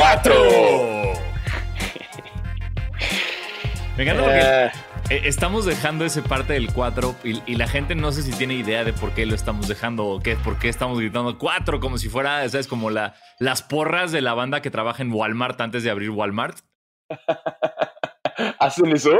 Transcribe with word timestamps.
4. 0.00 0.34
Me 3.98 4.02
encanta 4.02 4.22
porque 4.22 4.38
Eh, 4.38 4.70
eh, 5.10 5.20
estamos 5.24 5.66
dejando 5.66 6.06
ese 6.06 6.22
parte 6.22 6.54
del 6.54 6.72
4 6.72 7.16
y, 7.22 7.42
y 7.44 7.56
la 7.56 7.68
gente 7.68 7.94
no 7.94 8.10
sé 8.10 8.22
si 8.22 8.32
tiene 8.32 8.54
idea 8.54 8.82
de 8.82 8.94
por 8.94 9.12
qué 9.12 9.26
lo 9.26 9.34
estamos 9.34 9.68
dejando 9.68 10.06
o 10.06 10.20
qué, 10.20 10.36
por 10.36 10.58
qué 10.58 10.70
estamos 10.70 10.98
gritando 10.98 11.36
4 11.36 11.80
como 11.80 11.98
si 11.98 12.08
fuera, 12.08 12.48
¿sabes? 12.48 12.66
Como 12.66 12.88
la, 12.88 13.14
las 13.38 13.60
porras 13.60 14.10
de 14.10 14.22
la 14.22 14.32
banda 14.32 14.62
que 14.62 14.70
trabaja 14.70 15.02
en 15.02 15.12
Walmart 15.12 15.60
antes 15.60 15.82
de 15.82 15.90
abrir 15.90 16.08
Walmart. 16.08 16.60
¿Hacen 18.58 18.86
eso? 18.92 19.18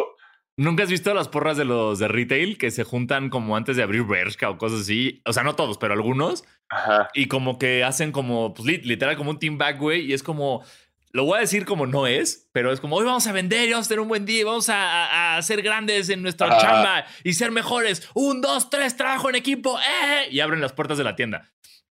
¿Nunca 0.57 0.85
has 0.85 0.91
visto 0.91 1.13
las 1.13 1.29
porras 1.29 1.59
de 1.59 1.67
los 1.67 1.99
de 1.99 2.09
retail 2.09 2.57
que 2.57 2.71
se 2.71 2.85
juntan 2.85 3.29
como 3.29 3.55
antes 3.55 3.77
de 3.77 3.83
abrir 3.83 4.05
Bershka 4.05 4.49
o 4.49 4.57
cosas 4.57 4.81
así? 4.81 5.21
O 5.27 5.35
sea, 5.35 5.43
no 5.43 5.57
todos, 5.57 5.77
pero 5.77 5.93
algunos. 5.93 6.45
Ajá. 6.71 7.09
Y 7.15 7.27
como 7.27 7.59
que 7.59 7.85
hacen 7.85 8.13
como, 8.13 8.55
pues 8.55 8.67
lit- 8.69 8.85
literal, 8.85 9.17
como 9.17 9.31
un 9.31 9.39
team 9.39 9.59
back, 9.59 9.79
güey. 9.79 10.03
Y 10.07 10.13
es 10.13 10.23
como, 10.23 10.65
lo 11.13 11.25
voy 11.25 11.39
a 11.39 11.41
decir 11.41 11.65
como 11.65 11.87
no 11.87 12.07
es, 12.07 12.49
pero 12.53 12.73
es 12.73 12.81
como, 12.81 12.97
hoy 12.97 13.05
vamos 13.05 13.27
a 13.27 13.33
vender 13.33 13.69
y 13.69 13.73
vamos 13.73 13.87
a 13.87 13.89
tener 13.89 14.01
un 14.01 14.09
buen 14.09 14.25
día 14.25 14.41
y 14.41 14.45
vamos 14.45 14.69
a, 14.69 14.77
a- 14.77 15.37
a 15.37 15.43
ser 15.43 15.63
grandes 15.63 16.09
en 16.09 16.23
nuestra 16.23 16.57
chamba 16.59 17.05
y 17.25 17.33
ser 17.33 17.51
mejores. 17.51 18.09
Un, 18.15 18.41
dos, 18.41 18.71
tres, 18.71 18.97
trabajo 18.97 19.29
en 19.29 19.35
equipo. 19.35 19.79
¡eh! 19.79 20.29
Y 20.31 20.41
abren 20.41 20.61
las 20.61 20.73
puertas 20.73 20.97
de 20.99 21.05
la 21.05 21.17
tienda. 21.17 21.51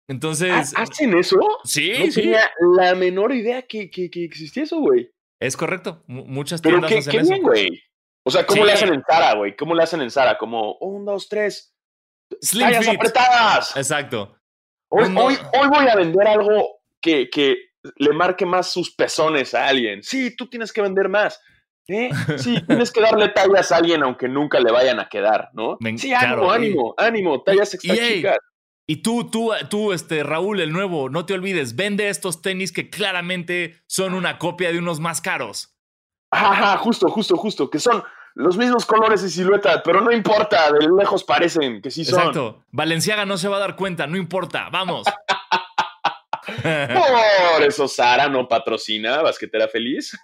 Entonces, 0.07 0.73
¿Ha- 0.75 0.83
¿Hacen 0.83 1.17
eso? 1.17 1.39
sí, 1.63 1.91
No 1.97 2.05
sí, 2.11 2.21
tenía 2.21 2.51
la 2.77 2.93
menor 2.95 3.33
idea 3.33 3.61
que, 3.63 3.89
que, 3.89 4.09
que 4.09 4.23
existía 4.25 4.63
eso, 4.63 4.79
güey. 4.79 5.09
es 5.39 5.55
correcto. 5.57 6.03
Mu- 6.07 6.25
muchas 6.25 6.61
Pero 6.61 6.75
tiendas 6.79 6.91
qué, 6.91 6.97
hacen 6.99 7.11
qué 7.11 7.17
eso. 7.19 7.29
bien, 7.29 7.41
güey. 7.43 7.83
O 8.27 8.31
sea, 8.31 8.45
¿cómo 8.45 8.61
Sí. 8.63 8.67
le 8.67 8.73
hacen 8.73 8.93
en 8.93 9.03
Zara, 9.09 9.33
güey? 9.35 9.55
¿Cómo 9.55 9.73
le 9.73 9.83
hacen 9.83 10.01
en 10.01 10.11
Zara? 10.11 10.37
Como, 10.37 10.75
un, 10.79 11.05
dos, 11.05 11.29
tres, 11.29 11.73
Slim 12.41 12.67
fit. 12.81 12.89
apretadas. 12.95 13.75
Exacto. 13.77 14.35
Hoy, 14.97 15.09
No. 15.09 15.25
hoy, 15.25 15.37
hoy 15.59 15.67
voy 15.67 15.87
a 15.87 15.95
vender 15.95 16.27
algo 16.27 16.79
que, 17.01 17.29
que 17.29 17.57
le 17.97 18.13
marque 18.13 18.45
más 18.45 18.71
sus 18.71 18.93
pezones 18.95 19.53
a 19.53 19.67
alguien. 19.67 20.01
Sí, 20.03 20.35
tú 20.35 20.47
tienes 20.47 20.71
que 20.71 20.81
vender 20.81 21.09
más. 21.09 21.39
¿eh? 21.87 22.09
Sí, 22.37 22.61
tienes 22.65 22.91
que 22.91 23.01
darle 23.01 23.29
tallas 23.29 23.71
a 23.71 23.77
alguien 23.77 24.03
aunque 24.03 24.27
nunca 24.27 24.59
le 24.59 24.71
vayan 24.71 24.99
a 24.99 25.09
quedar, 25.09 25.49
¿no? 25.53 25.77
Me- 25.79 25.97
sí, 25.97 26.13
ánimo, 26.13 26.51
ánimo, 26.51 26.93
ánimo, 26.97 27.43
tallas 27.43 27.73
extra 27.73 27.93
y, 27.93 27.97
chicas. 28.15 28.37
Y 28.87 28.97
tú, 28.97 29.29
tú, 29.29 29.51
tú, 29.69 29.93
este, 29.93 30.23
Raúl, 30.23 30.61
el 30.61 30.71
nuevo, 30.71 31.09
no 31.09 31.25
te 31.25 31.33
olvides, 31.33 31.75
vende 31.75 32.07
estos 32.09 32.41
tenis 32.41 32.71
que 32.71 32.89
claramente 32.89 33.81
son 33.87 34.13
una 34.13 34.37
copia 34.37 34.71
de 34.71 34.77
unos 34.79 34.99
más 34.99 35.21
caros. 35.21 35.75
Ajá, 36.31 36.77
justo, 36.77 37.09
justo, 37.09 37.35
justo, 37.35 37.69
que 37.69 37.79
son 37.79 38.03
los 38.35 38.57
mismos 38.57 38.85
colores 38.85 39.23
y 39.23 39.29
silueta, 39.29 39.81
pero 39.83 40.01
no 40.01 40.11
importa, 40.11 40.71
de 40.71 40.87
lejos 40.97 41.23
parecen 41.23 41.81
que 41.81 41.89
sí 41.89 42.03
son. 42.05 42.19
Exacto. 42.19 42.63
Valenciaga 42.71 43.25
no 43.25 43.37
se 43.37 43.47
va 43.47 43.57
a 43.57 43.61
dar 43.61 43.75
cuenta, 43.75 44.05
no 44.07 44.17
importa, 44.17 44.69
vamos. 44.71 45.07
Por 46.45 47.63
eso 47.63 47.87
Sara 47.87 48.29
no 48.29 48.47
patrocina 48.47 49.21
Basquetera 49.21 49.67
Feliz. 49.67 50.17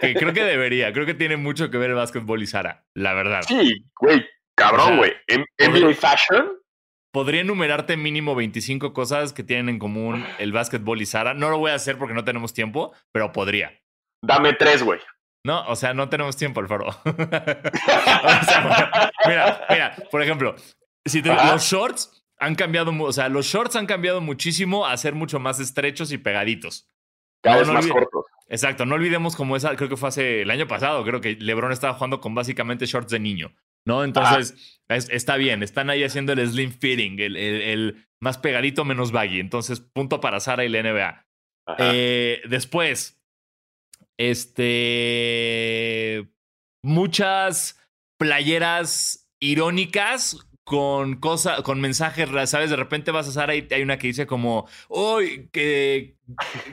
que 0.00 0.14
creo 0.18 0.32
que 0.32 0.44
debería, 0.44 0.92
creo 0.92 1.06
que 1.06 1.14
tiene 1.14 1.36
mucho 1.36 1.70
que 1.70 1.78
ver 1.78 1.90
el 1.90 1.96
básquetbol 1.96 2.42
y 2.42 2.46
Sara, 2.46 2.84
la 2.94 3.14
verdad. 3.14 3.42
Sí, 3.46 3.84
güey, 3.98 4.18
O 4.20 4.24
cabrón, 4.54 4.86
sea, 4.88 4.96
güey. 4.96 5.12
M- 5.28 5.46
pobre- 5.56 5.80
NBA 5.80 5.94
Fashion. 5.94 6.52
Podría 7.12 7.42
enumerarte 7.42 7.96
mínimo 7.96 8.34
25 8.34 8.92
cosas 8.94 9.32
que 9.32 9.44
tienen 9.44 9.68
en 9.68 9.78
común 9.78 10.26
el 10.38 10.52
básquetbol 10.52 11.00
y 11.02 11.06
Sara. 11.06 11.34
No 11.34 11.50
lo 11.50 11.58
voy 11.58 11.70
a 11.70 11.74
hacer 11.74 11.98
porque 11.98 12.14
no 12.14 12.24
tenemos 12.24 12.54
tiempo, 12.54 12.92
pero 13.12 13.32
podría. 13.32 13.78
Dame 14.24 14.54
tres, 14.54 14.82
güey. 14.82 14.98
No, 15.44 15.66
o 15.68 15.74
sea, 15.76 15.92
no 15.94 16.08
tenemos 16.08 16.36
tiempo, 16.36 16.60
Alfaro. 16.60 16.86
O 17.04 18.44
sea, 18.44 19.10
mira, 19.26 19.66
mira, 19.68 19.96
por 20.10 20.22
ejemplo, 20.22 20.54
si 21.04 21.22
te- 21.22 21.30
Ajá. 21.30 21.52
los 21.52 21.62
shorts 21.64 22.24
han 22.38 22.54
cambiado, 22.54 22.92
o 23.02 23.12
sea, 23.12 23.28
los 23.28 23.46
shorts 23.46 23.76
han 23.76 23.86
cambiado 23.86 24.20
muchísimo 24.20 24.86
a 24.86 24.96
ser 24.96 25.14
mucho 25.14 25.38
más 25.40 25.60
estrechos 25.60 26.12
y 26.12 26.18
pegaditos. 26.18 26.88
Cada 27.42 27.56
No, 27.56 27.60
vez 27.60 27.68
no 27.68 27.74
más 27.74 27.86
cortos. 27.86 28.24
Exacto, 28.48 28.84
no 28.86 28.94
olvidemos 28.96 29.34
como 29.34 29.56
esa, 29.56 29.74
creo 29.76 29.88
que 29.88 29.96
fue 29.96 30.08
hace 30.10 30.42
el 30.42 30.50
año 30.50 30.66
pasado, 30.68 31.02
creo 31.04 31.20
que 31.20 31.36
LeBron 31.36 31.72
estaba 31.72 31.94
jugando 31.94 32.20
con 32.20 32.34
básicamente 32.34 32.86
shorts 32.86 33.10
de 33.10 33.18
niño, 33.18 33.54
¿no? 33.86 34.04
Entonces, 34.04 34.80
es- 34.88 35.08
está 35.10 35.36
bien, 35.36 35.62
están 35.62 35.88
ahí 35.90 36.04
haciendo 36.04 36.32
el 36.32 36.46
slim 36.48 36.70
fitting, 36.72 37.18
el, 37.18 37.36
el- 37.36 37.62
el 37.62 38.06
más 38.20 38.38
pegadito 38.38 38.84
menos 38.84 39.10
baggy. 39.10 39.40
Entonces, 39.40 39.80
punto 39.80 40.20
para 40.20 40.38
Sara 40.40 40.64
y 40.64 40.68
la 40.68 40.80
NBA. 40.80 41.26
Eh, 41.78 42.42
después, 42.48 43.21
este. 44.30 46.28
Muchas 46.84 47.78
playeras 48.18 49.28
irónicas 49.40 50.36
con 50.64 51.16
cosas, 51.16 51.62
con 51.62 51.80
mensajes, 51.80 52.28
¿sabes? 52.48 52.70
De 52.70 52.76
repente 52.76 53.10
vas 53.10 53.28
a 53.28 53.32
Sara 53.32 53.54
y 53.54 53.66
hay 53.70 53.82
una 53.82 53.98
que 53.98 54.06
dice 54.08 54.26
como, 54.26 54.66
hoy 54.88 55.48
que 55.52 56.16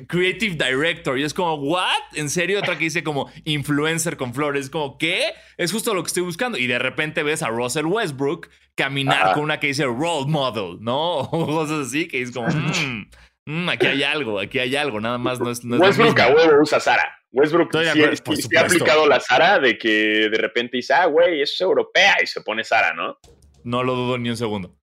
Creative 0.08 0.56
Director. 0.56 1.18
Y 1.20 1.24
es 1.24 1.34
como, 1.34 1.56
¿what? 1.56 1.90
¿En 2.14 2.30
serio? 2.30 2.60
Otra 2.60 2.78
que 2.78 2.86
dice 2.86 3.04
como 3.04 3.32
influencer 3.46 4.16
con 4.16 4.34
flores. 4.34 4.66
Es 4.66 4.70
como, 4.70 4.98
¿qué? 4.98 5.34
Es 5.58 5.72
justo 5.72 5.94
lo 5.94 6.04
que 6.04 6.08
estoy 6.08 6.24
buscando. 6.24 6.58
Y 6.58 6.68
de 6.68 6.80
repente 6.80 7.24
ves 7.24 7.42
a 7.44 7.50
Russell 7.50 7.86
Westbrook 7.86 8.50
caminar 8.76 9.24
Ajá. 9.24 9.34
con 9.34 9.44
una 9.44 9.60
que 9.60 9.68
dice 9.68 9.86
role 9.86 10.28
model, 10.28 10.78
¿no? 10.82 11.20
O 11.32 11.46
cosas 11.48 11.88
así 11.88 12.08
que 12.08 12.22
es 12.22 12.32
como, 12.32 12.48
"Mm, 12.48 13.10
mm, 13.48 13.70
aquí 13.70 13.88
hay 13.88 14.04
algo, 14.04 14.40
aquí 14.40 14.60
hay 14.60 14.76
algo. 14.76 15.02
Nada 15.02 15.18
más 15.18 15.40
no 15.40 15.50
es. 15.52 15.64
No 15.66 15.76
es 15.76 15.82
Westbrook 15.82 16.20
a 16.20 16.30
mismo". 16.30 16.42
huevo 16.44 16.62
usa 16.64 16.80
Sara. 16.80 17.19
Westbrook 17.32 17.70
sí, 17.72 18.56
ha 18.58 18.62
aplicado 18.62 19.08
la 19.08 19.20
Sara 19.20 19.60
de 19.60 19.78
que 19.78 19.90
de 20.30 20.38
repente 20.38 20.78
dice, 20.78 20.94
ah, 20.94 21.06
güey, 21.06 21.42
eso 21.42 21.54
es 21.54 21.62
europea 21.62 22.16
y 22.24 22.28
se 22.28 22.42
pone 22.42 22.64
Sara, 22.64 22.94
¿no? 22.94 23.18
No 23.64 23.84
lo 23.84 23.94
dudo 23.96 24.18
ni 24.18 24.30
un 24.30 24.38
segundo. 24.38 24.76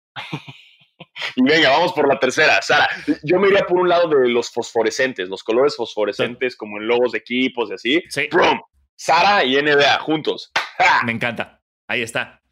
Y 1.34 1.42
venga, 1.42 1.70
vamos 1.70 1.92
por 1.92 2.08
la 2.08 2.18
tercera, 2.18 2.60
Sara. 2.62 2.88
Yo 3.22 3.38
me 3.38 3.48
iría 3.48 3.66
por 3.66 3.78
un 3.80 3.88
lado 3.88 4.08
de 4.08 4.28
los 4.28 4.50
fosforescentes, 4.50 5.28
los 5.28 5.42
colores 5.42 5.76
fosforescentes 5.76 6.56
como 6.56 6.78
en 6.78 6.86
logos 6.86 7.12
de 7.12 7.18
equipos 7.18 7.70
y 7.70 7.74
así. 7.74 8.02
Sí, 8.08 8.28
¡Prum! 8.30 8.60
Sara 8.96 9.44
y 9.44 9.56
NBA 9.60 9.98
juntos. 10.00 10.52
¡Ja! 10.78 11.02
me 11.04 11.12
encanta. 11.12 11.60
Ahí 11.88 12.02
está. 12.02 12.42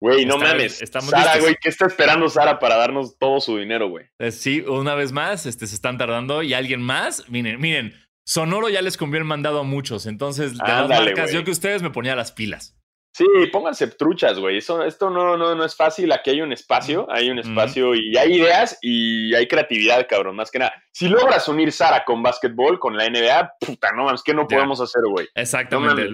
Güey, 0.00 0.26
no 0.26 0.34
Está- 0.36 0.46
mames. 0.48 0.82
estamos 0.82 1.10
Sara, 1.10 1.38
güey, 1.38 1.56
¿qué 1.60 1.68
está 1.70 1.86
esperando 1.86 2.28
Sara 2.28 2.58
para 2.58 2.76
darnos 2.76 3.18
todo 3.18 3.40
su 3.40 3.56
dinero, 3.58 3.88
güey? 3.88 4.06
Eh, 4.18 4.30
Sí, 4.30 4.60
una 4.60 4.94
vez 4.94 5.12
más, 5.12 5.46
este, 5.46 5.66
se 5.66 5.74
están 5.74 5.96
tardando. 5.98 6.42
Y 6.42 6.52
alguien 6.54 6.82
más, 6.82 7.28
miren, 7.28 7.58
miren, 7.60 7.94
Sonoro 8.26 8.68
ya 8.68 8.82
les 8.82 8.96
conviene 8.96 9.22
el 9.22 9.28
mandado 9.28 9.60
a 9.60 9.62
muchos. 9.62 10.04
Entonces, 10.04 10.58
de 10.58 10.66
las 10.66 10.88
marcas, 10.88 11.32
yo 11.32 11.44
que 11.44 11.52
ustedes 11.52 11.82
me 11.82 11.90
ponía 11.90 12.16
las 12.16 12.32
pilas. 12.32 12.76
Sí, 13.16 13.24
pónganse 13.50 13.86
truchas, 13.86 14.38
güey. 14.38 14.58
Eso, 14.58 14.82
esto 14.84 15.08
no, 15.08 15.38
no, 15.38 15.54
no 15.54 15.64
es 15.64 15.74
fácil. 15.74 16.12
Aquí 16.12 16.30
hay 16.30 16.42
un 16.42 16.52
espacio, 16.52 17.06
hay 17.10 17.30
un 17.30 17.38
espacio 17.38 17.94
y 17.94 18.14
hay 18.18 18.34
ideas 18.34 18.76
y 18.82 19.34
hay 19.34 19.48
creatividad, 19.48 20.06
cabrón, 20.06 20.36
más 20.36 20.50
que 20.50 20.58
nada. 20.58 20.74
Si 20.92 21.08
logras 21.08 21.48
unir 21.48 21.72
Sara 21.72 22.04
con 22.04 22.22
básquetbol, 22.22 22.78
con 22.78 22.94
la 22.94 23.08
NBA, 23.08 23.54
puta, 23.58 23.92
no 23.92 24.04
mames, 24.04 24.22
¿qué 24.22 24.34
no 24.34 24.46
podemos 24.46 24.82
hacer, 24.82 25.00
güey? 25.08 25.26
Exactamente. 25.34 26.06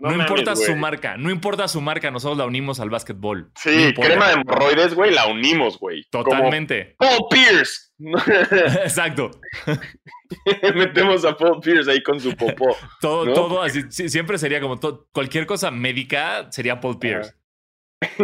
No 0.00 0.10
mames, 0.10 0.26
importa 0.28 0.56
su 0.56 0.74
marca, 0.74 1.16
no 1.16 1.30
importa 1.30 1.68
su 1.68 1.80
marca, 1.80 2.10
nosotros 2.10 2.36
la 2.36 2.46
unimos 2.46 2.80
al 2.80 2.90
básquetbol. 2.90 3.52
Sí, 3.54 3.92
No 3.96 4.02
crema 4.02 4.26
de 4.28 4.34
hemorroides, 4.34 4.94
güey, 4.94 5.12
la 5.12 5.26
unimos, 5.26 5.78
güey. 5.78 6.02
Totalmente. 6.10 6.96
Como 6.98 7.10
Paul 7.10 7.28
Pierce. 7.30 7.92
Exacto. 8.82 9.30
Metemos 10.74 11.24
a 11.24 11.36
Paul 11.36 11.60
Pierce 11.60 11.90
ahí 11.90 12.02
con 12.02 12.18
su 12.18 12.34
popó. 12.36 12.76
Todo, 13.00 13.24
¿No? 13.26 13.32
todo 13.34 13.62
así. 13.62 13.82
sí, 13.90 14.08
siempre 14.08 14.36
sería 14.38 14.60
como 14.60 14.80
to- 14.80 15.06
cualquier 15.12 15.46
cosa 15.46 15.70
médica 15.70 16.50
sería 16.50 16.80
Paul 16.80 16.98
Pierce. 16.98 17.34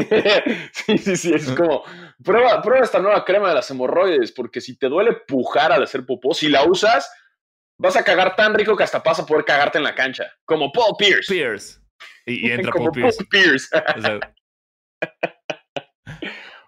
sí, 0.73 0.99
sí, 0.99 1.17
sí, 1.17 1.33
es 1.35 1.51
como, 1.53 1.85
prueba, 2.23 2.61
prueba 2.63 2.85
esta 2.85 2.99
nueva 2.99 3.25
crema 3.25 3.49
de 3.49 3.55
las 3.55 3.71
hemorroides, 3.71 4.33
porque 4.33 4.61
si 4.61 4.77
te 4.77 4.89
duele 4.89 5.13
pujar 5.27 5.73
al 5.73 5.83
hacer 5.85 6.05
popó, 6.05 6.35
si 6.35 6.49
la 6.49 6.65
usas, 6.65 7.11
vas 7.81 7.97
a 7.97 8.05
cagar 8.05 8.37
tan 8.37 8.55
rico 8.55 8.77
que 8.77 8.85
hasta 8.85 8.99
vas 9.01 9.19
a 9.19 9.27
poder 9.27 9.45
cagarte 9.45 9.79
en 9.79 9.85
la 9.85 9.95
cancha, 9.95 10.31
como 10.45 10.71
Paul 10.71 10.95
Pierce. 10.99 11.33
Pierce. 11.33 11.81
Y, 12.27 12.47
y 12.49 12.53
entra 12.53 12.71
como 12.73 12.93
Paul 12.93 13.03
Pierce. 13.03 13.19
Paul 13.19 13.29
Pierce. 13.31 13.69
O 13.97 14.01
sea, 14.03 14.21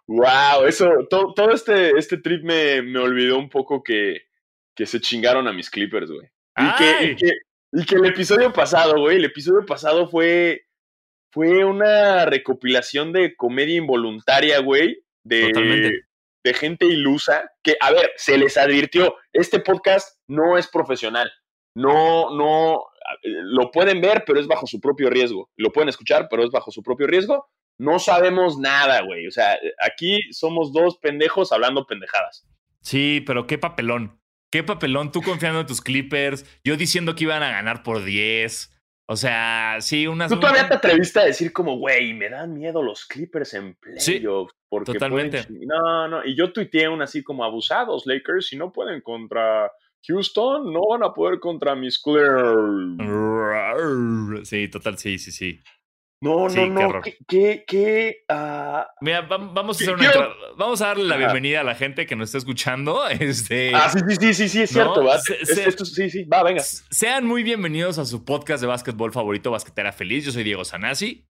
wow, 0.06 0.65
eso, 0.67 0.91
to- 1.11 1.33
todo 1.34 1.53
este, 1.53 1.91
este 1.98 2.16
trip 2.19 2.42
me, 2.42 2.83
me 2.83 2.98
olvidó 2.98 3.39
un 3.39 3.48
poco 3.48 3.83
que, 3.83 4.22
que 4.75 4.86
se 4.86 5.01
chingaron 5.01 5.47
a 5.48 5.53
mis 5.53 5.71
Clippers, 5.71 6.10
güey. 6.10 6.28
Y 6.59 6.77
que, 6.77 7.04
y, 7.04 7.16
que, 7.16 7.31
y 7.72 7.84
que 7.86 7.95
el 7.97 8.07
episodio 8.07 8.53
pasado, 8.53 8.98
güey, 8.98 9.16
el 9.16 9.25
episodio 9.25 9.65
pasado 9.65 10.09
fue, 10.09 10.66
fue 11.33 11.65
una 11.65 12.27
recopilación 12.27 13.13
de 13.13 13.34
comedia 13.36 13.77
involuntaria, 13.77 14.60
güey, 14.60 15.03
de, 15.25 15.47
Totalmente. 15.48 16.01
De 16.44 16.54
gente 16.54 16.86
ilusa, 16.86 17.50
que, 17.62 17.77
a 17.80 17.92
ver, 17.92 18.10
se 18.16 18.39
les 18.39 18.56
advirtió, 18.56 19.15
este 19.33 19.60
podcast 19.60 20.18
no 20.28 20.59
es 20.59 20.68
profesional, 20.68 21.30
no, 21.74 22.36
no, 22.36 22.84
lo 23.22 23.71
pueden 23.71 24.00
ver, 24.00 24.24
pero 24.27 24.41
es 24.41 24.47
bajo 24.47 24.66
su 24.66 24.80
propio 24.80 25.10
riesgo, 25.10 25.50
lo 25.56 25.72
pueden 25.72 25.89
escuchar, 25.89 26.28
pero 26.30 26.44
es 26.44 26.50
bajo 26.50 26.71
su 26.71 26.83
propio 26.83 27.06
riesgo, 27.06 27.48
no 27.78 27.98
sabemos 27.98 28.59
nada, 28.59 29.03
güey, 29.03 29.27
o 29.27 29.30
sea, 29.30 29.59
aquí 29.80 30.21
somos 30.33 30.72
dos 30.72 30.98
pendejos 30.98 31.53
hablando 31.53 31.86
pendejadas. 31.86 32.47
Sí, 32.83 33.22
pero 33.27 33.47
qué 33.47 33.59
papelón. 33.59 34.21
Qué 34.53 34.62
papelón. 34.62 35.12
Tú 35.12 35.22
confiando 35.22 35.60
en 35.60 35.66
tus 35.66 35.80
Clippers. 35.80 36.45
Yo 36.62 36.77
diciendo 36.77 37.15
que 37.15 37.24
iban 37.24 37.42
a 37.42 37.50
ganar 37.50 37.83
por 37.83 38.04
10. 38.04 38.71
O 39.09 39.16
sea, 39.16 39.77
sí, 39.80 40.06
unas. 40.06 40.30
Tú 40.30 40.38
todavía 40.38 40.68
te 40.68 40.74
atreviste 40.74 41.21
a 41.21 41.24
decir 41.24 41.53
como, 41.53 41.78
güey, 41.78 42.12
me 42.12 42.28
dan 42.28 42.53
miedo 42.54 42.83
los 42.83 43.06
Clippers 43.06 43.54
en 43.54 43.74
playoffs. 43.74 44.04
Sí, 44.04 44.22
porque 44.72 44.92
totalmente. 44.95 45.42
pueden 45.45 45.60
ching-". 45.60 45.66
No, 45.66 46.09
no, 46.09 46.24
y 46.24 46.34
yo 46.34 46.51
tuiteé 46.53 46.89
un 46.89 47.03
así 47.03 47.22
como 47.22 47.45
abusados 47.45 48.07
Lakers 48.07 48.47
si 48.47 48.57
no 48.57 48.72
pueden 48.72 49.03
contra 49.03 49.71
Houston 50.07 50.72
no 50.72 50.80
van 50.91 51.04
a 51.04 51.13
poder 51.13 51.39
contra 51.39 51.74
mis 51.77 52.01
Clippers. 52.03 52.98
Sí, 54.48 54.69
total, 54.69 54.98
sí, 54.98 55.19
sí, 55.19 55.33
sí. 55.33 55.60
No, 56.22 56.48
Sí, 56.48 56.69
no, 56.69 56.89
no. 56.89 57.01
¿Qué, 57.03 57.16
qué, 57.27 57.65
qué, 57.66 58.19
ah, 58.28 58.86
Mira, 59.01 59.28
vam- 59.28 59.53
vamos 59.53 59.77
a, 59.77 59.78
¿Qué 59.78 59.84
hacer 59.84 59.95
una 59.97 60.10
quiero? 60.13 60.33
vamos 60.57 60.80
a 60.80 60.86
darle 60.89 61.04
la 61.04 61.16
bienvenida 61.16 61.63
a 61.63 61.65
la 61.65 61.74
gente 61.74 62.07
que 62.07 62.15
nos 62.15 62.28
está 62.28 62.39
escuchando. 62.39 63.01
Este, 63.21 63.72
ah, 63.74 63.91
sí, 63.91 63.98
sí, 64.09 64.16
sí, 64.21 64.34
sí, 64.34 64.48
sí, 64.48 64.63
es 64.63 64.77
No, 64.77 64.83
cierto, 64.84 65.04
¿va? 65.04 65.19
se- 65.19 65.42
Es- 65.42 65.48
se- 65.54 65.69
esto- 65.69 65.84
sí, 65.84 66.10
sí, 66.10 66.24
va, 66.24 66.45
venga. 66.45 66.63
sean 66.63 67.27
muy 67.27 67.42
bienvenidos 67.42 67.98
a 67.98 68.04
su 68.04 68.24
podcast 68.24 68.60
de 68.60 68.69
básquetbol 68.69 69.13
favorito, 69.13 69.51
Basquetera 69.51 69.92
Feliz. 69.92 70.24
Yo 70.24 70.30
soy 70.33 70.45
Diego 70.45 70.65
Sanasi. 70.65 71.27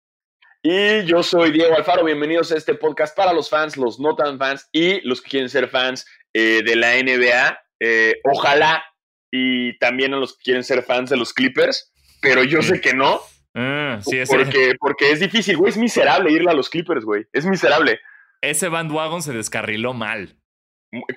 Y 0.64 1.04
yo 1.06 1.22
soy 1.22 1.50
Diego 1.50 1.76
Alfaro, 1.76 2.04
bienvenidos 2.04 2.52
a 2.52 2.56
este 2.56 2.74
podcast 2.74 3.16
para 3.16 3.32
los 3.32 3.50
fans, 3.50 3.76
los 3.76 3.98
no 3.98 4.14
tan 4.14 4.38
fans 4.38 4.68
y 4.72 5.00
los 5.06 5.20
que 5.20 5.30
quieren 5.30 5.48
ser 5.48 5.68
fans 5.68 6.06
eh, 6.32 6.62
de 6.64 6.76
la 6.76 6.92
NBA. 7.02 7.58
Eh, 7.80 8.20
ojalá 8.24 8.84
y 9.32 9.76
también 9.78 10.14
a 10.14 10.18
los 10.18 10.36
que 10.36 10.44
quieren 10.44 10.62
ser 10.62 10.84
fans 10.84 11.10
de 11.10 11.16
los 11.16 11.32
Clippers, 11.32 11.92
pero 12.20 12.44
yo 12.44 12.62
sé 12.62 12.80
que 12.80 12.94
no, 12.94 13.20
Ah, 13.54 13.98
sí, 14.02 14.18
ese, 14.18 14.34
porque, 14.34 14.74
porque 14.78 15.10
es 15.10 15.20
difícil, 15.20 15.56
güey, 15.58 15.70
es 15.70 15.76
miserable 15.76 16.30
irle 16.30 16.50
a 16.50 16.54
los 16.54 16.70
Clippers, 16.70 17.04
güey, 17.04 17.26
es 17.32 17.44
miserable. 17.44 18.00
ese 18.40 18.68
bandwagon 18.68 19.20
se 19.22 19.32
descarriló 19.32 19.92
mal. 19.94 20.36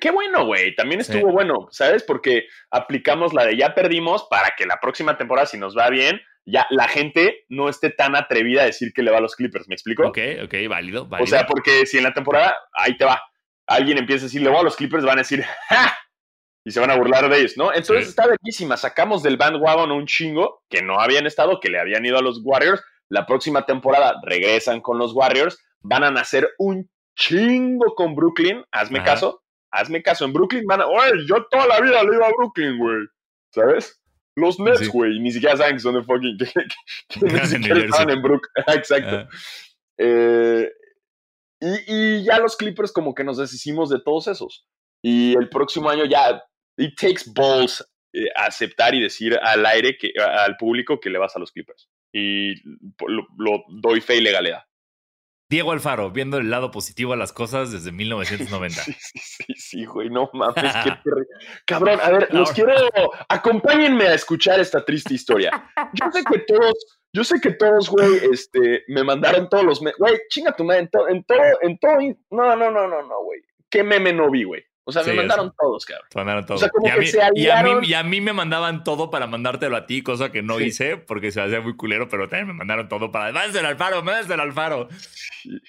Qué 0.01 0.09
bueno, 0.11 0.45
güey, 0.45 0.73
también 0.75 1.03
Sí. 1.03 1.11
estuvo 1.11 1.31
bueno, 1.31 1.67
¿sabes? 1.71 2.03
Porque 2.03 2.47
aplicamos 2.71 3.33
la 3.33 3.45
de 3.45 3.57
ya 3.57 3.75
perdimos 3.75 4.25
para 4.29 4.53
que 4.57 4.65
la 4.65 4.79
próxima 4.81 5.17
temporada, 5.17 5.45
si 5.45 5.57
nos 5.57 5.77
va 5.77 5.89
bien, 5.89 6.19
ya 6.45 6.67
la 6.69 6.87
gente 6.87 7.45
no 7.49 7.69
esté 7.69 7.89
tan 7.89 8.15
atrevida 8.15 8.61
a 8.61 8.65
decir 8.65 8.93
que 8.93 9.01
le 9.03 9.11
va 9.11 9.17
a 9.17 9.21
los 9.21 9.35
Clippers, 9.35 9.67
¿me 9.67 9.75
explico? 9.75 10.07
Ok, 10.07 10.17
ok, 10.43 10.53
válido, 10.69 11.05
válido. 11.07 11.23
O 11.23 11.27
sea, 11.27 11.45
porque 11.47 11.85
si 11.85 11.97
en 11.97 12.03
la 12.03 12.13
temporada, 12.13 12.55
ahí 12.73 12.95
te 12.97 13.05
va, 13.05 13.21
alguien 13.67 13.97
empieza 13.97 14.23
a 14.23 14.27
decir, 14.27 14.41
le 14.41 14.49
voy 14.49 14.59
a 14.59 14.63
los 14.63 14.75
Clippers, 14.75 15.03
van 15.03 15.17
a 15.17 15.21
decir, 15.21 15.43
¡ja! 15.69 15.97
Y 16.67 16.71
se 16.71 16.79
van 16.79 16.89
a 16.91 16.95
burlar 16.95 17.29
de 17.29 17.37
ellos, 17.39 17.53
¿no? 17.57 17.71
Entonces 17.73 18.05
Sí. 18.05 18.09
está 18.09 18.25
bellísima. 18.27 18.75
Sacamos 18.77 19.21
del 19.21 19.37
bandwagon 19.37 19.91
un 19.91 20.07
chingo 20.07 20.63
que 20.69 20.81
no 20.81 20.99
habían 20.99 21.27
estado, 21.27 21.59
que 21.59 21.69
le 21.69 21.79
habían 21.79 22.03
ido 22.05 22.17
a 22.17 22.23
los 22.23 22.41
Warriors. 22.43 22.83
La 23.07 23.27
próxima 23.27 23.67
temporada 23.67 24.15
regresan 24.23 24.81
con 24.81 24.97
los 24.97 25.13
Warriors. 25.13 25.59
Van 25.81 26.03
a 26.03 26.09
nacer 26.09 26.49
un 26.57 26.89
chingo 27.15 27.93
con 27.93 28.15
Brooklyn. 28.15 28.63
Hazme 28.71 28.97
Ajá. 28.97 29.05
caso. 29.05 29.43
Hazme 29.69 30.01
caso. 30.01 30.25
En 30.25 30.33
Brooklyn 30.33 30.65
van 30.65 30.81
a. 30.81 30.87
Oye, 30.87 31.11
yo 31.27 31.45
toda 31.51 31.67
la 31.67 31.79
vida 31.81 32.01
le 32.03 32.15
iba 32.15 32.25
a 32.27 32.31
Brooklyn, 32.35 32.79
güey. 32.79 33.05
¿Sabes? 33.51 34.01
Los 34.35 34.59
Nets, 34.59 34.79
Sí. 34.79 34.87
güey. 34.87 35.19
Ni 35.19 35.31
siquiera 35.31 35.55
saben 35.57 35.75
que 35.75 35.79
son 35.81 35.95
de 35.95 36.03
fucking. 36.03 36.37
Que, 37.09 37.19
que- 37.19 37.25
ni 37.25 37.39
siquiera 37.47 37.79
estaban 37.79 38.09
en 38.09 38.21
Brooklyn. 38.21 38.51
Exacto. 38.67 39.15
Ah, 39.17 39.29
Eh, 39.97 40.69
y, 41.61 41.93
y 42.19 42.23
ya 42.25 42.39
los 42.39 42.57
Clippers 42.57 42.91
como 42.91 43.15
que 43.15 43.23
nos 43.23 43.37
deshicimos 43.37 43.89
de 43.89 44.01
todos 44.03 44.27
esos. 44.27 44.67
Y 45.03 45.37
el 45.37 45.47
próximo 45.49 45.89
año 45.89 46.03
ya, 46.05 46.43
it 46.77 46.95
takes 46.99 47.23
balls 47.33 47.81
eh, 48.13 48.25
aceptar 48.35 48.93
y 48.93 49.01
decir 49.01 49.37
al 49.41 49.65
aire, 49.65 49.97
que, 49.97 50.11
al 50.19 50.57
público 50.57 50.99
que 50.99 51.09
le 51.09 51.17
vas 51.17 51.35
a 51.35 51.39
los 51.39 51.51
Clippers. 51.51 51.87
Y 52.13 52.55
lo, 53.07 53.25
lo 53.37 53.63
doy 53.81 54.01
fe 54.01 54.17
y 54.17 54.21
legalidad. 54.21 54.63
Diego 55.55 55.71
Alfaro, 55.71 56.11
viendo 56.11 56.37
el 56.37 56.49
lado 56.49 56.69
positivo 56.69 57.13
a 57.13 57.15
las 57.15 57.31
cosas 57.31 57.71
desde 57.71 57.93
1990. 57.93 58.81
Sí, 58.83 58.93
sí, 58.99 59.19
sí, 59.23 59.53
sí, 59.55 59.85
güey, 59.85 60.09
no 60.09 60.29
mames, 60.33 60.55
qué 60.83 60.89
terri- 61.05 61.27
Cabrón, 61.65 61.97
a 62.03 62.09
ver, 62.09 62.27
los 62.33 62.51
quiero, 62.51 62.73
acompáñenme 63.29 64.05
a 64.07 64.13
escuchar 64.15 64.59
esta 64.59 64.83
triste 64.83 65.13
historia. 65.13 65.71
Yo 65.93 66.11
sé 66.11 66.23
que 66.29 66.39
todos, 66.39 66.73
yo 67.13 67.23
sé 67.23 67.39
que 67.39 67.51
todos, 67.51 67.89
güey, 67.89 68.19
este, 68.33 68.83
me 68.89 69.03
mandaron 69.03 69.47
todos 69.47 69.63
los, 69.63 69.79
güey, 69.79 70.19
chinga 70.29 70.53
tu 70.55 70.65
madre, 70.65 70.81
en, 70.81 70.89
to- 70.89 71.07
en 71.07 71.23
todo, 71.23 71.39
en 71.61 71.79
todo, 71.79 71.97
no, 72.31 72.55
no, 72.57 72.69
no, 72.71 72.87
no, 72.87 73.01
no, 73.03 73.23
güey, 73.23 73.39
qué 73.69 73.81
meme 73.81 74.11
no 74.11 74.29
vi, 74.29 74.43
güey. 74.43 74.61
O 74.87 74.91
sea, 74.91 75.01
Sí, 75.03 75.09
me 75.09 75.15
mandaron 75.17 75.51
todos, 75.59 75.83
cabrón. 75.83 76.07
Te 76.11 76.17
mandaron 76.19 76.45
todo. 76.45 76.57
O 76.57 76.59
sea, 76.59 76.69
como 76.69 76.85
y, 76.87 76.91
a 76.91 76.93
que 76.93 76.99
mí, 76.99 77.07
se 77.07 77.17
y, 77.33 77.47
a 77.49 77.63
mí, 77.63 77.71
y 77.87 77.93
a 77.95 78.03
mí 78.03 78.21
me 78.21 78.33
mandaban 78.33 78.83
todo 78.83 79.09
para 79.09 79.25
mandártelo 79.25 79.75
a 79.75 79.87
ti, 79.87 80.03
cosa 80.03 80.31
que 80.31 80.43
no 80.43 80.59
Sí. 80.59 80.65
hice 80.65 80.97
porque 80.97 81.31
se 81.31 81.41
hacía 81.41 81.59
muy 81.59 81.75
culero, 81.75 82.07
pero 82.07 82.29
también 82.29 82.47
me 82.47 82.53
mandaron 82.53 82.87
todo 82.87 83.11
para. 83.11 83.31
¡Más 83.31 83.51
del 83.51 83.65
Alfaro! 83.65 84.03
¡Más 84.03 84.27
del 84.27 84.39
Alfaro! 84.39 84.87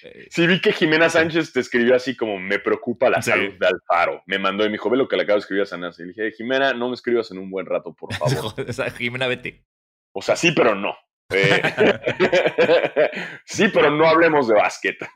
Eh, 0.03 0.27
Sí, 0.29 0.45
vi 0.45 0.61
que 0.61 0.71
Jimena 0.71 1.09
Sánchez 1.09 1.51
te 1.51 1.59
escribió 1.61 1.95
así 1.95 2.15
como, 2.15 2.37
me 2.39 2.59
preocupa 2.59 3.09
la 3.09 3.21
salud 3.23 3.53
de 3.59 3.67
Alfaro. 3.67 4.21
Me 4.27 4.37
mandó 4.37 4.63
y 4.63 4.67
me 4.67 4.73
dijo, 4.73 4.89
ve 4.89 4.97
lo 4.97 5.07
que 5.07 5.15
le 5.17 5.23
acabo 5.23 5.37
de 5.37 5.41
escribir 5.41 5.63
a 5.63 5.65
Sanasi. 5.65 6.03
Le 6.03 6.07
dije, 6.09 6.31
Jimena, 6.33 6.73
no 6.73 6.89
me 6.89 6.93
escribas 6.93 7.31
en 7.31 7.39
un 7.39 7.49
buen 7.49 7.65
rato, 7.65 7.93
por 7.95 8.13
favor. 8.15 8.53
o 8.69 8.73
sea, 8.73 8.91
Jimena, 8.91 9.25
vete. 9.27 9.63
O 10.11 10.21
sea, 10.21 10.35
sí, 10.35 10.51
pero 10.51 10.75
no. 10.75 10.95
Eh, 11.29 11.61
sí, 13.45 13.67
pero 13.73 13.91
no 13.91 14.07
hablemos 14.07 14.47
de 14.47 14.55
básquet. 14.55 14.97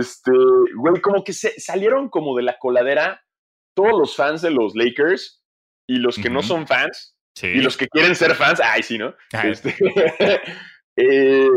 este, 0.00 0.30
güey, 0.76 1.00
como 1.00 1.24
que 1.24 1.32
se 1.32 1.58
salieron 1.60 2.08
como 2.08 2.36
de 2.36 2.42
la 2.42 2.58
coladera 2.58 3.22
todos 3.74 3.98
los 3.98 4.16
fans 4.16 4.42
de 4.42 4.50
los 4.50 4.74
Lakers 4.74 5.42
y 5.88 5.96
los 5.96 6.16
que 6.16 6.30
no 6.30 6.42
son 6.42 6.66
fans 6.66 7.16
Sí. 7.34 7.46
y 7.46 7.62
los 7.62 7.78
que 7.78 7.88
quieren 7.88 8.14
ser 8.14 8.34
fans. 8.34 8.60
Ay, 8.62 8.82
sí, 8.82 8.98
¿no? 8.98 9.14
Este, 9.42 9.74
eh, 10.96 11.48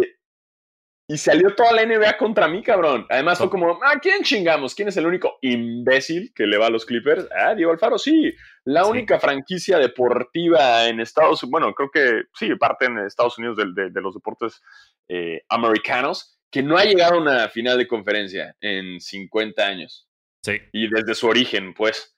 y 1.07 1.17
salió 1.17 1.53
toda 1.55 1.71
la 1.73 1.85
NBA 1.85 2.17
contra 2.17 2.47
mí, 2.47 2.63
cabrón. 2.63 3.05
Además 3.09 3.37
fue 3.37 3.49
como, 3.49 3.79
¿a 3.83 3.99
quién 3.99 4.23
chingamos? 4.23 4.73
¿Quién 4.73 4.87
es 4.87 4.97
el 4.97 5.05
único 5.05 5.37
imbécil 5.41 6.33
que 6.33 6.47
le 6.47 6.57
va 6.57 6.67
a 6.67 6.69
los 6.71 6.85
Clippers? 6.85 7.27
Ah, 7.35 7.53
Diego 7.53 7.71
Alfaro, 7.71 7.97
sí. 7.97 8.33
La 8.63 8.83
Sí. 8.83 8.89
única 8.91 9.19
franquicia 9.19 9.77
deportiva 9.77 10.87
en 10.87 10.99
Estados 10.99 11.43
Unidos, 11.43 11.51
bueno, 11.51 11.73
creo 11.75 11.91
que 11.91 12.23
sí, 12.33 12.55
parte 12.55 12.85
en 12.85 12.97
Estados 12.99 13.37
Unidos 13.37 13.57
de 13.57 14.01
los 14.01 14.13
deportes 14.15 14.61
eh, 15.07 15.43
americanos, 15.49 16.39
que 16.51 16.63
no 16.63 16.77
ha 16.77 16.85
llegado 16.85 17.15
a 17.15 17.21
una 17.21 17.49
final 17.49 17.77
de 17.77 17.87
conferencia 17.87 18.55
en 18.61 18.99
50 18.99 19.65
años. 19.67 20.07
Sí. 20.43 20.57
Y 20.73 20.87
desde 20.89 21.13
su 21.13 21.27
origen, 21.27 21.73
pues. 21.75 22.15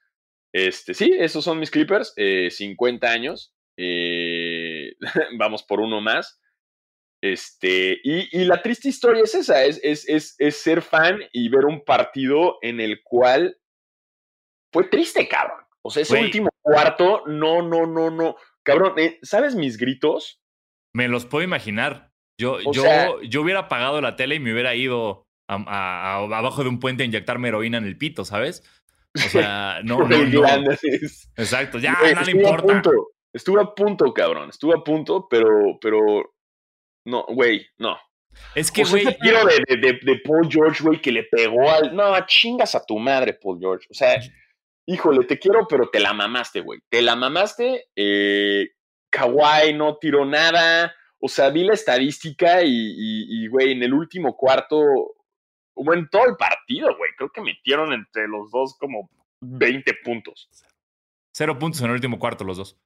Este, 0.53 0.93
sí, 0.93 1.13
esos 1.19 1.43
son 1.43 1.59
mis 1.59 1.69
Clippers, 1.71 2.13
eh, 2.15 2.49
50 2.51 3.11
años. 3.11 3.53
eh, 3.79 4.93
vamos 5.37 5.63
por 5.63 5.79
uno 5.81 5.99
más. 6.01 6.39
Este, 7.23 7.99
y, 8.03 8.29
y 8.31 8.45
la 8.45 8.61
triste 8.61 8.89
historia 8.89 9.23
es 9.23 9.33
esa, 9.33 9.63
es, 9.65 9.79
es, 9.83 10.07
es, 10.07 10.35
es 10.37 10.57
ser 10.57 10.81
fan 10.81 11.19
y 11.31 11.49
ver 11.49 11.65
un 11.65 11.83
partido 11.83 12.57
en 12.61 12.79
el 12.79 13.01
cual 13.03 13.57
fue 14.71 14.85
triste, 14.85 15.27
cabrón. 15.27 15.65
O 15.81 15.89
sea, 15.89 16.03
ese 16.03 16.19
último 16.19 16.49
cuarto, 16.61 17.23
no, 17.25 17.61
no, 17.61 17.85
no, 17.87 18.11
no. 18.11 18.35
Cabrón, 18.63 18.93
eh, 18.97 19.19
¿sabes 19.23 19.55
mis 19.55 19.77
gritos? 19.77 20.41
Me 20.93 21.07
los 21.07 21.25
puedo 21.25 21.43
imaginar. 21.43 22.11
Yo, 22.39 22.57
O 22.65 22.71
yo, 22.73 22.81
sea- 22.83 23.09
yo 23.23 23.41
hubiera 23.41 23.61
apagado 23.61 23.99
la 24.01 24.15
tele 24.15 24.35
y 24.35 24.39
me 24.39 24.51
hubiera 24.53 24.75
ido 24.75 25.23
a- 25.49 25.55
a- 25.55 26.15
a- 26.17 26.37
abajo 26.37 26.61
de 26.63 26.69
un 26.69 26.79
puente 26.79 27.03
a 27.03 27.05
inyectarme 27.05 27.47
heroína 27.47 27.77
en 27.79 27.85
el 27.85 27.97
pito, 27.97 28.25
¿sabes? 28.25 28.63
O 29.15 29.19
sea, 29.49 29.80
no, 29.83 29.97
Exacto, 31.37 31.80
ya, 31.80 31.94
no 31.94 32.01
le 32.03 32.11
estuve 32.11 32.31
a 32.45 32.49
importa. 32.49 32.73
punto, 32.73 32.92
estuve 33.33 33.61
a 33.61 33.65
punto, 33.73 34.13
cabrón. 34.13 34.49
Estuve 34.49 34.73
a 34.75 34.83
punto, 34.83 35.27
pero, 35.30 35.80
pero. 35.81 36.35
No, 37.07 37.23
güey, 37.30 37.66
no. 37.78 37.97
Es 38.54 38.71
que, 38.71 38.83
güey, 38.83 39.04
ese 39.04 39.18
tiro 39.21 39.40
de, 39.45 39.78
de, 39.78 39.99
de- 40.04 40.19
Paul 40.23 40.47
George, 40.52 40.83
güey, 40.83 41.02
que 41.02 41.11
le 41.11 41.23
pegó 41.23 41.69
al. 41.71 41.95
No, 41.95 42.14
chingas 42.28 42.76
a 42.76 42.85
tu 42.85 42.99
madre, 42.99 43.33
Paul 43.33 43.57
George. 43.59 43.87
O 43.90 43.94
sea, 43.94 44.19
híjole, 44.85 45.26
te 45.26 45.40
quiero, 45.40 45.66
pero 45.68 45.90
te 45.90 45.99
la 45.99 46.14
mamaste, 46.14 46.61
güey. 46.61 46.80
Te 46.90 47.02
la 47.02 47.16
mamaste. 47.16 47.85
Eh, 47.95 48.68
Kawhi 49.09 49.73
no 49.73 49.97
tiró 49.97 50.26
nada. 50.26 50.94
O 51.19 51.28
sea, 51.28 51.49
vi 51.49 51.64
la 51.64 51.73
estadística 51.73 52.59
y, 52.64 53.47
güey, 53.47 53.71
en 53.71 53.81
el 53.83 53.94
último 53.94 54.35
cuarto. 54.35 54.78
O 55.80 55.94
en 55.94 56.09
todo 56.09 56.26
el 56.26 56.35
partido, 56.35 56.95
güey. 56.97 57.11
Creo 57.18 57.31
que 57.31 57.42
metieron 57.42 57.94
entre 57.94 58.28
los 58.28 58.52
dos 58.52 58.76
como 58.80 59.09
20 59.42 59.94
puntos. 60.04 60.49
cero 61.33 61.57
puntos 61.57 61.81
en 61.81 61.87
el 61.87 61.94
último 61.94 62.19
cuarto 62.19 62.44
los 62.44 62.57
dos. 62.57 62.78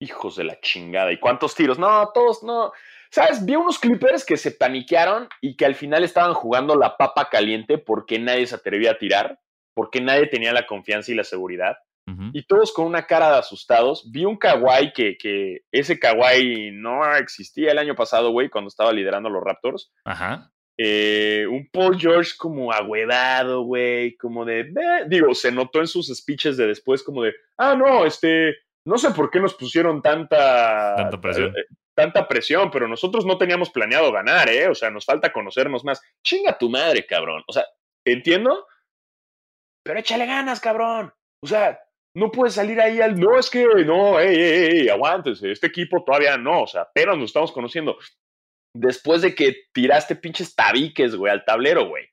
Hijos 0.00 0.36
de 0.36 0.44
la 0.44 0.60
chingada. 0.60 1.12
¿Y 1.12 1.18
cuántos 1.20 1.54
tiros? 1.54 1.78
No, 1.78 2.10
todos 2.12 2.42
no. 2.42 2.72
¿Sabes? 3.14 3.46
Vi 3.46 3.54
unos 3.54 3.78
Clippers 3.78 4.24
que 4.24 4.36
se 4.36 4.50
paniquearon 4.50 5.28
y 5.40 5.56
que 5.56 5.64
al 5.64 5.76
final 5.76 6.02
estaban 6.02 6.34
jugando 6.34 6.74
la 6.74 6.96
papa 6.96 7.28
caliente 7.30 7.78
porque 7.78 8.18
nadie 8.18 8.44
se 8.44 8.56
atrevía 8.56 8.90
a 8.90 8.98
tirar, 8.98 9.38
porque 9.72 10.00
nadie 10.00 10.26
tenía 10.26 10.52
la 10.52 10.66
confianza 10.66 11.12
y 11.12 11.14
la 11.14 11.22
seguridad. 11.22 11.76
Y 12.32 12.44
todos 12.46 12.72
con 12.72 12.86
una 12.86 13.06
cara 13.06 13.30
de 13.30 13.38
asustados. 13.38 14.10
Vi 14.10 14.24
un 14.24 14.36
Kawhi 14.36 14.92
que, 14.92 15.16
que 15.16 15.60
ese 15.70 16.00
Kawhi 16.00 16.72
no 16.72 17.14
existía 17.14 17.70
el 17.70 17.78
año 17.78 17.94
pasado, 17.94 18.32
güey, 18.32 18.50
cuando 18.50 18.66
estaba 18.66 18.92
liderando 18.92 19.28
a 19.28 19.32
los 19.32 19.44
Raptors. 19.44 19.92
Ajá. 20.04 20.50
Eh, 20.76 21.46
un 21.48 21.68
Paul 21.72 21.96
George 21.96 22.32
como 22.36 22.72
agüedado, 22.72 23.62
güey, 23.62 24.16
como 24.16 24.44
de, 24.44 24.72
digo, 25.06 25.34
se 25.34 25.52
notó 25.52 25.78
en 25.78 25.86
sus 25.86 26.08
speeches 26.08 26.56
de 26.56 26.66
después 26.66 27.04
como 27.04 27.22
de, 27.22 27.32
ah, 27.58 27.76
no, 27.76 28.04
este, 28.04 28.56
no 28.84 28.98
sé 28.98 29.12
por 29.12 29.30
qué 29.30 29.38
nos 29.38 29.54
pusieron 29.54 30.02
tanta, 30.02 30.96
Tanta 30.96 31.20
presión. 31.20 31.56
eh, 31.56 31.64
tanta 31.94 32.28
presión, 32.28 32.70
pero 32.70 32.88
nosotros 32.88 33.24
no 33.24 33.38
teníamos 33.38 33.70
planeado 33.70 34.12
ganar, 34.12 34.48
¿eh? 34.48 34.68
O 34.68 34.74
sea, 34.74 34.90
nos 34.90 35.04
falta 35.04 35.32
conocernos 35.32 35.84
más. 35.84 36.02
Chinga 36.22 36.58
tu 36.58 36.68
madre, 36.68 37.06
cabrón. 37.06 37.42
O 37.46 37.52
sea, 37.52 37.64
te 38.04 38.12
entiendo, 38.12 38.66
pero 39.84 40.00
échale 40.00 40.26
ganas, 40.26 40.60
cabrón. 40.60 41.12
O 41.42 41.46
sea, 41.46 41.78
no 42.16 42.30
puedes 42.30 42.54
salir 42.54 42.80
ahí 42.80 43.00
al, 43.00 43.18
no, 43.20 43.38
es 43.38 43.50
que, 43.50 43.66
no, 43.84 44.18
ey, 44.18 44.34
ey, 44.34 44.80
ey, 44.80 44.88
aguántese, 44.88 45.52
este 45.52 45.66
equipo 45.66 46.02
todavía 46.02 46.38
no, 46.38 46.62
o 46.62 46.66
sea, 46.66 46.82
apenas 46.82 47.16
nos 47.16 47.26
estamos 47.26 47.52
conociendo. 47.52 47.98
Después 48.74 49.22
de 49.22 49.34
que 49.34 49.54
tiraste 49.72 50.16
pinches 50.16 50.54
tabiques, 50.56 51.14
güey, 51.14 51.32
al 51.32 51.44
tablero, 51.44 51.86
güey. 51.86 52.08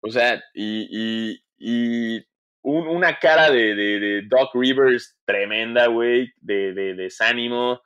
O 0.00 0.10
sea, 0.10 0.42
y, 0.54 0.88
y, 0.90 1.44
y 1.58 2.26
una 2.62 3.18
cara 3.18 3.50
de, 3.50 3.74
de, 3.74 4.22
Doc 4.22 4.54
Rivers 4.54 5.18
tremenda, 5.26 5.88
güey, 5.88 6.32
de, 6.40 6.72
de, 6.72 6.94
desánimo. 6.94 7.82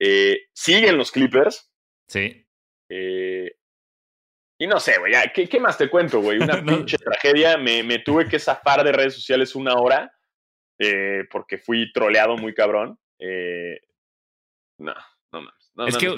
Eh, 0.00 0.48
siguen 0.52 0.96
los 0.96 1.10
Clippers. 1.10 1.70
Sí. 2.08 2.46
Eh, 2.88 3.56
y 4.58 4.66
no 4.66 4.80
sé, 4.80 4.98
güey, 4.98 5.12
¿qué, 5.34 5.48
¿qué, 5.48 5.60
más 5.60 5.76
te 5.76 5.90
cuento, 5.90 6.20
güey? 6.20 6.38
Una 6.38 6.62
pinche 6.64 6.98
tragedia. 6.98 7.56
Me, 7.56 7.82
me, 7.82 7.98
tuve 7.98 8.28
que 8.28 8.38
zafar 8.38 8.84
de 8.84 8.92
redes 8.92 9.14
sociales 9.14 9.54
una 9.54 9.74
hora 9.74 10.12
eh, 10.78 11.24
porque 11.30 11.58
fui 11.58 11.92
troleado 11.92 12.36
muy 12.36 12.54
cabrón. 12.54 12.98
no, 14.78 14.94
no 15.32 15.40
mames. 15.40 15.72
No, 15.74 15.86
es 15.86 15.98
que 15.98 16.14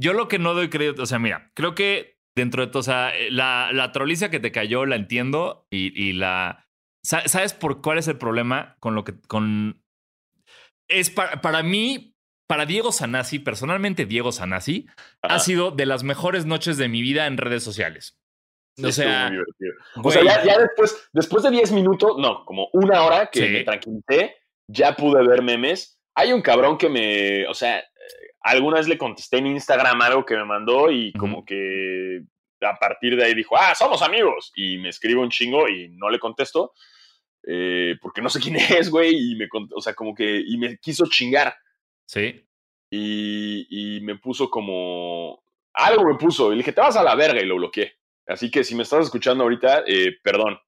yo 0.00 0.14
lo 0.14 0.28
que 0.28 0.38
no 0.38 0.54
doy 0.54 0.70
crédito, 0.70 1.02
o 1.02 1.06
sea, 1.06 1.18
mira, 1.18 1.52
creo 1.54 1.74
que 1.74 2.16
dentro 2.34 2.64
de 2.64 2.72
todo, 2.72 2.80
o 2.80 2.84
sea, 2.84 3.12
la, 3.28 3.70
la 3.72 3.92
trolicia 3.92 4.30
que 4.30 4.40
te 4.40 4.50
cayó 4.50 4.86
la 4.86 4.96
entiendo 4.96 5.66
y, 5.70 5.92
y 5.94 6.14
la... 6.14 6.66
¿Sabes 7.02 7.54
por 7.54 7.82
cuál 7.82 7.98
es 7.98 8.08
el 8.08 8.16
problema 8.16 8.76
con 8.80 8.94
lo 8.94 9.04
que... 9.04 9.18
con 9.20 9.82
es 10.88 11.10
para, 11.10 11.40
para 11.40 11.62
mí, 11.62 12.09
para 12.50 12.66
Diego 12.66 12.90
Sanasi, 12.90 13.38
personalmente 13.38 14.06
Diego 14.06 14.32
Sanasi, 14.32 14.88
ha 15.22 15.38
sido 15.38 15.70
de 15.70 15.86
las 15.86 16.02
mejores 16.02 16.46
noches 16.46 16.76
de 16.78 16.88
mi 16.88 17.00
vida 17.00 17.28
en 17.28 17.36
redes 17.36 17.62
sociales. 17.62 18.18
o 18.82 18.90
sea, 18.90 19.30
o 20.02 20.10
sea 20.10 20.42
ya, 20.42 20.58
después, 20.58 21.08
después 21.12 21.44
de 21.44 21.52
10 21.52 21.70
minutos, 21.70 22.16
no, 22.18 22.44
como 22.44 22.68
una 22.72 23.04
hora 23.04 23.30
que 23.30 23.48
me 23.48 23.62
tranquilicé, 23.62 24.34
ya 24.66 24.96
pude 24.96 25.24
ver 25.24 25.44
memes. 25.44 26.02
Hay 26.16 26.32
un 26.32 26.42
cabrón 26.42 26.76
que 26.76 26.88
me, 26.88 27.46
o 27.46 27.54
sea, 27.54 27.84
alguna 28.40 28.78
vez 28.78 28.88
le 28.88 28.98
contesté 28.98 29.38
en 29.38 29.46
Instagram 29.46 30.02
algo 30.02 30.26
que 30.26 30.34
me 30.34 30.44
mandó 30.44 30.90
y 30.90 31.12
como 31.12 31.44
que 31.44 32.24
a 32.62 32.76
partir 32.80 33.14
de 33.14 33.26
ahí 33.26 33.34
dijo, 33.36 33.56
ah, 33.56 33.76
somos 33.76 34.02
amigos. 34.02 34.50
Y 34.56 34.78
me 34.78 34.88
escribe 34.88 35.20
un 35.20 35.30
chingo 35.30 35.68
y 35.68 35.88
no 35.90 36.10
le 36.10 36.18
contesto 36.18 36.72
eh, 37.46 37.94
porque 38.02 38.20
no 38.20 38.28
sé 38.28 38.40
quién 38.40 38.56
es, 38.76 38.90
güey. 38.90 39.14
Y 39.14 39.36
me, 39.36 39.46
o 39.72 39.80
sea, 39.80 39.94
como 39.94 40.16
que, 40.16 40.42
y 40.44 40.58
me 40.58 40.78
quiso 40.78 41.06
chingar. 41.06 41.54
Sí. 42.10 42.44
Y, 42.90 43.66
y 43.70 44.00
me 44.00 44.16
puso 44.16 44.50
como, 44.50 45.44
algo 45.74 46.04
me 46.04 46.16
puso. 46.16 46.48
Y 46.48 46.56
le 46.56 46.58
dije, 46.58 46.72
te 46.72 46.80
vas 46.80 46.96
a 46.96 47.04
la 47.04 47.14
verga 47.14 47.40
y 47.40 47.46
lo 47.46 47.54
bloqueé. 47.54 47.94
Así 48.26 48.50
que 48.50 48.64
si 48.64 48.74
me 48.74 48.82
estás 48.82 49.04
escuchando 49.04 49.44
ahorita, 49.44 49.84
eh, 49.86 50.16
perdón. 50.22 50.58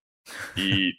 Y 0.55 0.93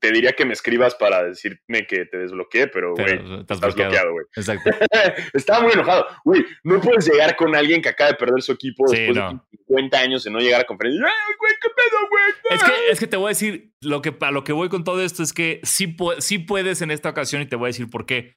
te 0.00 0.12
diría 0.12 0.32
que 0.32 0.44
me 0.44 0.52
escribas 0.52 0.94
para 0.94 1.24
decirme 1.24 1.86
que 1.88 2.04
te 2.04 2.18
desbloqueé, 2.18 2.68
pero, 2.68 2.94
güey, 2.94 3.40
estás, 3.40 3.58
bloqueado, 3.60 4.12
güey. 4.12 4.26
Exacto. 4.36 4.70
Estaba 5.32 5.62
muy 5.62 5.72
enojado. 5.72 6.06
Güey, 6.26 6.44
no 6.62 6.78
puedes 6.82 7.10
llegar 7.10 7.34
con 7.36 7.56
alguien 7.56 7.80
que 7.80 7.88
acaba 7.88 8.10
de 8.10 8.16
perder 8.16 8.42
su 8.42 8.52
equipo 8.52 8.84
después 8.86 9.16
de 9.16 9.40
50 9.66 9.98
años 9.98 10.24
de 10.24 10.30
no 10.30 10.40
llegar 10.40 10.60
a 10.60 10.64
conferencia. 10.64 11.06
¡Ay, 11.06 11.34
güey, 11.38 11.52
qué 11.60 11.68
pedo, 11.70 12.08
güey! 12.10 12.54
Es 12.54 12.62
que, 12.62 12.90
es 12.90 13.00
que 13.00 13.06
te 13.06 13.16
voy 13.16 13.26
a 13.26 13.28
decir, 13.30 13.72
lo 13.80 14.02
que, 14.02 14.14
a 14.20 14.30
lo 14.30 14.44
que 14.44 14.52
voy 14.52 14.68
con 14.68 14.84
todo 14.84 15.02
esto 15.02 15.22
es 15.22 15.32
que 15.32 15.60
sí, 15.62 15.96
sí 16.18 16.38
puedes 16.38 16.82
en 16.82 16.90
esta 16.90 17.08
ocasión 17.08 17.40
y 17.40 17.46
te 17.46 17.56
voy 17.56 17.66
a 17.66 17.68
decir 17.68 17.88
por 17.88 18.04
qué. 18.04 18.36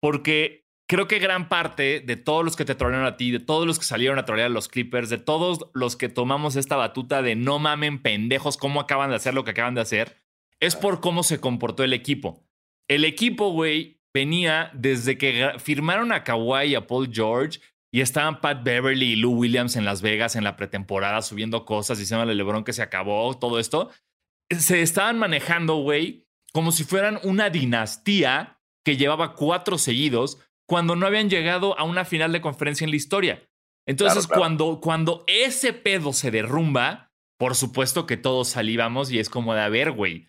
Porque 0.00 0.63
creo 0.86 1.08
que 1.08 1.18
gran 1.18 1.48
parte 1.48 2.00
de 2.00 2.16
todos 2.16 2.44
los 2.44 2.56
que 2.56 2.64
te 2.64 2.74
trolearon 2.74 3.06
a 3.06 3.16
ti, 3.16 3.30
de 3.30 3.40
todos 3.40 3.66
los 3.66 3.78
que 3.78 3.84
salieron 3.84 4.18
a 4.18 4.24
trolear 4.24 4.46
a 4.46 4.54
los 4.54 4.68
Clippers, 4.68 5.10
de 5.10 5.18
todos 5.18 5.70
los 5.72 5.96
que 5.96 6.08
tomamos 6.08 6.56
esta 6.56 6.76
batuta 6.76 7.22
de 7.22 7.36
no 7.36 7.58
mamen 7.58 8.02
pendejos, 8.02 8.56
cómo 8.56 8.80
acaban 8.80 9.10
de 9.10 9.16
hacer 9.16 9.34
lo 9.34 9.44
que 9.44 9.52
acaban 9.52 9.74
de 9.74 9.80
hacer, 9.80 10.16
es 10.60 10.76
por 10.76 11.00
cómo 11.00 11.22
se 11.22 11.40
comportó 11.40 11.84
el 11.84 11.92
equipo. 11.92 12.44
El 12.88 13.04
equipo, 13.04 13.50
güey, 13.50 14.02
venía 14.12 14.70
desde 14.74 15.18
que 15.18 15.52
firmaron 15.58 16.12
a 16.12 16.22
Kawhi 16.22 16.68
y 16.68 16.74
a 16.74 16.86
Paul 16.86 17.10
George 17.12 17.60
y 17.92 18.00
estaban 18.00 18.40
Pat 18.40 18.62
Beverly 18.62 19.12
y 19.12 19.16
Lou 19.16 19.32
Williams 19.32 19.76
en 19.76 19.84
Las 19.84 20.02
Vegas 20.02 20.36
en 20.36 20.44
la 20.44 20.56
pretemporada 20.56 21.22
subiendo 21.22 21.64
cosas, 21.64 21.98
diciéndole 21.98 22.32
a 22.32 22.34
LeBron 22.34 22.64
que 22.64 22.72
se 22.72 22.82
acabó, 22.82 23.38
todo 23.38 23.58
esto. 23.58 23.90
Se 24.50 24.82
estaban 24.82 25.18
manejando, 25.18 25.76
güey, 25.76 26.26
como 26.52 26.72
si 26.72 26.84
fueran 26.84 27.18
una 27.22 27.50
dinastía 27.50 28.60
que 28.84 28.96
llevaba 28.96 29.34
cuatro 29.34 29.78
seguidos 29.78 30.38
cuando 30.66 30.96
no 30.96 31.06
habían 31.06 31.30
llegado 31.30 31.78
a 31.78 31.84
una 31.84 32.04
final 32.04 32.32
de 32.32 32.40
conferencia 32.40 32.84
en 32.84 32.90
la 32.90 32.96
historia. 32.96 33.42
Entonces, 33.86 34.26
Cuando, 34.26 34.80
cuando 34.80 35.24
ese 35.26 35.74
pedo 35.74 36.12
se 36.14 36.30
derrumba, 36.30 37.12
por 37.38 37.54
supuesto 37.54 38.06
que 38.06 38.16
todos 38.16 38.48
salíamos 38.48 39.10
y 39.10 39.18
es 39.18 39.28
como 39.28 39.54
de, 39.54 39.60
a 39.60 39.68
ver, 39.68 39.92
güey, 39.92 40.28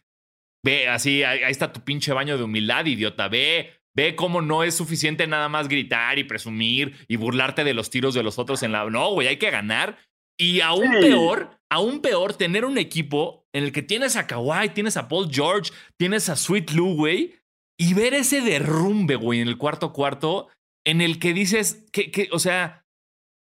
Ve, 0.65 0.88
así, 0.88 1.22
ahí, 1.22 1.42
está 1.48 1.72
tu 1.72 1.82
pinche 1.82 2.12
baño 2.12 2.39
de 2.39 2.44
humildad, 2.44 2.88
idiota. 2.88 3.27
Ve, 3.27 3.72
ve 3.96 4.15
cómo 4.15 4.42
no 4.42 4.63
es 4.63 4.74
suficiente 4.74 5.27
nada 5.27 5.48
más 5.48 5.68
gritar 5.68 6.18
y 6.18 6.24
presumir 6.24 6.96
y 7.08 7.18
burlarte 7.18 7.63
de 7.63 7.75
los 7.75 7.92
tiros 7.92 8.15
de 8.15 8.24
los 8.24 8.39
otros 8.39 8.63
en 8.63 8.72
la. 8.72 8.89
No, 8.89 9.12
güey, 9.12 9.27
hay 9.27 9.38
que 9.38 9.51
ganar. 9.51 10.00
Y 10.39 10.62
aún 10.62 10.89
peor, 10.89 11.60
aún 11.70 12.01
peor, 12.01 12.34
tener 12.34 12.65
un 12.65 12.80
equipo 12.80 13.46
en 13.54 13.63
el 13.63 13.72
que 13.72 13.84
tienes 13.84 14.15
a 14.15 14.25
Kawhi, 14.25 14.70
tienes 14.70 14.98
a 14.98 15.08
Paul 15.08 15.30
George, 15.32 15.72
tienes 16.00 16.30
a 16.30 16.36
Sweet 16.36 16.72
Lou, 16.72 16.96
güey, 16.96 17.36
y 17.77 17.94
ver 17.94 18.13
ese 18.13 18.41
derrumbe, 18.41 19.15
güey, 19.15 19.41
en 19.41 19.48
el 19.48 19.58
cuarto 19.58 19.94
cuarto, 19.94 20.50
en 20.86 21.01
el 21.01 21.20
que 21.20 21.34
dices, 21.34 21.86
que, 21.91 22.12
que, 22.12 22.29
o 22.32 22.39
sea, 22.39 22.86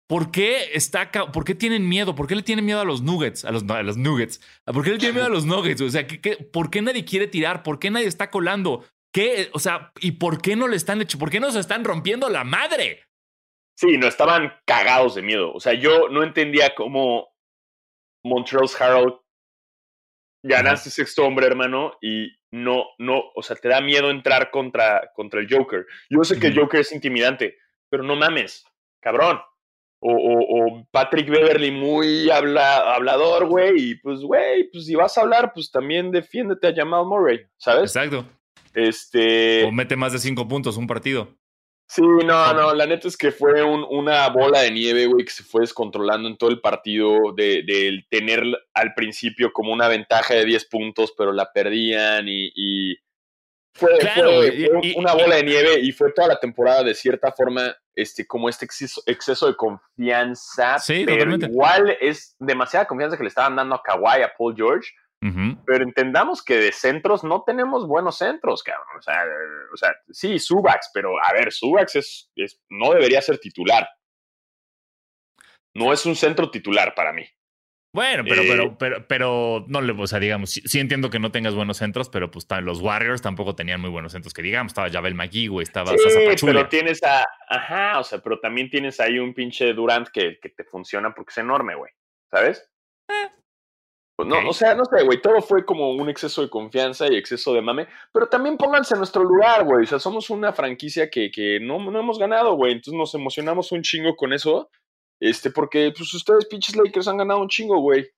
¿Por 0.09 0.31
qué, 0.31 0.71
está, 0.73 1.11
¿Por 1.11 1.45
qué 1.45 1.53
tienen 1.53 1.87
miedo? 1.87 2.15
¿Por 2.15 2.25
qué 2.25 2.33
le 2.33 2.41
tienen 2.41 2.65
miedo 2.65 2.79
a 2.79 2.83
los 2.83 3.03
Nuggets? 3.03 3.45
A 3.45 3.51
los, 3.51 3.63
a 3.69 3.83
los 3.83 3.95
Nuggets. 3.95 4.41
¿Por 4.65 4.83
qué 4.83 4.89
le 4.89 4.97
tienen 4.97 5.13
miedo 5.13 5.27
a 5.27 5.29
los 5.29 5.45
Nuggets? 5.45 5.81
O 5.81 5.89
sea, 5.91 6.07
¿qué, 6.07 6.35
por 6.51 6.71
qué 6.71 6.81
nadie 6.81 7.05
quiere 7.05 7.27
tirar? 7.27 7.61
¿Por 7.61 7.77
qué 7.77 7.91
nadie 7.91 8.07
está 8.07 8.31
colando? 8.31 8.83
¿Qué? 9.13 9.51
O 9.53 9.59
sea, 9.59 9.91
¿y 9.99 10.13
por 10.13 10.41
qué 10.41 10.55
no 10.55 10.67
le 10.67 10.77
están 10.77 10.99
hecho? 10.99 11.19
¿Por 11.19 11.29
qué 11.29 11.39
no 11.39 11.51
se 11.51 11.59
están 11.59 11.83
rompiendo 11.83 12.27
la 12.27 12.43
madre? 12.43 13.03
Sí, 13.77 13.99
no 13.99 14.07
estaban 14.07 14.51
cagados 14.65 15.13
de 15.13 15.21
miedo. 15.21 15.53
O 15.53 15.59
sea, 15.59 15.75
yo 15.75 16.09
no 16.09 16.23
entendía 16.23 16.73
cómo 16.73 17.29
Montreal's 18.25 18.81
Harold 18.81 19.19
ganaste 20.43 20.89
sexto 20.89 21.23
hombre, 21.23 21.45
hermano, 21.45 21.99
y 22.01 22.35
no, 22.51 22.85
no, 22.97 23.21
o 23.35 23.43
sea, 23.43 23.55
te 23.55 23.69
da 23.69 23.81
miedo 23.81 24.09
entrar 24.09 24.51
contra, 24.51 25.11
contra 25.15 25.39
el 25.39 25.47
Joker. 25.49 25.85
Yo 26.09 26.23
sé 26.23 26.39
que 26.39 26.47
el 26.47 26.59
Joker 26.59 26.81
es 26.81 26.91
intimidante, 26.91 27.57
pero 27.89 28.03
no 28.03 28.15
mames, 28.15 28.65
cabrón 28.99 29.39
o, 30.01 30.87
Patrick 30.91 31.29
Beverly 31.29 31.71
muy 31.71 32.29
habla, 32.29 32.95
hablador, 32.95 33.47
güey, 33.47 33.91
y 33.91 33.95
pues, 33.95 34.21
güey, 34.21 34.69
pues 34.71 34.85
si 34.85 34.95
vas 34.95 35.17
a 35.17 35.21
hablar, 35.21 35.51
pues 35.53 35.71
también 35.71 36.11
defiéndete 36.11 36.67
a 36.67 36.75
Jamal 36.75 37.05
Murray, 37.05 37.41
¿sabes? 37.57 37.95
Exacto. 37.95 38.25
Este... 38.73 39.65
O 39.65 39.71
mete 39.71 39.95
más 39.95 40.13
de 40.13 40.19
cinco 40.19 40.47
puntos 40.47 40.77
un 40.77 40.87
partido. 40.87 41.37
Sí, 41.89 42.01
no, 42.01 42.53
no, 42.53 42.73
la 42.75 42.85
neta 42.85 43.07
es 43.07 43.17
que 43.17 43.31
fue 43.31 43.63
una 43.63 44.29
bola 44.29 44.61
de 44.61 44.71
nieve, 44.71 45.07
güey, 45.07 45.25
que 45.25 45.31
se 45.31 45.43
fue 45.43 45.61
descontrolando 45.61 46.29
en 46.29 46.37
todo 46.37 46.51
el 46.51 46.61
partido, 46.61 47.33
de, 47.35 48.05
tener 48.09 48.43
al 48.75 48.93
principio 48.93 49.51
como 49.51 49.73
una 49.73 49.87
ventaja 49.87 50.35
de 50.35 50.45
10 50.45 50.65
puntos, 50.65 51.13
pero 51.17 51.33
la 51.33 51.51
perdían 51.51 52.25
y 52.27 52.95
fue, 53.79 54.93
una 54.97 55.13
bola 55.13 55.37
de 55.37 55.43
nieve 55.43 55.79
y 55.79 55.91
fue 55.91 56.11
toda 56.11 56.27
la 56.27 56.39
temporada 56.39 56.83
de 56.83 56.93
cierta 56.93 57.31
forma 57.31 57.75
este, 57.95 58.27
como 58.27 58.49
este 58.49 58.65
exceso, 58.65 59.47
de 59.47 59.55
confianza. 59.55 60.79
Sí, 60.79 61.03
pero 61.05 61.35
igual 61.35 61.97
es 62.01 62.35
demasiada 62.39 62.85
confianza 62.85 63.17
que 63.17 63.23
le 63.23 63.29
estaban 63.29 63.55
dando 63.55 63.75
a 63.75 63.83
Kawhi, 63.83 64.21
a 64.21 64.33
Paul 64.37 64.55
George. 64.55 64.89
Pero 65.21 65.83
entendamos 65.83 66.43
que 66.43 66.57
de 66.57 66.71
centros 66.71 67.23
no 67.23 67.43
tenemos 67.43 67.85
buenos 67.87 68.17
centros, 68.17 68.63
cabrón. 68.63 68.97
O 68.97 69.01
sea, 69.01 69.23
o 69.73 69.77
sea 69.77 69.93
sí, 70.09 70.39
Subax, 70.39 70.91
pero 70.93 71.13
a 71.23 71.33
ver, 71.33 71.51
Subax 71.51 71.95
es, 71.95 72.31
no 72.69 72.93
debería 72.93 73.21
ser 73.21 73.37
titular. 73.37 73.87
No 75.75 75.91
es 75.93 76.05
un 76.05 76.15
centro 76.15 76.49
titular 76.49 76.95
para 76.95 77.13
mí. 77.13 77.25
Bueno, 77.91 78.23
pero, 78.23 78.43
pero, 78.43 78.63
eh, 78.63 78.75
pero, 78.77 79.07
pero, 79.07 79.65
no 79.67 79.81
le, 79.81 79.93
o 79.93 80.05
sea, 80.05 80.19
digamos, 80.19 80.51
sí, 80.51 80.79
entiendo 80.79 81.09
que 81.09 81.17
no 81.17 81.31
tengas 81.31 81.55
buenos 81.55 81.77
centros, 81.77 82.07
pero 82.09 82.29
pues 82.29 82.45
los 82.61 82.81
Warriors 82.81 83.21
tampoco 83.23 83.55
tenían 83.55 83.81
muy 83.81 83.89
buenos 83.89 84.11
centros, 84.11 84.31
que 84.31 84.43
digamos, 84.43 84.71
estaba 84.71 84.91
Javel 84.91 85.15
McGee, 85.15 85.47
güey, 85.47 85.63
estaba 85.63 85.91
sí, 85.97 86.45
pero 86.45 86.69
tienes 86.69 87.01
a, 87.01 87.25
ajá, 87.47 87.99
o 87.99 88.03
sea, 88.03 88.19
pero 88.19 88.39
también 88.39 88.69
tienes 88.69 88.99
ahí 88.99 89.17
un 89.17 89.33
pinche 89.33 89.73
Durant 89.73 90.07
que, 90.09 90.37
que 90.39 90.49
te 90.49 90.65
funciona 90.65 91.15
porque 91.15 91.31
es 91.31 91.39
enorme, 91.39 91.73
güey, 91.73 91.91
¿sabes? 92.29 92.69
Eh. 93.07 93.38
Pues 94.19 94.27
no, 94.27 94.49
o 94.49 94.53
sea, 94.53 94.75
no 94.75 94.83
sé, 94.83 95.05
güey, 95.05 95.21
todo 95.21 95.41
fue 95.41 95.65
como 95.65 95.91
un 95.91 96.09
exceso 96.09 96.41
de 96.41 96.49
confianza 96.49 97.07
y 97.07 97.15
exceso 97.15 97.53
de 97.53 97.61
mame, 97.61 97.87
pero 98.11 98.27
también 98.27 98.57
pónganse 98.57 98.93
en 98.93 98.97
nuestro 98.97 99.23
lugar, 99.23 99.63
güey, 99.63 99.85
o 99.85 99.87
sea, 99.87 99.97
somos 99.97 100.29
una 100.29 100.51
franquicia 100.51 101.09
que, 101.09 101.31
que 101.31 101.59
no, 101.61 101.79
no 101.89 101.97
hemos 101.97 102.19
ganado, 102.19 102.55
güey, 102.55 102.73
entonces 102.73 102.95
nos 102.95 103.15
emocionamos 103.15 103.71
un 103.71 103.81
chingo 103.81 104.17
con 104.17 104.33
eso 104.33 104.69
este, 105.19 105.51
porque 105.51 105.93
pues 105.95 106.13
ustedes 106.13 106.45
pinches 106.47 106.75
Lakers 106.75 107.07
han 107.07 107.17
ganado 107.17 107.41
un 107.41 107.49
chingo, 107.49 107.79
güey. 107.79 108.09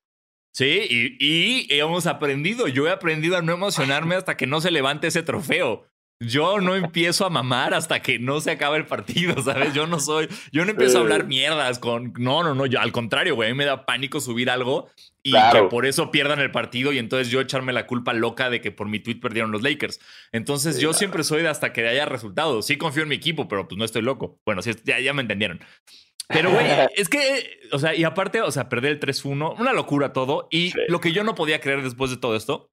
Sí, 0.53 0.85
y, 0.89 1.17
y, 1.19 1.79
hemos 1.79 2.07
aprendido. 2.07 2.67
Yo 2.67 2.87
he 2.87 2.91
aprendido 2.91 3.37
a 3.37 3.41
no 3.41 3.53
emocionarme 3.53 4.15
hasta 4.15 4.35
que 4.35 4.47
no 4.47 4.59
se 4.59 4.71
levante 4.71 5.07
ese 5.07 5.23
trofeo. 5.23 5.87
Yo 6.21 6.61
no 6.61 6.75
empiezo 6.75 7.25
a 7.25 7.29
mamar 7.29 7.73
hasta 7.73 8.01
que 8.01 8.19
no 8.19 8.39
se 8.41 8.51
acabe 8.51 8.77
el 8.77 8.85
partido, 8.85 9.35
¿sabes? 9.43 9.73
Yo 9.73 9.87
no 9.87 9.99
soy, 9.99 10.29
yo 10.51 10.63
no 10.63 10.71
empiezo 10.71 10.99
a 10.99 11.01
hablar 11.01 11.25
mierdas 11.25 11.79
con, 11.79 12.13
no, 12.17 12.43
no, 12.43 12.53
no, 12.53 12.65
yo, 12.65 12.79
al 12.79 12.91
contrario, 12.91 13.35
güey, 13.35 13.49
a 13.49 13.53
mí 13.53 13.57
me 13.57 13.65
da 13.65 13.85
pánico 13.85 14.19
subir 14.19 14.49
algo 14.49 14.89
y 15.23 15.33
que 15.33 15.63
por 15.69 15.85
eso 15.85 16.11
pierdan 16.11 16.39
el 16.39 16.51
partido 16.51 16.93
y 16.93 16.99
entonces 16.99 17.29
yo 17.29 17.41
echarme 17.41 17.73
la 17.73 17.87
culpa 17.87 18.13
loca 18.13 18.49
de 18.49 18.61
que 18.61 18.71
por 18.71 18.87
mi 18.87 18.99
tweet 18.99 19.19
perdieron 19.19 19.51
los 19.51 19.61
Lakers. 19.61 19.99
Entonces 20.31 20.79
yo 20.79 20.93
siempre 20.93 21.23
soy 21.23 21.41
de 21.41 21.49
hasta 21.49 21.73
que 21.73 21.87
haya 21.87 22.05
resultado. 22.05 22.61
Sí 22.61 22.77
confío 22.77 23.03
en 23.03 23.09
mi 23.09 23.15
equipo, 23.15 23.47
pero 23.47 23.67
pues 23.67 23.77
no 23.77 23.85
estoy 23.85 24.01
loco. 24.01 24.39
Bueno, 24.45 24.61
sí, 24.61 24.71
ya, 24.83 24.99
ya 24.99 25.13
me 25.13 25.21
entendieron. 25.21 25.59
Pero, 26.27 26.51
güey, 26.51 26.65
es 26.95 27.09
que, 27.09 27.59
o 27.71 27.79
sea, 27.79 27.95
y 27.95 28.03
aparte, 28.03 28.41
o 28.41 28.51
sea, 28.51 28.69
perder 28.69 28.91
el 28.91 28.99
3-1, 28.99 29.59
una 29.59 29.73
locura 29.73 30.13
todo. 30.13 30.47
Y 30.51 30.73
lo 30.87 31.01
que 31.01 31.11
yo 31.11 31.23
no 31.23 31.35
podía 31.35 31.59
creer 31.59 31.81
después 31.81 32.11
de 32.11 32.17
todo 32.17 32.35
esto 32.35 32.71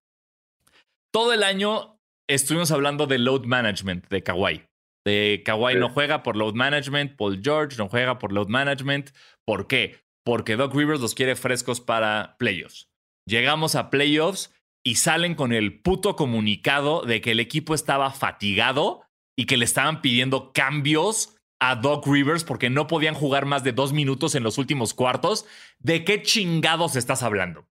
todo 1.11 1.33
el 1.33 1.43
año 1.43 1.98
estuvimos 2.29 2.71
hablando 2.71 3.07
de 3.07 3.17
load 3.17 3.45
management 3.45 4.07
de 4.09 4.23
Kawhi. 4.23 4.63
De 5.05 5.41
Kawhi 5.45 5.73
Sí. 5.73 5.79
no 5.79 5.89
juega 5.89 6.23
por 6.23 6.35
load 6.35 6.53
management, 6.53 7.15
Paul 7.17 7.41
George 7.43 7.77
no 7.77 7.89
juega 7.89 8.19
por 8.19 8.31
load 8.31 8.47
management. 8.47 9.09
¿Por 9.45 9.67
qué? 9.67 9.99
Porque 10.23 10.55
Doc 10.55 10.73
Rivers 10.75 11.01
los 11.01 11.15
quiere 11.15 11.35
frescos 11.35 11.81
para 11.81 12.35
playoffs. 12.37 12.89
Llegamos 13.27 13.75
a 13.75 13.89
playoffs 13.89 14.53
y 14.83 14.95
salen 14.95 15.35
con 15.35 15.51
el 15.53 15.81
puto 15.81 16.15
comunicado 16.15 17.01
de 17.01 17.21
que 17.21 17.31
el 17.31 17.39
equipo 17.39 17.73
estaba 17.73 18.11
fatigado 18.11 19.03
y 19.37 19.45
que 19.45 19.57
le 19.57 19.65
estaban 19.65 20.01
pidiendo 20.01 20.51
cambios 20.53 21.35
a 21.61 21.75
Doc 21.75 22.07
Rivers 22.07 22.43
porque 22.43 22.69
no 22.69 22.87
podían 22.87 23.15
jugar 23.15 23.45
más 23.45 23.63
de 23.63 23.73
dos 23.73 23.91
minutos 23.93 24.35
en 24.35 24.43
los 24.43 24.57
últimos 24.57 24.93
cuartos. 24.93 25.45
¿De 25.79 26.03
qué 26.05 26.21
chingados 26.21 26.95
estás 26.95 27.23
hablando? 27.23 27.67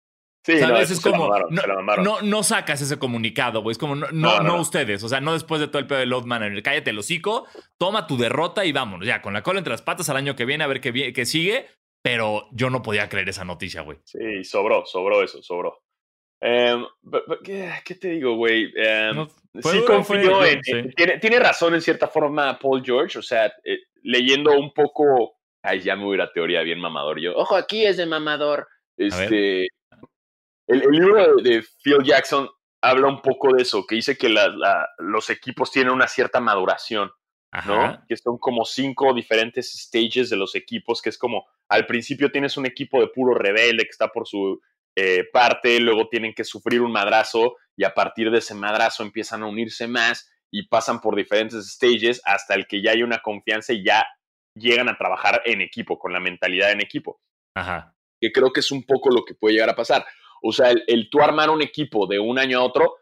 Sí, 0.45 0.55
no, 0.61 0.77
es 0.77 1.01
como. 1.01 1.25
mamaron, 1.29 1.55
no, 1.55 1.61
se 1.63 1.67
la 1.69 1.75
mamaron. 1.75 2.05
no, 2.05 2.21
no 2.21 2.43
sacas 2.43 2.81
ese 2.83 2.99
comunicado, 2.99 3.63
güey. 3.63 3.73
Es 3.73 3.79
como, 3.79 3.95
no, 3.95 4.11
no, 4.13 4.61
ustedes. 4.61 5.03
O 5.03 5.09
sea, 5.09 5.21
no 5.21 5.33
después 5.33 5.61
de 5.61 5.69
todo 5.69 5.79
el 5.79 5.87
pedo 5.87 6.01
de 6.01 6.07
load 6.07 6.25
manager. 6.25 6.63
Cállate 6.63 6.91
el 6.91 6.99
hocico, 6.99 7.47
toma 7.79 8.07
tu 8.07 8.19
derrota 8.19 8.65
y 8.67 8.73
vámonos. 8.73 9.07
Ya, 9.07 9.23
con 9.23 9.33
la 9.33 9.43
cola 9.43 9.59
entre 9.61 9.71
las 9.73 9.81
patas 9.83 10.11
al 10.11 10.17
año 10.19 10.37
que 10.37 10.45
viene 10.45 10.63
a 10.65 10.67
ver 10.67 10.81
qué, 10.83 11.13
qué 11.15 11.25
sigue. 11.25 11.67
Pero 12.03 12.49
yo 12.53 12.69
no 12.69 12.83
podía 12.83 13.09
creer 13.09 13.31
esa 13.31 13.47
noticia, 13.47 13.81
güey. 13.81 13.97
Sí, 14.05 14.45
sobró, 14.45 14.85
sobró 14.85 15.23
eso, 15.23 15.43
sobró. 15.43 15.83
But- 17.03 17.25
but, 17.27 17.43
¿qué, 17.43 17.73
qué 17.85 17.95
te 17.95 18.09
digo, 18.09 18.37
güey? 18.37 18.71
Em, 18.77 19.27
sí 19.63 19.83
confío 19.87 20.37
fue- 20.37 20.53
en... 20.53 20.63
sí. 20.63 20.73
en- 20.73 20.91
tiene, 20.93 21.19
tiene 21.19 21.39
razón 21.39 21.75
en 21.75 21.81
cierta 21.81 22.09
forma 22.09 22.59
Paul 22.59 22.83
George, 22.85 23.19
o 23.19 23.23
sea, 23.23 23.47
eh, 23.65 23.79
leyendo 24.03 24.53
un 24.53 24.73
poco... 24.75 25.37
Ay, 25.63 25.81
ya 25.81 25.97
me 25.97 26.07
hubiera 26.07 26.31
teoría 26.31 26.61
bien 26.61 26.79
mamador 26.79 27.19
yo. 27.19 27.35
Ojo, 27.35 27.57
aquí 27.57 27.87
es 27.87 27.97
de 27.97 28.05
mamador. 28.05 28.69
Este, 28.99 29.69
el, 30.75 30.83
el 30.83 30.91
libro 30.91 31.37
de, 31.37 31.43
de 31.43 31.65
Phil 31.83 32.03
Jackson 32.05 32.49
habla 32.83 33.09
un 33.09 33.23
poco 33.23 33.55
de 33.55 33.63
eso, 33.63 33.87
que 33.87 33.95
dice 33.95 34.17
que 34.17 34.29
la- 34.29 34.49
la- 34.49 34.89
los 34.99 35.31
equipos 35.31 35.71
tienen 35.73 35.93
una 35.93 36.07
cierta 36.09 36.41
maduración. 36.41 37.11
¿no? 37.67 38.05
Que 38.09 38.17
son 38.17 38.37
como 38.39 38.65
cinco 38.65 39.15
diferentes 39.15 39.71
stages 39.79 40.29
de 40.29 40.37
los 40.37 40.57
equipos, 40.57 41.01
que 41.01 41.09
es 41.11 41.17
como 41.17 41.47
al 41.69 41.87
principio 41.87 42.33
tienes 42.33 42.57
un 42.57 42.67
equipo 42.67 43.01
de 43.01 43.07
puro 43.07 43.33
rebelde 43.33 43.85
que 43.85 43.91
está 43.91 44.09
por 44.09 44.27
su 44.27 44.61
eh, 44.97 45.23
parte, 45.33 45.79
luego 45.79 46.09
tienen 46.09 46.35
que 46.35 46.43
sufrir 46.43 46.81
un 46.83 46.91
madrazo 46.91 47.55
y 47.77 47.85
a 47.85 47.95
partir 47.95 48.33
de 48.33 48.39
ese 48.39 48.55
madrazo 48.57 49.05
empiezan 49.05 49.45
a 49.45 49.47
unirse 49.47 49.87
más 49.87 50.29
y 50.53 50.67
pasan 50.67 51.01
por 51.01 51.15
diferentes 51.15 51.65
stages 51.75 52.21
hasta 52.25 52.55
el 52.57 52.67
que 52.67 52.83
ya 52.83 52.91
hay 52.91 53.05
una 53.05 53.21
confianza 53.21 53.73
y 53.73 53.85
ya 53.85 54.05
llegan 54.57 54.89
a 54.89 54.99
trabajar 54.99 55.41
en 55.45 55.61
equipo, 55.61 55.97
con 55.97 56.13
la 56.13 56.19
mentalidad 56.19 56.73
en 56.73 56.81
equipo, 56.81 57.21
Ajá. 57.55 57.95
que 58.21 58.33
creo 58.33 58.53
que 58.53 58.61
es 58.61 58.73
un 58.73 58.83
poco 58.85 59.11
lo 59.11 59.25
que 59.25 59.35
puede 59.35 59.55
llegar 59.55 59.71
a 59.71 59.77
pasar. 59.77 60.05
O 60.43 60.53
sea, 60.53 60.71
el, 60.71 60.85
el 60.87 61.09
tú 61.11 61.21
armar 61.21 61.51
un 61.51 61.63
equipo 61.63 62.07
de 62.07 62.19
un 62.19 62.39
año 62.39 62.59
a 62.59 62.65
otro 62.65 62.97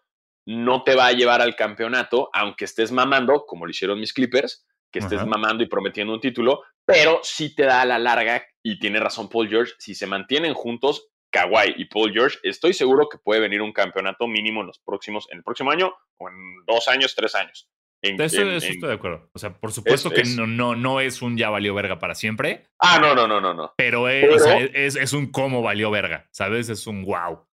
no 0.46 0.82
te 0.82 0.94
va 0.94 1.06
a 1.06 1.12
llevar 1.12 1.40
al 1.40 1.56
campeonato, 1.56 2.30
aunque 2.32 2.64
estés 2.64 2.90
mamando, 2.90 3.46
como 3.46 3.64
lo 3.64 3.70
hicieron 3.70 4.00
mis 4.00 4.12
Clippers, 4.12 4.66
que 4.90 4.98
estés 4.98 5.18
Ajá. 5.18 5.26
mamando 5.26 5.62
y 5.62 5.68
prometiendo 5.68 6.12
un 6.12 6.20
título, 6.20 6.62
pero 6.84 7.20
sí 7.22 7.54
te 7.54 7.64
da 7.64 7.82
a 7.82 7.86
la 7.86 7.98
larga, 7.98 8.44
y 8.62 8.78
tiene 8.78 9.00
razón 9.00 9.28
Paul 9.28 9.48
George, 9.48 9.72
si 9.78 9.94
se 9.94 10.06
mantienen 10.06 10.54
juntos, 10.54 11.08
Kawhi 11.30 11.74
y 11.76 11.86
Paul 11.86 12.12
George, 12.12 12.38
estoy 12.42 12.74
seguro 12.74 13.08
que 13.08 13.18
puede 13.18 13.40
venir 13.40 13.62
un 13.62 13.72
campeonato 13.72 14.26
mínimo 14.26 14.60
en 14.60 14.66
los 14.66 14.78
próximos, 14.80 15.26
en 15.30 15.38
el 15.38 15.44
próximo 15.44 15.70
año, 15.70 15.94
o 16.18 16.28
en 16.28 16.34
dos 16.66 16.88
años, 16.88 17.14
tres 17.14 17.34
años. 17.34 17.68
En- 18.02 18.20
Eso, 18.20 18.42
en- 18.42 18.48
eso 18.48 18.66
en- 18.66 18.72
estoy 18.72 18.88
de 18.88 18.94
acuerdo. 18.96 19.30
O 19.32 19.38
sea, 19.38 19.54
por 19.54 19.70
supuesto 19.72 20.08
Es- 20.08 20.14
que 20.14 20.20
es- 20.22 20.36
no, 20.36 20.46
no, 20.46 20.74
no 20.74 21.00
es 21.00 21.22
un 21.22 21.36
ya 21.38 21.50
valió 21.50 21.72
verga 21.74 21.98
para 22.00 22.14
siempre, 22.16 22.64
Ah, 22.80 22.98
no, 23.00 23.14
no, 23.14 23.28
no, 23.28 23.40
no, 23.40 23.54
no. 23.54 23.72
pero, 23.76 24.08
es, 24.08 24.22
Pero- 24.24 24.36
o 24.36 24.38
sea, 24.40 24.58
es, 24.58 24.96
es 24.96 25.12
un 25.12 25.30
cómo 25.30 25.62
valió 25.62 25.90
verga, 25.90 26.26
¿sabes? 26.32 26.68
Es 26.68 26.86
un 26.88 27.04
wow. 27.04 27.46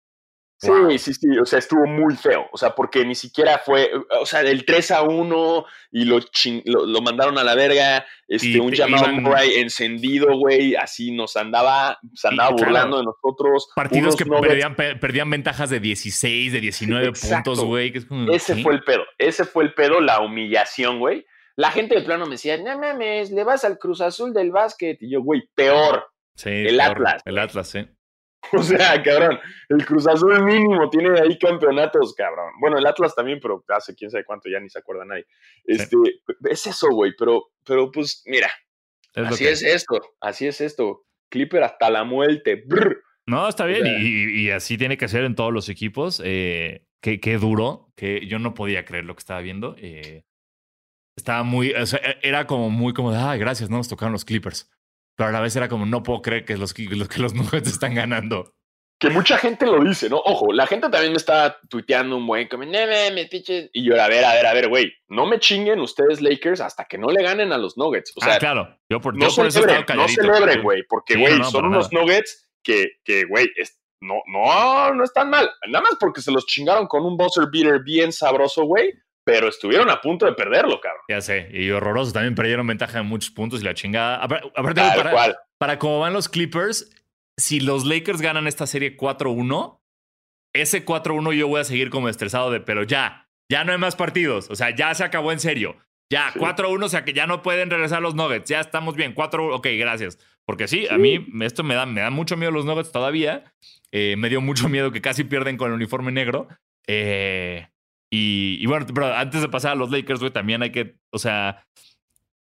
Sí, 0.59 0.69
Wow. 0.69 0.97
sí, 0.97 1.13
sí, 1.13 1.37
o 1.37 1.45
sea, 1.45 1.59
estuvo 1.59 1.85
muy 1.85 2.15
feo, 2.15 2.47
o 2.51 2.57
sea, 2.57 2.71
porque 2.73 3.05
ni 3.05 3.13
siquiera 3.13 3.59
fue, 3.59 3.91
o 4.19 4.25
sea, 4.25 4.41
del 4.41 4.65
3 4.65 4.89
a 4.89 5.03
1 5.03 5.65
y 5.91 6.05
lo, 6.05 6.19
chin- 6.19 6.63
lo, 6.65 6.83
lo 6.87 6.99
mandaron 7.01 7.37
a 7.37 7.43
la 7.43 7.53
verga, 7.53 8.03
este, 8.27 8.47
Y 8.47 8.59
un 8.59 8.71
llamado 8.71 9.07
Murray 9.13 9.53
encendido, 9.59 10.35
güey, 10.35 10.75
así 10.75 11.11
nos 11.11 11.37
andaba, 11.37 11.99
se 12.15 12.27
andaba 12.29 12.49
Y, 12.51 12.55
claro, 12.55 12.65
burlando 12.71 12.97
de 12.97 13.03
nosotros. 13.03 13.69
Partidos 13.75 14.15
que 14.15 14.25
perdían, 14.25 14.75
pe- 14.75 14.95
perdían 14.95 15.29
ventajas 15.29 15.69
de 15.69 15.79
16, 15.79 16.51
de 16.53 16.59
19 16.59 17.07
exacto. 17.09 17.51
puntos, 17.51 17.63
güey. 17.65 17.93
es 17.95 18.07
Ese 18.49 18.63
fue 18.63 18.73
el 18.73 18.83
pedo, 18.83 19.03
ese 19.19 19.45
fue 19.45 19.63
el 19.63 19.73
pedo, 19.75 20.01
la 20.01 20.21
humillación, 20.21 20.97
güey. 20.97 21.23
La 21.55 21.69
gente 21.69 21.93
de 21.95 22.01
plano 22.01 22.25
me 22.25 22.31
decía, 22.31 22.57
no 22.57 22.79
mames, 22.79 23.31
le 23.31 23.43
vas 23.43 23.63
al 23.63 23.77
Cruz 23.77 24.01
Azul 24.01 24.33
del 24.33 24.51
básquet. 24.51 24.97
Y 25.01 25.11
yo, 25.11 25.21
güey, 25.21 25.43
peor. 25.55 26.05
Sí, 26.35 26.49
el 26.49 26.77
peor, 26.77 26.81
Atlas, 26.91 27.21
El. 27.25 27.37
Atlas, 27.39 27.67
sí. 27.69 27.87
O 28.53 28.63
sea, 28.63 29.01
cabrón, 29.03 29.39
el 29.69 29.85
Cruz 29.85 30.07
Azul 30.07 30.41
mínimo 30.43 30.89
tiene 30.89 31.19
ahí 31.19 31.37
campeonatos, 31.37 32.13
cabrón. 32.15 32.51
Bueno, 32.61 32.77
el 32.77 32.85
Atlas 32.85 33.13
también, 33.15 33.39
pero 33.41 33.63
hace 33.69 33.93
quién 33.95 34.09
sabe 34.09 34.23
cuánto, 34.25 34.49
ya 34.49 34.59
ni 34.59 34.69
se 34.69 34.79
acuerda 34.79 35.03
nadie. 35.05 35.25
Este, 35.65 35.97
Es 36.49 36.65
eso, 36.67 36.87
güey, 36.91 37.13
pero, 37.17 37.47
pero 37.65 37.91
pues 37.91 38.23
mira, 38.25 38.49
Es 39.13 39.27
así 39.27 39.43
que- 39.43 39.51
es 39.51 39.63
esto, 39.63 39.99
así 40.21 40.47
es 40.47 40.61
esto. 40.61 41.03
Clipper 41.29 41.63
hasta 41.63 41.89
la 41.89 42.03
muerte. 42.05 42.63
brr. 42.65 43.01
No, 43.25 43.49
está 43.49 43.65
bien. 43.65 43.83
sea- 43.83 43.99
y, 43.99 44.45
y 44.45 44.49
así 44.51 44.77
tiene 44.77 44.97
que 44.97 45.09
ser 45.09 45.25
en 45.25 45.35
todos 45.35 45.51
los 45.51 45.67
equipos. 45.67 46.21
Eh, 46.23 46.85
qué, 47.01 47.19
qué 47.19 47.37
duro. 47.37 47.91
Que 47.97 48.25
yo 48.27 48.39
no 48.39 48.53
podía 48.53 48.85
creer 48.85 49.03
lo 49.03 49.13
que 49.15 49.19
estaba 49.19 49.41
viendo. 49.41 49.75
Eh, 49.79 50.23
estaba 51.17 51.43
muy. 51.43 51.73
o 51.73 51.85
sea, 51.85 51.99
e- 51.99 52.19
era 52.21 52.47
como 52.47 52.69
muy 52.69 52.93
como 52.93 53.11
de, 53.11 53.17
ay, 53.17 53.39
gracias, 53.39 53.69
no 53.69 53.75
nos 53.77 53.89
tocaron 53.89 54.13
los 54.13 54.23
Clippers. 54.23 54.69
Pero 55.17 55.29
a 55.29 55.31
la 55.33 55.41
vez 55.41 55.55
era 55.55 55.67
como, 55.67 55.85
no 55.85 56.03
puedo 56.03 56.21
creer 56.21 56.45
que 56.45 56.55
los, 56.57 56.73
que 56.73 56.83
los, 56.85 57.09
que 57.09 57.19
los 57.19 57.33
Nuggets 57.33 57.67
están 57.67 57.95
ganando. 57.95 58.53
Que 58.99 59.09
mucha 59.09 59.37
gente 59.37 59.65
lo 59.67 59.83
dice, 59.83 60.09
¿no? 60.09 60.17
Ojo, 60.17 60.51
la 60.53 60.65
gente 60.65 60.89
también 60.89 61.11
me 61.11 61.17
está 61.17 61.59
tuiteando 61.69 62.17
un 62.17 62.25
buen 62.25 62.47
como, 62.47 62.65
mames, 62.65 63.27
pinches. 63.29 63.69
Y 63.73 63.83
yo, 63.83 64.01
a 64.01 64.07
ver, 64.07 64.23
a 64.25 64.33
ver, 64.33 64.45
a 64.47 64.53
ver, 64.53 64.69
güey, 64.69 64.91
no 65.07 65.25
me 65.27 65.39
chinguen 65.39 65.79
ustedes 65.79 66.19
Lakers 66.21 66.61
hasta 66.61 66.85
que 66.85 66.97
no 66.97 67.09
le 67.09 67.21
ganen 67.21 67.51
a 67.51 67.57
los 67.59 67.77
Nuggets. 67.77 68.13
O 68.15 68.21
sea, 68.21 68.35
ah, 68.35 68.39
claro. 68.39 68.75
Yo 68.89 68.99
por, 69.01 69.15
no 69.15 69.27
yo 69.27 69.35
por 69.35 69.47
eso 69.47 69.59
celebren, 69.59 69.81
estaba 69.81 70.01
no 70.01 70.07
celebren, 70.07 70.63
güey, 70.63 70.83
porque, 70.87 71.15
güey, 71.15 71.37
no, 71.37 71.43
son 71.51 71.65
unos 71.65 71.91
Nuggets 71.91 72.49
que, 72.63 72.85
que, 73.03 73.25
güey, 73.25 73.47
es- 73.55 73.79
no, 74.01 74.15
no, 74.31 74.93
no 74.93 75.03
están 75.03 75.29
mal. 75.29 75.49
Nada 75.67 75.83
más 75.83 75.95
porque 75.99 76.21
se 76.21 76.31
los 76.31 76.45
chingaron 76.45 76.87
con 76.87 77.03
un 77.05 77.17
buzzer 77.17 77.45
beater 77.51 77.81
bien 77.83 78.11
sabroso, 78.11 78.63
güey, 78.65 78.93
pero 79.27 79.49
estuvieron 79.49 79.89
a 79.89 79.99
punto 79.99 80.25
de 80.25 80.31
perderlo, 80.31 80.79
cabrón. 80.79 81.01
Ya 81.09 81.19
sé. 81.19 81.49
Y 81.51 81.69
horrorosos. 81.69 82.13
También 82.13 82.33
perdieron 82.33 82.65
ventaja 82.65 82.99
en 82.99 83.07
muchos 83.07 83.29
puntos 83.29 83.59
y 83.61 83.65
la 83.65 83.73
chingada. 83.73 84.21
Apar- 84.25 84.49
Aparte, 84.55 84.81
para, 84.95 85.11
cual. 85.11 85.35
para 85.57 85.77
cómo 85.77 85.99
van 85.99 86.13
los 86.13 86.29
Clippers, 86.29 86.89
si 87.35 87.59
los 87.59 87.83
Lakers 87.85 88.21
ganan 88.21 88.47
esta 88.47 88.65
serie 88.65 88.95
4-1, 88.95 89.81
ese 90.53 90.85
4-1 90.85 91.33
yo 91.33 91.49
voy 91.49 91.59
a 91.59 91.65
seguir 91.65 91.89
como 91.89 92.07
estresado 92.07 92.51
de, 92.51 92.61
pero 92.61 92.83
ya, 92.83 93.27
ya 93.51 93.65
no 93.65 93.73
hay 93.73 93.77
más 93.77 93.97
partidos. 93.97 94.49
O 94.49 94.55
sea, 94.55 94.73
ya 94.73 94.93
se 94.95 95.03
acabó 95.03 95.33
en 95.33 95.41
serio. 95.41 95.75
Ya, 96.09 96.31
Sí. 96.31 96.39
4-1, 96.39 96.85
o 96.85 96.89
sea 96.89 97.03
que 97.03 97.11
ya 97.11 97.27
no 97.27 97.41
pueden 97.41 97.69
regresar 97.69 98.01
los 98.01 98.15
Nuggets. 98.15 98.49
Ya 98.49 98.61
estamos 98.61 98.95
bien, 98.95 99.13
4-1, 99.13 99.53
ok, 99.55 99.67
gracias. 99.77 100.17
Porque 100.45 100.69
sí, 100.69 100.87
a 100.89 100.97
mí 100.97 101.27
esto 101.41 101.65
me 101.65 101.75
da, 101.75 101.85
me 101.85 101.99
da 101.99 102.09
mucho 102.11 102.37
miedo 102.37 102.51
los 102.53 102.63
Nuggets 102.63 102.93
todavía. 102.93 103.43
Eh, 103.91 104.15
me 104.17 104.29
dio 104.29 104.39
mucho 104.39 104.69
miedo 104.69 104.93
que 104.93 105.01
casi 105.01 105.25
pierden 105.25 105.57
con 105.57 105.67
el 105.67 105.73
uniforme 105.75 106.13
negro. 106.13 106.47
Eh, 106.87 107.67
y, 108.11 108.57
y 108.61 108.65
bueno, 108.65 108.85
pero 108.93 109.13
antes 109.15 109.41
de 109.41 109.49
pasar 109.49 109.71
a 109.73 109.75
los 109.75 109.91
Lakers, 109.91 110.19
güey, 110.19 110.31
también 110.31 110.61
hay 110.63 110.71
que, 110.71 110.95
o 111.11 111.19
sea, 111.19 111.63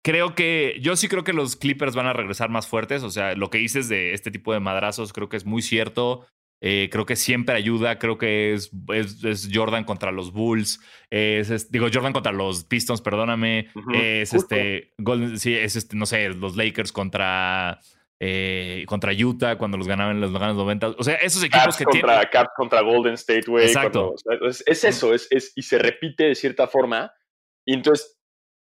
creo 0.06 0.36
que, 0.36 0.78
yo 0.82 0.96
sí 0.96 1.08
creo 1.08 1.24
que 1.24 1.34
los 1.34 1.56
Clippers 1.56 1.96
van 1.96 2.06
a 2.08 2.14
regresar 2.14 2.50
más 2.50 2.68
fuertes. 2.68 3.04
O 3.04 3.10
sea, 3.10 3.36
lo 3.36 3.50
que 3.50 3.58
dices 3.58 3.90
de 3.90 4.14
este 4.14 4.32
tipo 4.32 4.54
de 4.54 4.60
madrazos 4.60 5.12
creo 5.14 5.30
que 5.30 5.38
es 5.38 5.46
muy 5.46 5.62
cierto. 5.62 6.26
Eh, 6.62 6.90
creo 6.92 7.06
que 7.06 7.16
siempre 7.16 7.56
ayuda. 7.56 8.00
Creo 8.00 8.18
que 8.18 8.54
es, 8.54 8.72
es, 8.94 9.24
es 9.24 9.50
Jordan 9.54 9.84
contra 9.84 10.12
los 10.12 10.32
Bulls. 10.32 10.80
Es, 11.10 11.50
es- 11.50 11.72
digo, 11.72 11.88
Jordan 11.94 12.14
contra 12.14 12.32
los 12.32 12.64
Pistons, 12.64 13.02
perdóname. 13.02 13.68
Es 13.94 14.32
justo. 14.32 14.56
este, 14.56 14.94
Golden- 14.98 15.38
sí, 15.38 15.54
es 15.54 15.76
este, 15.76 15.96
no 15.98 16.06
sé, 16.06 16.30
los 16.30 16.56
Lakers 16.56 16.92
contra, 16.92 17.80
eh, 18.20 18.84
contra 18.88 19.12
Utah 19.14 19.58
cuando 19.58 19.78
los 19.78 19.88
ganaban 19.88 20.20
los 20.20 20.32
ganan 20.34 20.50
los 20.50 20.58
90. 20.58 20.88
O 20.98 21.04
sea, 21.04 21.16
esos 21.16 21.44
equipos 21.44 21.66
Caps 21.66 21.78
que 21.78 21.84
contra, 21.86 22.08
tienen. 22.14 22.28
Caps 22.32 22.50
contra 22.56 22.82
Golden 22.82 23.14
State, 23.14 23.44
güey. 23.48 23.66
Exacto. 23.66 24.16
cuando- 24.24 24.48
Es, 24.48 24.64
es 24.66 24.84
eso, 24.84 25.14
es, 25.14 25.28
es- 25.30 25.54
y 25.56 25.62
se 25.62 25.78
repite 25.78 26.26
de 26.26 26.36
cierta 26.36 26.68
forma. 26.68 27.12
Y 27.66 27.74
entonces, 27.74 28.18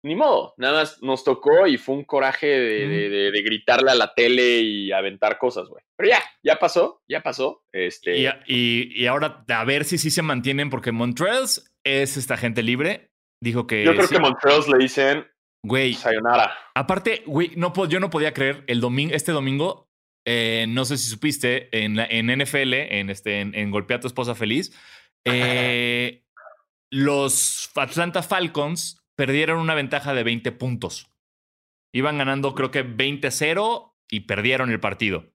ni 0.04 0.14
modo, 0.14 0.54
nada 0.56 0.80
más 0.80 1.02
nos 1.02 1.22
tocó 1.24 1.66
y 1.66 1.78
fue 1.78 1.94
un 1.96 2.04
coraje 2.04 2.46
de, 2.46 2.88
de- 2.88 3.08
de- 3.08 3.30
de 3.30 3.42
gritarle 3.42 3.90
a 3.90 3.94
la 3.94 4.14
tele 4.14 4.60
y 4.60 4.92
aventar 4.92 5.38
cosas, 5.38 5.68
güey. 5.68 5.82
Pero 5.96 6.10
ya, 6.10 6.22
ya 6.44 6.58
pasó, 6.58 7.02
ya 7.08 7.22
pasó. 7.22 7.62
Este, 7.72 8.18
Y, 8.18 8.26
y- 8.46 9.02
y 9.02 9.06
ahora 9.06 9.44
a 9.48 9.64
ver 9.64 9.84
si 9.84 9.98
sí 9.98 10.10
se 10.10 10.22
mantienen, 10.22 10.70
porque 10.70 10.92
Montrells 10.92 11.72
es 11.84 12.16
esta 12.16 12.36
gente 12.36 12.62
libre. 12.62 13.10
Dijo 13.42 13.66
que. 13.66 13.84
yo 13.84 13.92
creo 13.94 14.06
sí, 14.06 14.14
que 14.14 14.20
Montreal 14.20 14.60
le 14.72 14.78
dicen 14.78 15.26
Güey, 15.66 15.94
sayonara. 15.94 16.52
aparte, 16.74 17.22
güey, 17.26 17.52
no, 17.56 17.72
yo 17.86 17.98
no 18.00 18.10
podía 18.10 18.32
creer 18.32 18.64
el 18.66 18.80
domingo, 18.80 19.14
este 19.14 19.32
domingo. 19.32 19.88
eh, 20.28 20.66
no 20.68 20.84
sé 20.84 20.96
si 20.98 21.08
supiste, 21.08 21.68
en, 21.84 21.96
la- 21.96 22.06
en 22.06 22.26
NFL, 22.30 22.74
en, 22.98 23.10
este, 23.10 23.40
en, 23.40 23.54
en 23.54 23.70
Golpea 23.70 23.98
a 23.98 24.00
tu 24.00 24.06
esposa 24.08 24.34
feliz, 24.34 24.72
eh, 25.24 26.24
los 26.90 27.70
Atlanta 27.74 28.22
Falcons 28.22 29.00
perdieron 29.16 29.58
una 29.60 29.74
ventaja 29.74 30.14
de 30.14 30.22
20 30.24 30.52
puntos. 30.52 31.10
Iban 31.94 32.18
ganando, 32.18 32.54
creo 32.54 32.70
que 32.70 32.84
20-0 32.84 33.94
y 34.10 34.20
perdieron 34.20 34.70
el 34.70 34.80
partido. 34.80 35.32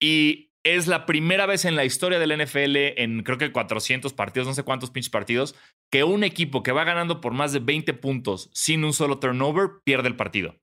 Y 0.00 0.47
es 0.64 0.86
la 0.86 1.06
primera 1.06 1.46
vez 1.46 1.64
en 1.64 1.76
la 1.76 1.84
historia 1.84 2.18
del 2.18 2.36
NFL, 2.44 3.00
en 3.00 3.22
creo 3.22 3.38
que 3.38 3.52
400 3.52 4.12
partidos, 4.12 4.46
no 4.46 4.54
sé 4.54 4.64
cuántos 4.64 4.90
pinches 4.90 5.10
partidos, 5.10 5.54
que 5.90 6.04
un 6.04 6.24
equipo 6.24 6.62
que 6.62 6.72
va 6.72 6.84
ganando 6.84 7.20
por 7.20 7.32
más 7.32 7.52
de 7.52 7.60
20 7.60 7.94
puntos 7.94 8.50
sin 8.52 8.84
un 8.84 8.92
solo 8.92 9.18
turnover 9.18 9.80
pierde 9.84 10.08
el 10.08 10.16
partido. 10.16 10.56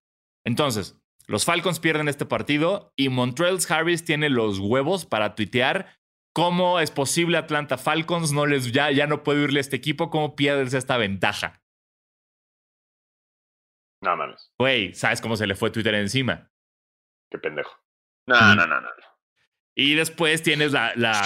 Entonces, 0.46 1.02
los 1.28 1.46
Falcons 1.46 1.80
pierden 1.80 2.08
este 2.08 2.26
partido 2.26 2.94
y 2.96 3.10
Montreal 3.10 3.58
Harris 3.68 4.06
tiene 4.06 4.30
los 4.30 4.60
huevos 4.60 5.06
para 5.06 5.34
tuitear 5.34 5.98
cómo 6.34 6.80
es 6.80 6.92
posible 6.92 7.38
Atlanta 7.38 7.78
Falcons 7.78 8.32
no 8.32 8.46
les 8.46 8.72
ya, 8.72 8.92
ya 8.92 9.08
no 9.08 9.24
puede 9.24 9.44
irle 9.44 9.60
a 9.60 9.62
este 9.62 9.78
equipo, 9.78 10.10
cómo 10.10 10.36
pierdes 10.36 10.74
esta 10.74 10.98
ventaja. 10.98 11.64
No 14.04 14.16
mames. 14.16 14.52
Güey, 14.60 14.94
¿sabes 14.94 15.20
cómo 15.20 15.36
se 15.36 15.48
le 15.48 15.56
fue 15.56 15.72
Twitter 15.72 15.96
encima? 15.96 16.52
Qué 17.32 17.40
pendejo. 17.40 17.76
No, 18.28 18.56
no, 18.56 18.68
no, 18.68 18.82
no. 18.82 18.90
Y 19.76 19.96
después 19.96 20.42
tienes 20.42 20.72
la, 20.72 20.94
la, 20.96 21.20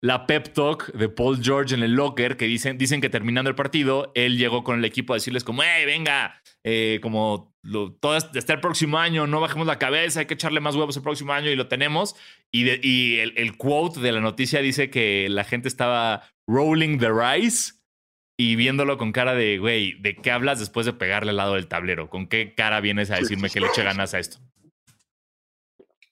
la, 0.00 0.26
pep 0.26 0.52
talk 0.52 0.92
de 0.92 1.08
Paul 1.08 1.42
George 1.42 1.74
en 1.74 1.82
el 1.82 1.94
locker 1.94 2.36
que 2.36 2.46
dicen, 2.46 2.78
dicen 2.78 3.00
que 3.00 3.10
terminando 3.10 3.50
el 3.50 3.56
partido, 3.56 4.12
él 4.14 4.38
llegó 4.38 4.62
con 4.62 4.78
el 4.78 4.84
equipo 4.84 5.12
a 5.12 5.16
decirles 5.16 5.42
como, 5.42 5.62
hey, 5.62 5.84
venga, 5.84 6.40
eh, 6.64 7.00
como 7.02 7.52
lo, 7.62 7.92
todo 7.92 8.12
hasta 8.12 8.52
el 8.52 8.60
próximo 8.60 8.98
año, 8.98 9.26
no 9.26 9.40
bajemos 9.40 9.66
la 9.66 9.78
cabeza, 9.78 10.20
hay 10.20 10.26
que 10.26 10.34
echarle 10.34 10.60
más 10.60 10.76
huevos 10.76 10.96
el 10.96 11.02
próximo 11.02 11.32
año 11.32 11.50
y 11.50 11.56
lo 11.56 11.66
tenemos. 11.66 12.14
Y, 12.52 12.68
y 12.86 13.18
el, 13.18 13.34
el, 13.36 13.56
quote 13.56 14.00
de 14.00 14.12
la 14.12 14.20
noticia 14.20 14.60
dice 14.60 14.88
que 14.88 15.28
la 15.28 15.42
gente 15.44 15.66
estaba 15.66 16.22
rolling 16.46 16.98
the 16.98 17.10
rice 17.10 17.72
y 18.38 18.56
viéndolo 18.56 18.96
con 18.96 19.12
cara 19.12 19.34
de, 19.34 19.58
güey, 19.58 20.00
¿de 20.00 20.16
qué 20.16 20.30
hablas 20.30 20.60
después 20.60 20.86
de 20.86 20.92
pegarle 20.92 21.30
al 21.30 21.36
lado 21.36 21.54
del 21.54 21.66
tablero? 21.66 22.08
¿Con 22.08 22.26
qué 22.26 22.54
cara 22.54 22.80
vienes 22.80 23.10
a 23.10 23.16
decirme 23.16 23.50
que 23.50 23.60
le 23.60 23.66
eche 23.66 23.82
ganas 23.82 24.14
a 24.14 24.18
esto? 24.18 24.38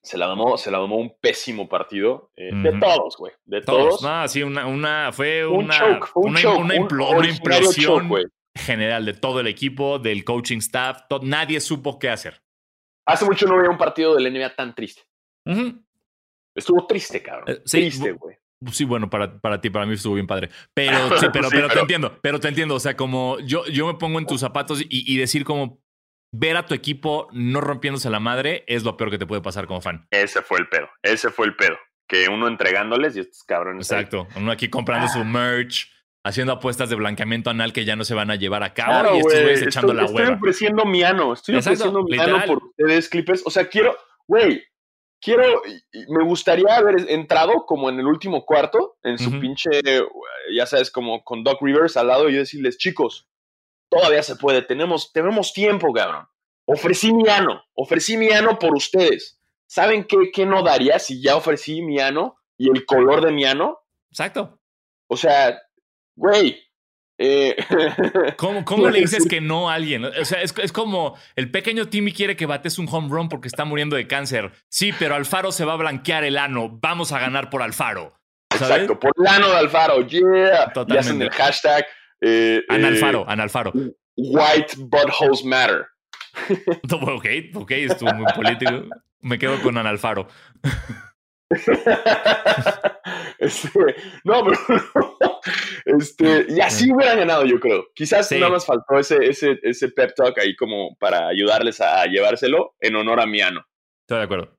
Se 0.08 0.16
la 0.16 0.26
domó, 0.26 0.56
se 0.56 0.70
la 0.70 0.80
un 0.80 1.14
pésimo 1.20 1.68
partido. 1.68 2.30
Eh, 2.34 2.50
de 2.50 2.72
todos, 2.80 3.16
güey. 3.18 3.34
De 3.44 3.60
todos. 3.60 4.00
No, 4.00 4.26
sí, 4.26 4.42
una, 4.42 4.66
una, 4.66 5.12
fue 5.12 5.46
una, 5.46 6.00
una, 6.14 6.40
una, 6.56 6.74
implosión 7.28 8.10
general 8.54 9.04
de 9.04 9.12
todo 9.12 9.40
el 9.40 9.46
equipo, 9.46 9.98
del 9.98 10.24
coaching 10.24 10.58
staff. 10.58 11.02
nadie 11.20 11.60
supo 11.60 11.98
qué 11.98 12.08
hacer. 12.08 12.42
Hace 13.06 13.26
mucho 13.26 13.46
no 13.46 13.58
veía 13.58 13.68
un 13.68 13.76
partido 13.76 14.14
del 14.14 14.32
NBA 14.32 14.54
tan 14.54 14.74
triste. 14.74 15.02
Estuvo 16.54 16.86
triste, 16.86 17.22
cabrón. 17.22 17.50
Eh, 17.50 17.62
triste, 17.70 18.12
güey. 18.12 18.36
Sí, 18.72 18.84
bueno, 18.84 19.10
para, 19.10 19.38
para 19.38 19.60
ti, 19.60 19.68
para 19.68 19.84
mí 19.84 19.92
estuvo 19.92 20.14
bien 20.14 20.26
padre. 20.26 20.48
Pero, 20.72 20.96
sí, 21.20 21.26
pero, 21.30 21.50
pero, 21.50 21.68
te 21.68 21.80
entiendo, 21.80 22.18
pero 22.22 22.40
te 22.40 22.48
entiendo. 22.48 22.74
O 22.76 22.80
sea, 22.80 22.96
como 22.96 23.38
yo, 23.40 23.66
yo 23.66 23.86
me 23.86 23.94
pongo 23.98 24.18
en 24.18 24.26
tus 24.26 24.40
zapatos 24.40 24.80
y, 24.80 24.86
y 24.88 25.18
decir 25.18 25.44
como, 25.44 25.82
ver 26.32 26.56
a 26.56 26.66
tu 26.66 26.74
equipo 26.74 27.28
no 27.32 27.60
rompiéndose 27.60 28.10
la 28.10 28.20
madre 28.20 28.64
es 28.66 28.84
lo 28.84 28.96
peor 28.96 29.10
que 29.10 29.18
te 29.18 29.26
puede 29.26 29.42
pasar 29.42 29.66
como 29.66 29.80
fan. 29.80 30.06
Ese 30.10 30.42
fue 30.42 30.58
el 30.58 30.68
pedo, 30.68 30.88
ese 31.02 31.30
fue 31.30 31.46
el 31.46 31.56
pedo. 31.56 31.76
Que 32.06 32.28
uno 32.28 32.48
entregándoles 32.48 33.16
y 33.16 33.20
estos 33.20 33.44
cabrones. 33.44 33.90
Exacto, 33.90 34.26
uno 34.36 34.50
aquí 34.50 34.70
comprando 34.70 35.08
su 35.08 35.20
ah. 35.20 35.24
merch, 35.24 35.92
haciendo 36.24 36.54
apuestas 36.54 36.88
de 36.88 36.96
blanqueamiento 36.96 37.50
anal 37.50 37.72
que 37.72 37.84
ya 37.84 37.96
no 37.96 38.04
se 38.04 38.14
van 38.14 38.30
a 38.30 38.36
llevar 38.36 38.62
a 38.62 38.72
cabo 38.72 39.14
y 39.14 39.18
estos 39.18 39.42
güeyes 39.42 39.62
echando 39.62 39.92
la 39.92 40.04
hueva. 40.06 40.20
Estoy 40.20 40.34
ofreciendo 40.36 40.84
mi 40.86 41.02
ano, 41.02 41.32
estoy 41.34 41.56
ofreciendo 41.56 42.02
mi 42.04 42.18
ano 42.18 42.42
por 42.46 42.64
ustedes, 42.64 43.08
clippers. 43.08 43.42
O 43.44 43.50
sea, 43.50 43.68
quiero, 43.68 43.94
güey, 44.26 44.62
quiero, 45.20 45.62
me 46.08 46.24
gustaría 46.24 46.76
haber 46.76 47.10
entrado 47.10 47.66
como 47.66 47.88
en 47.88 47.98
el 47.98 48.06
último 48.06 48.44
cuarto, 48.44 48.96
en 49.02 49.18
su 49.18 49.38
pinche, 49.38 49.70
ya 50.54 50.66
sabes, 50.66 50.90
como 50.90 51.22
con 51.24 51.44
Doc 51.44 51.60
Rivers 51.60 51.96
al 51.96 52.08
lado 52.08 52.28
y 52.28 52.34
decirles, 52.34 52.78
chicos, 52.78 53.28
todavía 53.88 54.22
se 54.22 54.37
puede, 54.37 54.62
tenemos, 54.62 55.12
tenemos 55.12 55.53
tiempo, 55.53 55.92
cabrón. 55.92 56.27
Ofrecí 56.66 57.12
mi 57.12 57.29
ano, 57.29 57.62
ofrecí 57.74 58.16
mi 58.16 58.31
ano 58.31 58.59
por 58.59 58.74
ustedes. 58.74 59.40
¿Saben 59.66 60.05
qué, 60.05 60.31
qué 60.33 60.46
no 60.46 60.62
daría 60.62 60.98
si 60.98 61.22
ya 61.22 61.37
ofrecí 61.37 61.83
mi 61.83 61.98
ano 61.98 62.38
y 62.57 62.70
el 62.70 62.85
color 62.85 63.24
de 63.24 63.33
mi 63.33 63.44
ano? 63.44 63.79
Exacto. 64.11 64.61
O 65.09 65.16
sea, 65.16 65.61
güey. 66.16 66.62
Eh, 67.20 67.57
¿Cómo, 68.37 68.64
cómo 68.64 68.88
le 68.90 69.01
dices 69.01 69.27
que 69.29 69.40
no 69.40 69.68
a 69.68 69.74
alguien? 69.74 70.05
O 70.05 70.24
sea, 70.24 70.40
es, 70.40 70.55
es, 70.57 70.72
como 70.72 71.16
el 71.35 71.51
pequeño 71.51 71.88
Timmy 71.88 72.12
quiere 72.12 72.37
que 72.37 72.46
bates 72.46 72.79
un 72.79 72.88
home 72.88 73.09
run 73.11 73.29
porque 73.29 73.48
está 73.48 73.64
muriendo 73.64 73.96
de 73.96 74.07
cáncer. 74.07 74.53
Sí, 74.68 74.92
pero 74.98 75.16
Alfaro 75.16 75.51
se 75.51 75.64
va 75.64 75.72
a 75.72 75.77
blanquear 75.77 76.24
el 76.24 76.38
ano. 76.38 76.68
Vamos 76.81 77.12
a 77.12 77.18
ganar 77.18 77.51
por 77.51 77.62
Alfaro. 77.62 78.18
Exacto, 78.51 78.98
por 78.98 79.12
el 79.18 79.27
ano 79.27 79.48
de 79.48 79.57
Alfaro. 79.57 80.07
Yeah. 80.07 80.72
Totalmente. 80.72 80.94
Y 80.94 80.98
hacen 80.98 81.22
el 81.22 81.31
hashtag 81.31 81.87
eh, 82.20 82.62
analfaro, 82.68 83.22
eh, 83.22 83.26
analfaro. 83.28 83.72
White 84.16 84.76
buttholes 84.78 85.44
matter. 85.44 85.87
ok, 86.92 87.26
ok, 87.54 87.70
estuvo 87.70 88.12
muy 88.14 88.33
político. 88.33 88.85
Me 89.20 89.38
quedo 89.38 89.61
con 89.62 89.76
analfaro. 89.78 90.28
este, 93.38 93.96
no, 94.24 94.44
pero 94.44 94.59
este, 95.85 96.46
y 96.48 96.61
así 96.61 96.92
hubieran 96.92 97.18
ganado, 97.18 97.44
yo 97.44 97.59
creo. 97.59 97.87
Quizás 97.94 98.31
nada 98.33 98.50
más 98.50 98.66
faltó 98.66 98.98
ese, 98.98 99.16
ese, 99.24 99.59
ese 99.62 99.88
pep 99.88 100.14
talk 100.14 100.38
ahí 100.38 100.54
como 100.57 100.96
para 100.98 101.28
ayudarles 101.28 101.81
a 101.81 102.04
llevárselo 102.07 102.74
en 102.81 102.96
honor 102.96 103.20
a 103.20 103.26
Miano. 103.26 103.64
Estoy 104.02 104.18
de 104.18 104.24
acuerdo. 104.24 104.54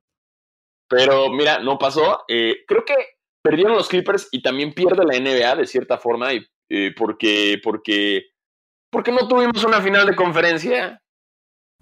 Pero 0.88 1.30
mira, 1.30 1.60
no 1.60 1.78
pasó. 1.78 2.24
Eh, 2.28 2.64
creo 2.66 2.84
que 2.84 2.94
perdieron 3.42 3.74
los 3.74 3.88
Clippers 3.88 4.28
y 4.32 4.42
también 4.42 4.74
pierde 4.74 5.04
la 5.04 5.18
NBA 5.18 5.56
de 5.56 5.66
cierta 5.66 5.98
forma 5.98 6.32
y 6.34 6.44
eh, 6.70 6.94
porque, 6.96 7.60
porque, 7.62 8.30
porque 8.90 9.12
no 9.12 9.28
tuvimos 9.28 9.64
una 9.64 9.82
final 9.82 10.06
de 10.06 10.16
conferencia 10.16 11.02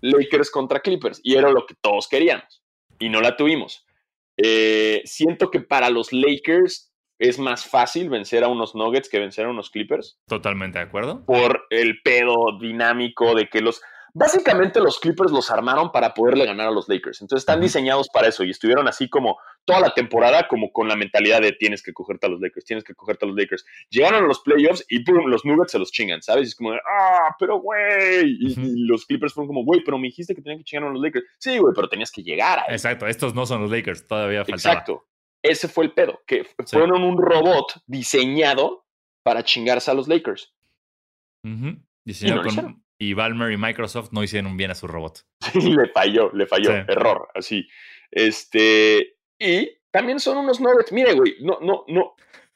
Lakers 0.00 0.50
contra 0.50 0.80
Clippers 0.80 1.20
y 1.22 1.36
era 1.36 1.50
lo 1.50 1.66
que 1.66 1.74
todos 1.80 2.08
queríamos 2.08 2.62
y 2.98 3.08
no 3.08 3.20
la 3.20 3.36
tuvimos. 3.36 3.84
Eh, 4.36 5.02
siento 5.04 5.50
que 5.50 5.60
para 5.60 5.90
los 5.90 6.12
Lakers 6.12 6.92
es 7.18 7.38
más 7.38 7.66
fácil 7.66 8.08
vencer 8.08 8.44
a 8.44 8.48
unos 8.48 8.74
Nuggets 8.74 9.08
que 9.08 9.18
vencer 9.18 9.46
a 9.46 9.50
unos 9.50 9.70
Clippers. 9.70 10.18
Totalmente 10.26 10.78
de 10.78 10.84
acuerdo. 10.84 11.24
Por 11.26 11.66
el 11.70 12.00
pedo 12.02 12.34
dinámico 12.58 13.34
de 13.34 13.48
que 13.48 13.60
los 13.60 13.82
Básicamente 14.14 14.80
los 14.80 14.98
Clippers 14.98 15.30
los 15.30 15.50
armaron 15.50 15.92
para 15.92 16.14
poderle 16.14 16.46
ganar 16.46 16.68
a 16.68 16.70
los 16.72 16.88
Lakers. 16.88 17.20
Entonces 17.20 17.42
están 17.42 17.60
diseñados 17.60 18.08
para 18.12 18.28
eso 18.28 18.42
y 18.42 18.50
estuvieron 18.50 18.88
así 18.88 19.08
como 19.08 19.38
toda 19.68 19.80
la 19.80 19.92
temporada 19.92 20.48
como 20.48 20.72
con 20.72 20.88
la 20.88 20.96
mentalidad 20.96 21.42
de 21.42 21.52
tienes 21.52 21.82
que 21.82 21.92
cogerte 21.92 22.26
a 22.26 22.30
los 22.30 22.40
Lakers, 22.40 22.64
tienes 22.64 22.84
que 22.84 22.94
cogerte 22.94 23.26
a 23.26 23.28
los 23.28 23.36
Lakers. 23.36 23.66
Llegaron 23.90 24.24
a 24.24 24.26
los 24.26 24.40
playoffs 24.40 24.82
y 24.88 25.04
pum, 25.04 25.26
los 25.26 25.44
Nuggets 25.44 25.72
se 25.72 25.78
los 25.78 25.92
chingan, 25.92 26.22
¿sabes? 26.22 26.44
Y 26.44 26.48
es 26.48 26.54
como, 26.54 26.72
ah, 26.72 27.36
pero 27.38 27.60
güey. 27.60 28.38
Y, 28.40 28.86
los 28.86 29.04
Clippers 29.04 29.34
fueron 29.34 29.48
como, 29.48 29.64
güey, 29.64 29.82
pero 29.84 29.98
me 29.98 30.06
dijiste 30.06 30.34
que 30.34 30.40
tenían 30.40 30.60
que 30.60 30.64
chingar 30.64 30.88
a 30.88 30.92
los 30.92 31.02
Lakers. 31.02 31.26
Sí, 31.36 31.58
güey, 31.58 31.74
pero 31.76 31.86
tenías 31.86 32.10
que 32.10 32.22
llegar 32.22 32.60
a 32.60 32.72
Exacto, 32.72 33.06
estos 33.06 33.34
no 33.34 33.44
son 33.44 33.60
los 33.60 33.70
Lakers, 33.70 34.06
todavía 34.06 34.42
faltaba. 34.46 34.72
Exacto. 34.72 35.06
Ese 35.42 35.68
fue 35.68 35.84
el 35.84 35.92
pedo, 35.92 36.22
que 36.26 36.46
fueron 36.66 37.02
un 37.02 37.18
robot 37.18 37.82
diseñado 37.86 38.86
para 39.22 39.44
chingarse 39.44 39.90
a 39.90 39.94
los 39.94 40.08
Lakers. 40.08 40.54
Diseñado 42.04 42.42
con, 42.42 42.82
y 42.98 43.12
Valmer 43.12 43.52
y 43.52 43.58
Microsoft 43.58 44.10
no 44.12 44.24
hicieron 44.24 44.56
bien 44.56 44.70
a 44.70 44.74
su 44.74 44.86
robot. 44.86 45.24
Sí, 45.52 45.72
le 45.72 45.88
falló, 45.88 46.32
le 46.32 46.46
falló. 46.46 46.70
Error, 46.70 47.28
así. 47.34 47.68
Este. 48.10 49.17
Y 49.38 49.70
también 49.90 50.20
son 50.20 50.38
unos 50.38 50.60
nuggets. 50.60 50.92
Mire, 50.92 51.14
güey, 51.14 51.36
no, 51.40 51.58
no, 51.60 51.84
no. 51.88 52.14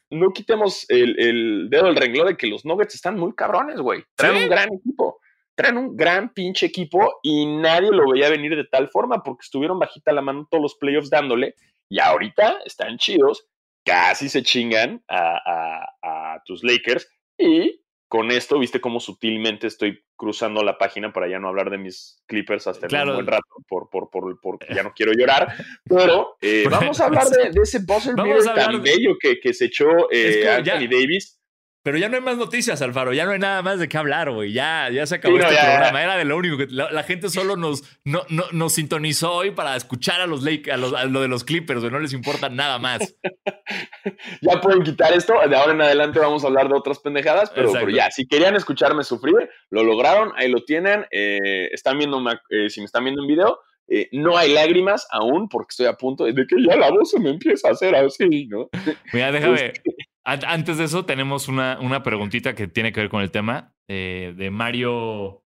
No 0.09 0.29
quitemos 0.31 0.85
el, 0.89 1.69
dedo 1.71 1.85
del 1.85 1.95
renglón 1.95 2.27
de 2.27 2.37
que 2.37 2.45
los 2.45 2.65
Nuggets 2.65 2.93
están 2.93 3.17
muy 3.17 3.33
cabrones, 3.33 3.79
güey. 3.79 4.03
Traen 4.15 4.43
un 4.43 4.49
gran 4.49 4.69
equipo. 4.71 5.19
Traen 5.55 5.77
un 5.77 5.97
gran 5.97 6.31
pinche 6.33 6.67
equipo 6.67 7.19
y 7.23 7.47
nadie 7.47 7.89
lo 7.89 8.11
veía 8.11 8.29
venir 8.29 8.55
de 8.55 8.65
tal 8.65 8.89
forma 8.89 9.23
porque 9.23 9.41
estuvieron 9.41 9.79
bajita 9.79 10.13
la 10.13 10.21
mano 10.21 10.47
todos 10.51 10.61
los 10.61 10.75
playoffs 10.75 11.09
dándole. 11.09 11.55
Y 11.89 11.99
ahorita 11.99 12.59
están 12.63 12.97
chidos. 12.97 13.47
Casi 13.83 14.29
se 14.29 14.43
chingan 14.43 15.03
a, 15.07 15.83
a 16.03 16.43
tus 16.45 16.63
Lakers. 16.63 17.07
Y 17.39 17.82
con 18.13 18.29
esto, 18.29 18.59
viste 18.59 18.79
cómo 18.79 18.99
sutilmente 18.99 19.65
estoy 19.65 20.03
cruzando 20.15 20.61
la 20.61 20.77
página 20.77 21.11
para 21.11 21.27
ya 21.27 21.39
no 21.39 21.47
hablar 21.47 21.71
de 21.71 21.79
mis 21.79 22.21
clippers 22.27 22.67
hasta 22.67 22.85
el 22.85 23.09
un 23.09 23.15
buen 23.15 23.25
rato, 23.25 23.43
por, 23.67 23.89
por, 23.89 24.11
por, 24.11 24.39
porque 24.39 24.67
ya 24.71 24.83
no 24.83 24.93
quiero 24.95 25.13
llorar. 25.17 25.51
Pero 25.83 26.37
eh, 26.39 26.63
vamos 26.69 27.01
a 27.01 27.05
hablar 27.05 27.25
de, 27.25 27.59
ese 27.59 27.79
buzzer 27.79 28.13
tan 28.13 28.83
bello 28.83 29.17
que, 29.19 29.39
que 29.39 29.51
se 29.51 29.65
echó 29.65 30.11
eh, 30.11 30.47
Anthony 30.47 30.87
Davis 30.87 31.41
pero 31.83 31.97
ya 31.97 32.07
no 32.07 32.15
hay 32.15 32.21
más 32.21 32.37
noticias, 32.37 32.81
Alfaro. 32.81 33.11
Ya 33.11 33.25
no 33.25 33.31
hay 33.31 33.39
nada 33.39 33.61
más 33.61 33.77
de 33.77 33.89
qué 33.89 33.97
hablar, 33.97 34.31
güey. 34.31 34.53
Ya, 34.53 34.89
ya 34.89 35.05
se 35.05 35.15
acabó 35.15 35.37
este 35.37 35.53
programa. 35.53 36.01
Era 36.01 36.15
de 36.15 36.23
lo 36.23 36.37
único 36.37 36.57
que 36.57 36.67
la, 36.69 37.03
gente 37.03 37.29
solo 37.29 37.57
nos, 37.57 37.83
no, 38.05 38.21
no, 38.29 38.45
nos 38.53 38.73
sintonizó 38.73 39.33
hoy 39.33 39.51
para 39.51 39.75
escuchar 39.75 40.21
a 40.21 40.25
los, 40.25 40.43
Lake, 40.43 40.71
a, 40.71 40.77
los 40.77 40.93
lo 41.11 41.21
de 41.21 41.27
los 41.27 41.43
Clippers, 41.43 41.81
güey. 41.81 41.91
No 41.91 41.99
les 41.99 42.13
importa 42.13 42.47
nada 42.47 42.79
más. 42.79 43.17
ya 44.41 44.61
pueden 44.61 44.83
quitar 44.83 45.11
esto. 45.13 45.33
De 45.49 45.57
ahora 45.57 45.73
en 45.73 45.81
adelante 45.81 46.19
vamos 46.19 46.45
a 46.45 46.47
hablar 46.47 46.69
de 46.69 46.75
otras 46.75 46.99
pendejadas. 46.99 47.49
Pero, 47.49 47.89
ya, 47.89 48.09
si 48.11 48.25
querían 48.27 48.55
escucharme 48.55 49.03
sufrir, 49.03 49.49
lo 49.69 49.83
lograron. 49.83 50.31
Ahí 50.37 50.49
lo 50.49 50.63
tienen. 50.63 51.05
Eh, 51.11 51.67
están 51.73 51.97
viendo, 51.97 52.23
eh, 52.49 52.69
si 52.69 52.79
me 52.79 52.85
están 52.85 53.03
viendo 53.03 53.23
en 53.23 53.27
video, 53.27 53.59
eh, 53.89 54.07
no 54.13 54.37
hay 54.37 54.53
lágrimas 54.53 55.05
aún 55.11 55.49
porque 55.49 55.71
estoy 55.71 55.87
a 55.87 55.93
punto 55.93 56.23
de 56.23 56.33
que 56.47 56.55
ya 56.65 56.77
la 56.77 56.91
voz 56.91 57.11
se 57.11 57.19
me 57.19 57.29
empieza 57.29 57.67
a 57.67 57.71
hacer 57.71 57.93
así, 57.93 58.47
¿no? 58.47 58.69
Mira, 59.11 59.33
déjame. 59.33 59.73
Antes 60.25 60.77
de 60.77 60.85
eso, 60.85 61.05
tenemos 61.05 61.47
una, 61.47 61.77
una 61.81 62.01
preguntita 62.01 62.55
que 62.55 62.67
tiene 62.67 62.93
que 62.93 63.01
ver 63.01 63.09
con 63.09 63.21
el 63.21 63.31
tema 63.31 63.75
eh, 63.89 64.33
de 64.37 64.49
Mario 64.51 65.43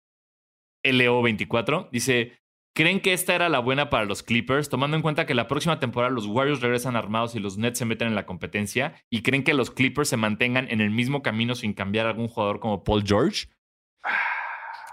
LO24. 0.84 1.90
Dice: 1.90 2.38
¿Creen 2.74 3.00
que 3.00 3.12
esta 3.12 3.36
era 3.36 3.48
la 3.48 3.60
buena 3.60 3.88
para 3.88 4.04
los 4.04 4.24
Clippers, 4.24 4.68
tomando 4.68 4.96
en 4.96 5.02
cuenta 5.02 5.26
que 5.26 5.34
la 5.34 5.46
próxima 5.46 5.78
temporada 5.78 6.12
los 6.12 6.26
Warriors 6.26 6.60
regresan 6.60 6.96
armados 6.96 7.36
y 7.36 7.38
los 7.38 7.56
Nets 7.56 7.78
se 7.78 7.84
meten 7.84 8.08
en 8.08 8.16
la 8.16 8.26
competencia? 8.26 9.00
¿Y 9.10 9.22
creen 9.22 9.44
que 9.44 9.54
los 9.54 9.70
Clippers 9.70 10.08
se 10.08 10.16
mantengan 10.16 10.68
en 10.68 10.80
el 10.80 10.90
mismo 10.90 11.22
camino 11.22 11.54
sin 11.54 11.72
cambiar 11.72 12.06
a 12.06 12.10
algún 12.10 12.26
jugador 12.26 12.58
como 12.58 12.82
Paul 12.82 13.04
George? 13.06 13.46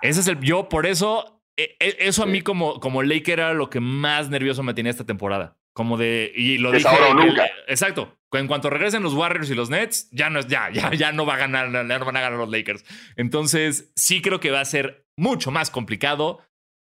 Ese 0.03 0.19
es 0.19 0.27
el. 0.27 0.39
Yo, 0.41 0.69
por 0.69 0.85
eso, 0.85 1.41
e, 1.57 1.75
e, 1.79 1.95
eso 2.01 2.21
a 2.21 2.27
mí 2.27 2.41
como, 2.41 2.79
como 2.79 3.01
Laker 3.01 3.39
era 3.39 3.53
lo 3.53 3.71
que 3.71 3.79
más 3.79 4.29
nervioso 4.29 4.61
me 4.61 4.75
tenía 4.75 4.91
esta 4.91 5.07
temporada. 5.07 5.57
Como 5.73 5.97
de. 5.97 6.31
Y 6.35 6.59
lo 6.59 6.71
dije. 6.71 6.87
nunca. 7.15 7.47
exacto. 7.67 8.15
En 8.33 8.47
cuanto 8.47 8.69
regresen 8.69 9.03
los 9.03 9.13
Warriors 9.13 9.49
y 9.49 9.55
los 9.55 9.69
Nets, 9.69 10.09
ya 10.11 10.29
no 10.29 10.39
es, 10.39 10.47
ya, 10.47 10.69
ya, 10.71 10.93
ya 10.93 11.11
no 11.11 11.25
va 11.25 11.35
a 11.35 11.37
ganar, 11.37 11.71
ya 11.71 11.99
no 11.99 12.05
van 12.05 12.17
a 12.17 12.21
ganar 12.21 12.39
los 12.39 12.49
Lakers. 12.49 12.85
Entonces, 13.17 13.91
sí 13.95 14.21
creo 14.21 14.39
que 14.39 14.51
va 14.51 14.61
a 14.61 14.65
ser 14.65 15.05
mucho 15.17 15.51
más 15.51 15.69
complicado 15.69 16.39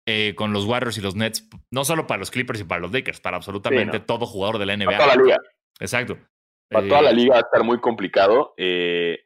eh, 0.07 0.35
con 0.37 0.53
los 0.53 0.67
Warriors 0.67 0.99
y 0.99 1.01
los 1.01 1.17
Nets, 1.17 1.49
no 1.71 1.85
solo 1.85 2.07
para 2.07 2.19
los 2.19 2.31
Clippers 2.31 2.61
y 2.61 2.65
para 2.65 2.83
los 2.83 2.93
Lakers, 2.93 3.21
para 3.21 3.39
absolutamente 3.39 4.01
todo 4.01 4.27
jugador 4.27 4.59
de 4.59 4.67
la 4.67 4.77
NBA. 4.77 4.87
Para 4.87 4.99
toda 4.99 5.17
la 5.17 5.23
liga. 5.23 5.37
Exacto. 5.81 6.19
Para 6.69 6.89
toda 6.89 7.03
la 7.03 7.11
eh, 7.11 7.15
liga 7.15 7.33
va 7.33 7.39
a 7.39 7.43
estar 7.43 7.65
muy 7.65 7.81
complicado. 7.81 8.53
Eh, 8.59 9.21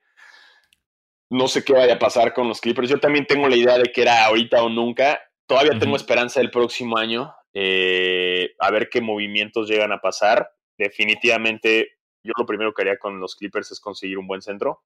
no 1.30 1.48
sé 1.48 1.64
qué 1.64 1.72
vaya 1.72 1.94
a 1.94 1.98
pasar 1.98 2.32
con 2.32 2.46
los 2.46 2.60
Clippers. 2.60 2.88
Yo 2.88 3.00
también 3.00 3.26
tengo 3.26 3.48
la 3.48 3.56
idea 3.56 3.76
de 3.76 3.90
que 3.92 4.02
era 4.02 4.24
ahorita 4.26 4.62
o 4.62 4.68
nunca. 4.68 5.20
Todavía 5.46 5.78
tengo 5.78 5.96
esperanza 5.96 6.38
del 6.38 6.50
próximo 6.50 6.96
año. 6.96 7.34
a 7.54 8.70
ver 8.70 8.88
qué 8.88 9.00
movimientos 9.00 9.68
llegan 9.68 9.90
a 9.92 10.00
pasar. 10.00 10.52
Definitivamente, 10.76 11.97
yo 12.24 12.32
lo 12.36 12.46
primero 12.46 12.72
que 12.72 12.82
haría 12.82 12.98
con 12.98 13.20
los 13.20 13.36
Clippers 13.36 13.70
es 13.72 13.80
conseguir 13.80 14.18
un 14.18 14.26
buen 14.26 14.42
centro. 14.42 14.82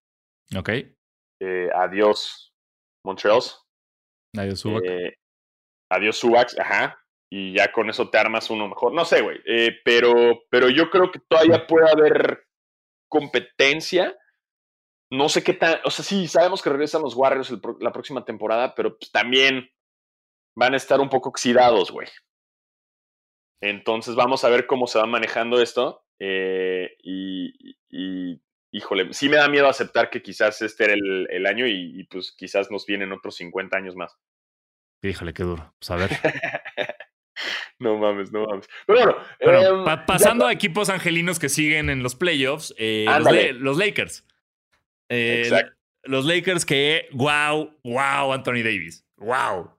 Ok. 0.56 0.70
adiós, 1.74 2.52
Montreal. 3.04 3.40
Adiós, 4.36 4.64
adiós 5.90 6.16
Subax, 6.16 6.58
ajá, 6.58 7.02
y 7.30 7.54
ya 7.56 7.72
con 7.72 7.88
eso 7.88 8.10
te 8.10 8.18
armas 8.18 8.50
uno 8.50 8.68
mejor. 8.68 8.92
No 8.92 9.04
sé, 9.04 9.22
güey, 9.22 9.40
eh, 9.46 9.78
pero, 9.84 10.42
pero 10.50 10.68
yo 10.68 10.90
creo 10.90 11.10
que 11.10 11.18
todavía 11.18 11.66
puede 11.66 11.90
haber 11.90 12.46
competencia. 13.10 14.14
No 15.10 15.28
sé 15.28 15.42
qué 15.42 15.54
tan, 15.54 15.78
o 15.84 15.90
sea, 15.90 16.04
sí, 16.04 16.28
sabemos 16.28 16.62
que 16.62 16.70
regresan 16.70 17.02
los 17.02 17.14
Warriors 17.14 17.54
la 17.80 17.92
próxima 17.92 18.24
temporada, 18.24 18.74
pero 18.74 18.98
pues, 18.98 19.10
también 19.10 19.68
van 20.56 20.74
a 20.74 20.76
estar 20.76 21.00
un 21.00 21.08
poco 21.08 21.30
oxidados, 21.30 21.90
güey. 21.90 22.08
Entonces 23.62 24.14
vamos 24.14 24.44
a 24.44 24.48
ver 24.48 24.66
cómo 24.66 24.86
se 24.86 24.98
va 24.98 25.06
manejando 25.06 25.60
esto. 25.60 26.01
Eh, 26.18 26.96
y, 27.02 28.40
híjole, 28.70 29.12
sí 29.12 29.28
me 29.28 29.36
da 29.36 29.48
miedo 29.48 29.68
aceptar 29.68 30.10
que 30.10 30.22
quizás 30.22 30.62
este 30.62 30.84
era 30.84 30.94
el, 30.94 31.26
el 31.30 31.46
año 31.46 31.66
y, 31.66 32.00
y, 32.00 32.04
pues 32.04 32.32
quizás 32.32 32.70
nos 32.70 32.86
vienen 32.86 33.12
otros 33.12 33.36
50 33.36 33.76
años 33.76 33.96
más. 33.96 34.16
Híjole, 35.02 35.34
qué 35.34 35.42
duro. 35.42 35.74
Pues 35.78 35.90
a 35.90 35.96
ver. 35.96 36.10
no 37.78 37.98
mames, 37.98 38.32
no 38.32 38.46
mames. 38.46 38.68
Pero 38.86 39.16
bueno, 39.40 39.90
em, 39.90 40.06
pasando 40.06 40.46
a 40.46 40.52
equipos 40.52 40.88
angelinos 40.88 41.38
que 41.38 41.48
siguen 41.48 41.90
en 41.90 42.02
los 42.02 42.14
playoffs, 42.14 42.74
eh, 42.78 43.06
los, 43.58 43.76
Lakers. 43.76 44.24
Eh, 45.08 45.50
los 46.04 46.24
Lakers 46.24 46.64
que, 46.64 47.08
wow, 47.12 47.76
wow, 47.82 48.32
Anthony 48.32 48.62
Davis. 48.62 49.04
Wow. 49.16 49.70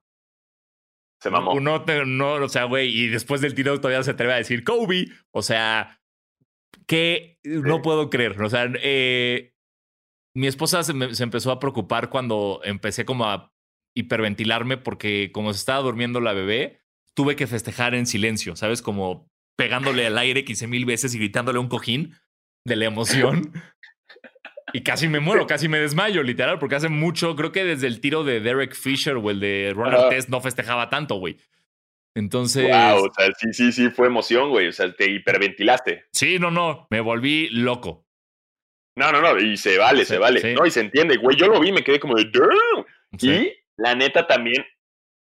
Se 1.21 1.29
mamó. 1.29 1.57
No, 1.59 1.85
no, 2.05 2.33
o 2.33 2.49
sea, 2.49 2.65
güey, 2.65 2.89
y 2.89 3.07
después 3.07 3.39
del 3.39 3.55
tiro 3.55 3.79
todavía 3.79 4.03
se 4.03 4.11
atreve 4.11 4.33
a 4.33 4.37
decir 4.37 4.65
Kobe. 4.65 5.07
O 5.31 5.41
sea, 5.41 6.01
que 6.87 7.39
no 7.43 7.81
puedo 7.81 8.09
creer. 8.09 8.41
O 8.41 8.49
sea, 8.49 8.71
eh, 8.81 9.53
mi 10.35 10.47
esposa 10.47 10.83
se, 10.83 11.15
se, 11.15 11.23
empezó 11.23 11.51
a 11.51 11.59
preocupar 11.59 12.09
cuando 12.09 12.61
empecé 12.63 13.05
como 13.05 13.25
a 13.25 13.53
hiperventilarme 13.95 14.77
porque 14.77 15.31
como 15.33 15.53
se 15.53 15.59
estaba 15.59 15.81
durmiendo 15.81 16.19
la 16.19 16.33
bebé, 16.33 16.81
tuve 17.13 17.35
que 17.35 17.47
festejar 17.47 17.95
en 17.95 18.05
silencio, 18.05 18.55
¿sabes? 18.55 18.81
Como 18.81 19.29
pegándole 19.57 20.07
al 20.07 20.17
aire 20.17 20.45
15 20.45 20.67
mil 20.67 20.85
veces 20.85 21.13
y 21.13 21.19
gritándole 21.19 21.59
un 21.59 21.69
cojín 21.69 22.15
de 22.65 22.75
la 22.75 22.85
emoción. 22.85 23.53
Y 24.75 24.81
casi 24.81 25.07
me 25.07 25.19
muero, 25.19 25.45
casi 25.45 25.67
me 25.67 25.77
desmayo, 25.77 26.23
literal, 26.23 26.57
porque 26.57 26.75
hace 26.75 26.89
mucho, 26.89 27.35
creo 27.35 27.51
que 27.51 27.63
desde 27.63 27.85
el 27.85 28.01
tiro 28.01 28.23
de 28.23 28.39
Derek 28.39 28.73
Fisher 28.73 29.17
o 29.17 29.29
el 29.29 29.39
de 29.39 29.71
Ronald 29.75 30.09
Test 30.09 30.29
no 30.29 30.41
festejaba 30.41 30.89
tanto, 30.89 31.15
güey. 31.15 31.37
Entonces. 32.15 32.69
Wow, 32.69 33.05
o 33.05 33.13
sea, 33.13 33.27
sí, 33.37 33.53
sí, 33.53 33.71
sí, 33.71 33.89
fue 33.89 34.07
emoción, 34.07 34.49
güey. 34.49 34.67
O 34.67 34.71
sea, 34.71 34.93
te 34.93 35.09
hiperventilaste. 35.09 36.05
Sí, 36.13 36.37
no, 36.39 36.51
no, 36.51 36.87
me 36.89 37.01
volví 37.01 37.49
loco. 37.49 38.05
No, 38.95 39.11
no, 39.11 39.21
no, 39.21 39.39
y 39.39 39.57
se 39.57 39.77
vale, 39.77 40.05
se 40.05 40.19
vale. 40.19 40.53
No, 40.53 40.65
y 40.65 40.71
se 40.71 40.81
entiende, 40.81 41.17
güey. 41.17 41.35
Yo 41.35 41.47
lo 41.47 41.59
vi, 41.59 41.71
me 41.71 41.83
quedé 41.83 41.99
como 41.99 42.15
de. 42.15 42.31
Y 43.19 43.53
la 43.77 43.95
neta 43.95 44.27
también 44.27 44.63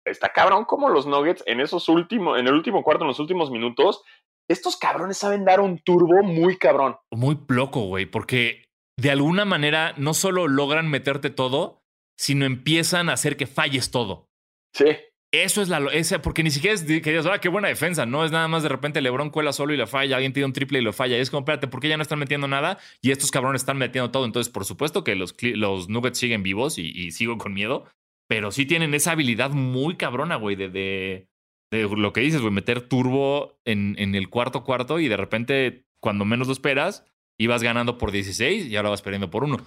está 0.05 0.29
cabrón 0.29 0.65
como 0.65 0.89
los 0.89 1.05
Nuggets 1.05 1.43
en 1.45 1.59
esos 1.59 1.87
últimos, 1.89 2.39
en 2.39 2.47
el 2.47 2.53
último 2.53 2.83
cuarto, 2.83 3.03
en 3.03 3.09
los 3.09 3.19
últimos 3.19 3.51
minutos, 3.51 4.03
estos 4.49 4.77
cabrones 4.77 5.17
saben 5.17 5.45
dar 5.45 5.59
un 5.59 5.79
turbo 5.79 6.23
muy 6.23 6.57
cabrón. 6.57 6.97
Muy 7.11 7.39
loco, 7.47 7.81
güey, 7.81 8.05
porque 8.05 8.65
de 8.97 9.11
alguna 9.11 9.45
manera 9.45 9.93
no 9.97 10.13
solo 10.13 10.47
logran 10.47 10.89
meterte 10.89 11.29
todo, 11.29 11.81
sino 12.17 12.45
empiezan 12.45 13.09
a 13.09 13.13
hacer 13.13 13.37
que 13.37 13.47
falles 13.47 13.91
todo. 13.91 14.27
Sí. 14.73 14.97
Eso 15.33 15.61
es 15.61 15.69
la. 15.69 15.79
Ese, 15.93 16.19
porque 16.19 16.43
ni 16.43 16.51
siquiera 16.51 16.73
es 16.73 16.83
que 16.83 16.99
digas, 16.99 17.25
ah, 17.25 17.39
qué 17.39 17.47
buena 17.47 17.69
defensa. 17.69 18.05
No 18.05 18.25
es 18.25 18.31
nada 18.31 18.47
más 18.47 18.63
de 18.63 18.69
repente 18.69 19.01
LeBron 19.01 19.29
cuela 19.29 19.53
solo 19.53 19.73
y 19.73 19.77
la 19.77 19.87
falla, 19.87 20.17
alguien 20.17 20.33
tira 20.33 20.45
un 20.45 20.53
triple 20.53 20.79
y 20.79 20.81
lo 20.81 20.91
falla. 20.91 21.17
Y 21.17 21.21
es 21.21 21.29
como, 21.29 21.41
espérate, 21.41 21.67
¿por 21.67 21.79
qué 21.79 21.87
ya 21.87 21.97
no 21.97 22.03
están 22.03 22.19
metiendo 22.19 22.47
nada? 22.47 22.79
Y 23.01 23.11
estos 23.11 23.31
cabrones 23.31 23.61
están 23.61 23.77
metiendo 23.77 24.11
todo. 24.11 24.25
Entonces, 24.25 24.51
por 24.51 24.65
supuesto 24.65 25.03
que 25.03 25.15
los, 25.15 25.33
los 25.41 25.87
Nuggets 25.87 26.19
siguen 26.19 26.43
vivos 26.43 26.77
y 26.77 27.11
sigo 27.11 27.37
con 27.37 27.53
miedo 27.53 27.85
pero 28.31 28.49
sí 28.49 28.65
tienen 28.65 28.93
esa 28.93 29.11
habilidad 29.11 29.49
muy 29.49 29.97
cabrona, 29.97 30.37
güey, 30.37 30.55
de, 30.55 30.69
de, 30.69 31.27
lo 31.69 32.13
que 32.13 32.21
dices, 32.21 32.39
güey, 32.39 32.53
meter 32.53 32.87
turbo 32.87 33.59
en, 33.65 33.95
en, 33.99 34.15
el 34.15 34.29
cuarto 34.29 34.63
cuarto 34.63 35.01
y 35.01 35.09
de 35.09 35.17
repente, 35.17 35.83
cuando 36.01 36.23
menos 36.23 36.47
lo 36.47 36.53
esperas, 36.53 37.05
ibas 37.37 37.61
ganando 37.61 37.97
por 37.97 38.13
16 38.13 38.67
y 38.67 38.77
ahora 38.77 38.91
vas 38.91 39.01
perdiendo 39.01 39.29
por 39.29 39.43
uno. 39.43 39.57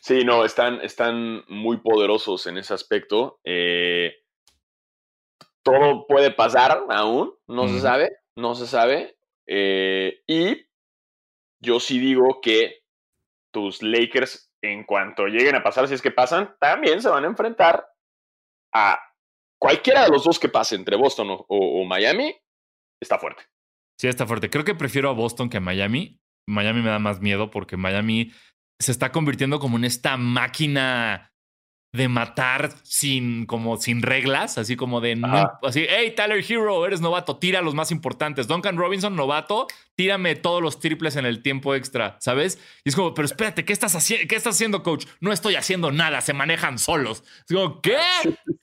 Sí, 0.00 0.22
no, 0.24 0.44
están, 0.44 0.80
están 0.82 1.42
muy 1.48 1.78
poderosos 1.78 2.46
en 2.46 2.58
ese 2.58 2.74
aspecto. 2.74 3.40
Eh, 3.42 4.14
todo 5.70 6.06
puede 6.06 6.30
pasar 6.30 6.84
aún, 6.88 7.34
no 7.46 7.68
se 7.68 7.80
sabe, 7.80 8.10
no 8.36 8.54
se 8.54 8.66
sabe. 8.66 9.16
Eh, 9.46 10.22
y 10.26 10.66
yo 11.60 11.80
sí 11.80 11.98
digo 11.98 12.40
que 12.40 12.82
tus 13.50 13.82
Lakers 13.82 14.52
en 14.62 14.84
cuanto 14.84 15.26
lleguen 15.26 15.54
a 15.54 15.62
pasar, 15.62 15.86
si 15.86 15.94
es 15.94 16.02
que 16.02 16.10
pasan, 16.10 16.56
también 16.58 17.00
se 17.00 17.08
van 17.08 17.24
a 17.24 17.28
enfrentar 17.28 17.86
a 18.72 18.98
cualquiera 19.58 20.04
de 20.04 20.10
los 20.10 20.24
dos 20.24 20.38
que 20.38 20.48
pase 20.48 20.74
entre 20.74 20.96
Boston 20.96 21.28
o, 21.30 21.84
Miami, 21.84 22.34
está 23.00 23.18
fuerte. 23.18 23.44
Sí, 23.98 24.08
está 24.08 24.26
fuerte. 24.26 24.50
Creo 24.50 24.64
que 24.64 24.74
prefiero 24.74 25.10
a 25.10 25.14
Boston 25.14 25.48
que 25.48 25.58
a 25.58 25.60
Miami. 25.60 26.20
Miami 26.46 26.82
me 26.82 26.90
da 26.90 26.98
más 26.98 27.20
miedo 27.20 27.50
porque 27.50 27.76
Miami 27.76 28.32
se 28.78 28.92
está 28.92 29.12
convirtiendo 29.12 29.58
como 29.58 29.76
en 29.76 29.84
esta 29.84 30.16
máquina 30.16 31.32
de 31.92 32.06
matar 32.08 32.74
sin 32.82 33.46
como 33.46 33.78
sin 33.78 34.02
reglas, 34.02 34.58
así 34.58 34.76
como 34.76 35.00
de 35.00 35.18
así, 35.62 35.86
hey 35.88 36.12
Tyler 36.14 36.44
Hero, 36.46 36.84
eres 36.84 37.00
novato, 37.00 37.38
tira 37.38 37.62
los 37.62 37.74
más 37.74 37.90
importantes. 37.90 38.46
Duncan 38.46 38.76
Robinson, 38.76 39.16
novato, 39.16 39.66
tírame 39.94 40.36
todos 40.36 40.62
los 40.62 40.80
triples 40.80 41.16
en 41.16 41.24
el 41.24 41.42
tiempo 41.42 41.74
extra, 41.74 42.18
¿sabes? 42.20 42.58
Y 42.84 42.90
es 42.90 42.96
como, 42.96 43.14
pero 43.14 43.24
espérate, 43.24 43.64
¿qué 43.64 43.72
estás 43.72 43.94
haciendo? 43.94 44.28
¿Qué 44.28 44.36
estás 44.36 44.56
haciendo, 44.56 44.82
coach? 44.82 45.06
No 45.20 45.32
estoy 45.32 45.56
haciendo 45.56 45.90
nada, 45.90 46.20
se 46.20 46.34
manejan 46.34 46.78
solos. 46.78 47.24
Es 47.48 47.56
como, 47.56 47.80
¿qué? 47.80 47.96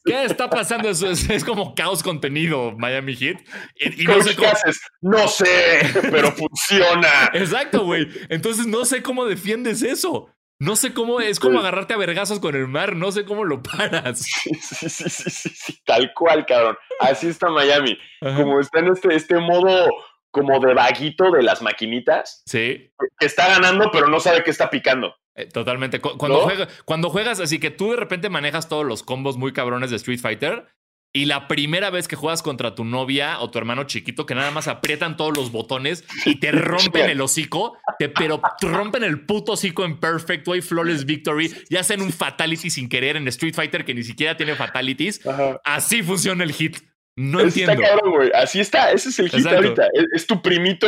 ¿Qué 0.05 0.23
está 0.23 0.49
pasando? 0.49 0.89
Eso 0.89 1.09
es, 1.09 1.43
como 1.43 1.73
caos 1.73 2.03
contenido, 2.03 2.73
Miami 2.77 3.15
Heat. 3.15 3.37
Y, 3.79 4.03
no 4.03 4.21
sé 4.21 4.35
cómo... 4.35 4.49
haces? 4.49 4.79
No 5.01 5.27
sé, 5.27 5.81
pero 6.11 6.31
funciona. 6.31 7.29
Exacto, 7.33 7.85
güey. 7.85 8.07
Entonces 8.29 8.67
no 8.67 8.85
sé 8.85 9.01
cómo 9.01 9.25
defiendes 9.25 9.81
eso. 9.81 10.29
No 10.59 10.75
sé 10.75 10.93
cómo 10.93 11.19
es 11.19 11.39
como 11.39 11.59
agarrarte 11.59 11.93
a 11.93 11.97
vergazos 11.97 12.39
con 12.39 12.55
el 12.55 12.67
mar, 12.67 12.95
no 12.95 13.11
sé 13.11 13.25
cómo 13.25 13.43
lo 13.43 13.61
paras. 13.61 14.19
Sí, 14.19 14.53
sí, 14.55 14.89
sí, 14.89 15.09
sí, 15.09 15.49
sí, 15.49 15.81
tal 15.85 16.13
cual, 16.13 16.45
cabrón. 16.45 16.77
Así 16.99 17.27
está 17.27 17.49
Miami. 17.49 17.97
Como 18.21 18.59
está 18.59 18.79
en 18.79 18.87
este, 18.87 19.15
este 19.15 19.37
modo 19.37 19.89
como 20.31 20.59
de 20.59 20.73
vaguito 20.73 21.31
de 21.31 21.43
las 21.43 21.61
maquinitas. 21.61 22.43
Sí. 22.45 22.91
Que 23.19 23.25
está 23.25 23.47
ganando, 23.47 23.89
pero 23.91 24.07
no 24.07 24.19
sabe 24.19 24.43
qué 24.43 24.51
está 24.51 24.69
picando. 24.69 25.15
Eh, 25.35 25.47
totalmente. 25.47 25.99
Cuando, 25.99 26.47
cuando 26.85 27.09
juegas, 27.09 27.39
así 27.41 27.59
que 27.59 27.71
tú 27.71 27.91
de 27.91 27.97
repente 27.97 28.29
manejas 28.29 28.69
todos 28.69 28.85
los 28.85 29.03
combos 29.03 29.37
muy 29.37 29.51
cabrones 29.51 29.89
de 29.89 29.97
Street 29.97 30.19
Fighter 30.19 30.67
y 31.15 31.25
la 31.25 31.47
primera 31.47 31.89
vez 31.89 32.09
que 32.09 32.17
juegas 32.17 32.43
contra 32.43 32.75
tu 32.75 32.83
novia 32.83 33.39
o 33.39 33.49
tu 33.49 33.57
hermano 33.57 33.85
chiquito, 33.85 34.25
que 34.25 34.35
nada 34.35 34.51
más 34.51 34.67
aprietan 34.67 35.15
todos 35.15 35.35
los 35.35 35.49
botones 35.49 36.03
y 36.25 36.41
te 36.41 36.51
rompen 36.51 37.09
el 37.09 37.21
hocico, 37.21 37.77
te, 37.97 38.09
pero 38.09 38.41
rompen 38.59 39.01
el 39.05 39.25
puto 39.25 39.53
hocico 39.53 39.85
en 39.85 39.97
Perfect 40.01 40.45
Way, 40.45 40.59
Flawless 40.59 41.05
Victory, 41.05 41.53
y 41.69 41.77
hacen 41.77 42.01
un 42.01 42.11
fatality 42.11 42.69
sin 42.69 42.89
querer 42.89 43.15
en 43.15 43.25
Street 43.29 43.53
Fighter 43.55 43.85
que 43.85 43.93
ni 43.93 44.03
siquiera 44.03 44.35
tiene 44.35 44.55
fatalities. 44.55 45.21
Así 45.63 46.03
funciona 46.03 46.43
el 46.43 46.51
hit. 46.51 46.79
No 47.15 47.39
entiendo. 47.39 47.81
güey. 48.11 48.29
Así 48.33 48.59
está, 48.59 48.91
ese 48.91 49.07
es 49.07 49.17
el 49.19 49.29
hit 49.29 49.45
ahorita. 49.45 49.87
Es, 50.13 50.27
tu 50.27 50.41
primito 50.41 50.85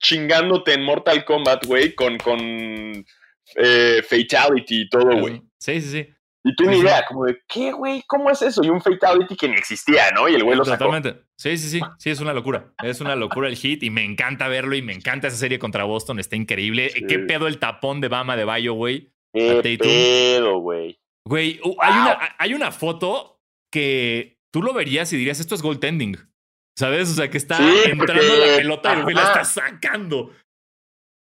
chingándote 0.00 0.72
en 0.72 0.82
Mortal 0.82 1.22
Kombat, 1.26 1.66
güey, 1.66 1.94
con, 1.94 2.16
con 2.16 2.40
eh, 3.56 4.02
Fatality 4.08 4.80
y 4.80 4.88
todo, 4.88 5.18
güey. 5.18 5.42
Sí, 5.58 5.82
sí, 5.82 5.90
sí. 5.90 6.13
Y 6.46 6.54
tú 6.56 6.64
ni 6.64 6.74
sí. 6.74 6.80
idea, 6.82 7.06
como 7.08 7.24
de, 7.24 7.38
¿qué, 7.48 7.72
güey? 7.72 8.04
¿Cómo 8.06 8.30
es 8.30 8.42
eso? 8.42 8.62
Y 8.62 8.68
un 8.68 8.82
fatality 8.82 9.34
que 9.34 9.48
ni 9.48 9.54
existía, 9.54 10.10
¿no? 10.14 10.28
Y 10.28 10.34
el 10.34 10.44
güey 10.44 10.58
lo 10.58 10.64
sacó. 10.64 10.84
Totalmente. 10.84 11.24
Sí, 11.38 11.56
sí, 11.56 11.70
sí. 11.70 11.80
Sí, 11.98 12.10
es 12.10 12.20
una 12.20 12.34
locura. 12.34 12.74
Es 12.82 13.00
una 13.00 13.16
locura 13.16 13.48
el 13.48 13.56
hit 13.56 13.82
y 13.82 13.88
me 13.88 14.04
encanta 14.04 14.46
verlo 14.48 14.74
y 14.76 14.82
me 14.82 14.92
encanta 14.92 15.28
esa 15.28 15.38
serie 15.38 15.58
contra 15.58 15.84
Boston. 15.84 16.18
Está 16.18 16.36
increíble. 16.36 16.90
Sí. 16.90 17.06
¿Qué 17.06 17.18
pedo 17.20 17.46
el 17.46 17.58
tapón 17.58 18.02
de 18.02 18.08
Bama 18.08 18.36
de 18.36 18.44
Bayo, 18.44 18.74
güey? 18.74 19.10
¿Qué 19.32 19.78
pedo, 19.80 20.58
güey? 20.58 21.00
Güey, 21.26 21.60
uh, 21.64 21.76
hay, 21.80 21.92
una, 21.92 22.18
hay 22.38 22.54
una 22.54 22.70
foto 22.70 23.40
que 23.72 24.38
tú 24.52 24.62
lo 24.62 24.74
verías 24.74 25.10
y 25.12 25.16
dirías, 25.16 25.40
esto 25.40 25.54
es 25.54 25.62
goaltending. 25.62 26.18
¿Sabes? 26.76 27.10
O 27.10 27.14
sea, 27.14 27.30
que 27.30 27.38
está 27.38 27.56
entrando 27.84 28.22
porque- 28.22 28.46
la 28.50 28.56
pelota 28.56 28.94
y 28.94 28.96
el 28.98 29.02
güey 29.04 29.14
la 29.14 29.22
está 29.22 29.44
sacando. 29.44 30.32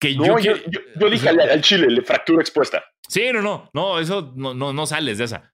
Que 0.03 0.15
No, 0.15 0.25
yo, 0.25 0.39
yo, 0.39 0.53
quiero- 0.53 0.71
yo, 0.71 0.79
yo 0.99 1.09
dije 1.09 1.29
al, 1.29 1.39
al 1.39 1.61
chile, 1.61 1.87
le 1.89 2.01
fractura 2.01 2.41
expuesta. 2.41 2.83
Sí, 3.07 3.31
no, 3.31 3.41
no. 3.41 3.69
No, 3.73 3.99
eso 3.99 4.33
no, 4.35 4.53
no, 4.53 4.73
no 4.73 4.85
sales 4.85 5.17
de 5.17 5.23
esa. 5.25 5.53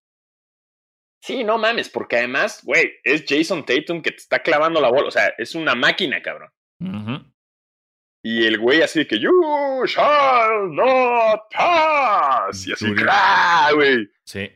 Sí, 1.23 1.43
no 1.43 1.57
mames, 1.57 1.89
porque 1.89 2.17
además, 2.17 2.61
güey, 2.63 2.93
es 3.03 3.25
Jason 3.27 3.65
Tatum 3.65 4.01
que 4.01 4.11
te 4.11 4.17
está 4.17 4.39
clavando 4.41 4.79
la 4.79 4.89
bola. 4.89 5.07
O 5.09 5.11
sea, 5.11 5.33
es 5.37 5.53
una 5.53 5.75
máquina, 5.75 6.21
cabrón. 6.21 6.49
Y 8.23 8.45
el 8.45 8.57
güey 8.59 8.81
así 8.81 8.99
de 8.99 9.07
que, 9.07 9.19
you 9.19 9.31
shall 9.85 10.73
not 10.73 11.41
pass. 11.53 12.67
Y 12.67 12.73
así. 12.73 12.93
¡cra! 12.93 13.69
güey. 13.73 14.09
Sí. 14.25 14.49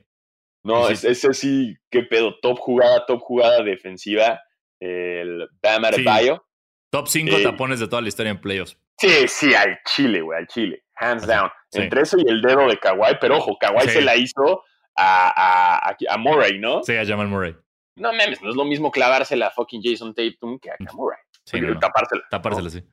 No, 0.66 0.88
Sí, 0.94 1.08
es- 1.08 1.38
sí. 1.38 1.78
qué 1.92 2.04
pedo. 2.04 2.40
Top 2.42 2.58
jugada, 2.60 3.06
top 3.06 3.20
jugada 3.22 3.62
defensiva. 3.64 4.42
El 4.82 5.48
Bam. 5.62 5.86
Adebayo. 5.86 6.46
Top 6.94 7.08
5 7.08 7.38
Eh. 7.38 7.42
tapones 7.42 7.80
de 7.80 7.88
toda 7.88 8.04
la 8.04 8.08
historia 8.08 8.30
en 8.30 8.40
playoffs. 8.40 8.78
Sí, 9.00 9.28
sí, 9.28 9.56
al 9.56 9.80
Chile, 9.84 10.22
güey, 10.22 10.38
al 10.38 10.46
Chile. 10.48 10.84
Hands 10.96 11.26
down. 11.26 11.50
sí. 11.72 11.82
Entre 11.82 12.02
eso 12.02 12.18
y 12.20 12.30
el 12.30 12.40
dedo 12.44 12.68
de 12.68 12.78
Kawhi, 12.78 13.18
pero 13.20 13.38
ojo, 13.38 13.58
Kawhi 13.60 13.82
Sí. 13.86 13.90
se 13.90 14.02
la 14.04 14.16
hizo 14.16 14.64
a, 14.96 15.90
a, 15.90 15.98
a, 16.08 16.18
Murray, 16.20 16.60
¿no? 16.60 16.84
Sí, 16.84 16.96
a 16.96 17.04
Jamal 17.04 17.28
Murray. 17.30 17.56
No 17.96 18.12
mames, 18.14 18.44
no 18.44 18.52
es 18.52 18.56
lo 18.56 18.64
mismo 18.64 18.92
clavársela 18.92 19.48
a 19.48 19.50
fucking 19.50 19.82
Jason 19.84 20.14
Tatum 20.14 20.60
que 20.60 20.70
a 20.70 20.76
Murray. 20.94 21.18
Sí, 21.46 21.60
no, 21.60 21.74
no. 21.74 21.80
Tapársela. 21.80 22.22
Tapársela, 22.30 22.70
sí. 22.70 22.84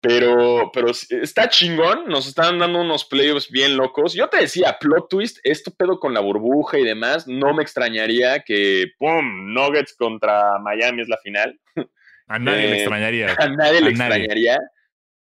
Pero, 0.00 0.70
pero 0.72 0.88
está 0.90 1.50
chingón, 1.50 2.06
nos 2.08 2.26
están 2.26 2.58
dando 2.58 2.80
unos 2.80 3.04
playoffs 3.04 3.50
bien 3.50 3.76
locos. 3.76 4.14
Yo 4.14 4.28
te 4.28 4.38
decía, 4.38 4.78
plot 4.80 5.10
twist, 5.10 5.38
esto 5.44 5.70
pedo 5.76 6.00
con 6.00 6.14
la 6.14 6.20
burbuja 6.20 6.78
y 6.78 6.84
demás, 6.84 7.28
no 7.28 7.52
me 7.52 7.62
extrañaría 7.62 8.40
que, 8.40 8.86
¡pum!, 8.98 9.52
Nuggets 9.52 9.94
contra 9.96 10.58
Miami 10.60 11.02
es 11.02 11.08
la 11.10 11.18
final. 11.18 11.60
A 12.28 12.38
nadie 12.38 12.68
le 12.68 12.72
Eh, 12.72 12.76
extrañaría. 12.80 13.26
A 13.38 13.48
nadie 13.48 13.80
le 13.80 13.92
nadie. 13.92 14.16
extrañaría. 14.24 14.58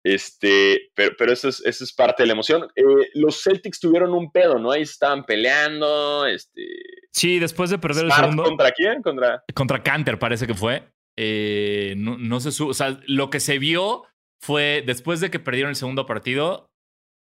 Este, 0.04 0.90
pero, 0.94 1.14
pero 1.18 1.32
eso, 1.32 1.48
es, 1.48 1.60
eso 1.66 1.82
es 1.82 1.92
parte 1.92 2.22
de 2.22 2.28
la 2.28 2.34
emoción. 2.34 2.68
Eh, 2.76 2.84
los 3.14 3.42
Celtics 3.42 3.80
tuvieron 3.80 4.12
un 4.14 4.30
pedo, 4.30 4.58
¿no? 4.58 4.70
Ahí 4.70 4.82
estaban 4.82 5.24
peleando. 5.24 6.26
Este, 6.26 6.62
Sí, 7.12 7.38
después 7.38 7.70
de 7.70 7.78
perder 7.78 8.04
el 8.04 8.12
segundo. 8.12 8.44
¿Contra 8.44 8.70
quién? 8.72 9.02
Contra. 9.02 9.42
Contra 9.54 9.82
Canter 9.82 10.18
parece 10.18 10.46
que 10.46 10.54
fue. 10.54 10.84
Eh, 11.18 11.94
no, 11.96 12.18
no 12.18 12.40
se 12.40 12.52
su- 12.52 12.68
O 12.68 12.74
sea, 12.74 13.00
lo 13.06 13.30
que 13.30 13.40
se 13.40 13.58
vio 13.58 14.04
fue 14.40 14.82
después 14.86 15.20
de 15.20 15.30
que 15.30 15.38
perdieron 15.40 15.70
el 15.70 15.76
segundo 15.76 16.06
partido. 16.06 16.70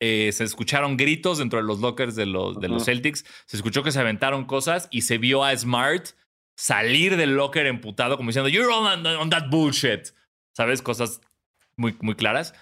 eh, 0.04 0.32
se 0.32 0.42
escucharon 0.42 0.96
gritos 0.96 1.38
dentro 1.38 1.60
de 1.60 1.64
los 1.64 1.78
lockers 1.78 2.16
de 2.16 2.26
los, 2.26 2.58
de 2.58 2.66
los. 2.66 2.84
Celtics. 2.84 3.24
Se 3.46 3.56
escuchó 3.56 3.84
que 3.84 3.92
se 3.92 4.00
aventaron 4.00 4.44
cosas 4.46 4.88
y 4.90 5.02
se 5.02 5.16
vio 5.18 5.44
a 5.44 5.56
Smart 5.56 6.06
salir 6.62 7.16
del 7.16 7.34
locker 7.34 7.66
emputado, 7.66 8.16
como 8.16 8.28
diciendo, 8.28 8.48
You're 8.48 8.72
on, 8.72 9.04
on 9.04 9.30
that 9.30 9.48
bullshit. 9.50 10.10
¿Sabes? 10.52 10.80
Cosas 10.80 11.20
muy, 11.76 11.96
muy 12.00 12.14
claras. 12.14 12.54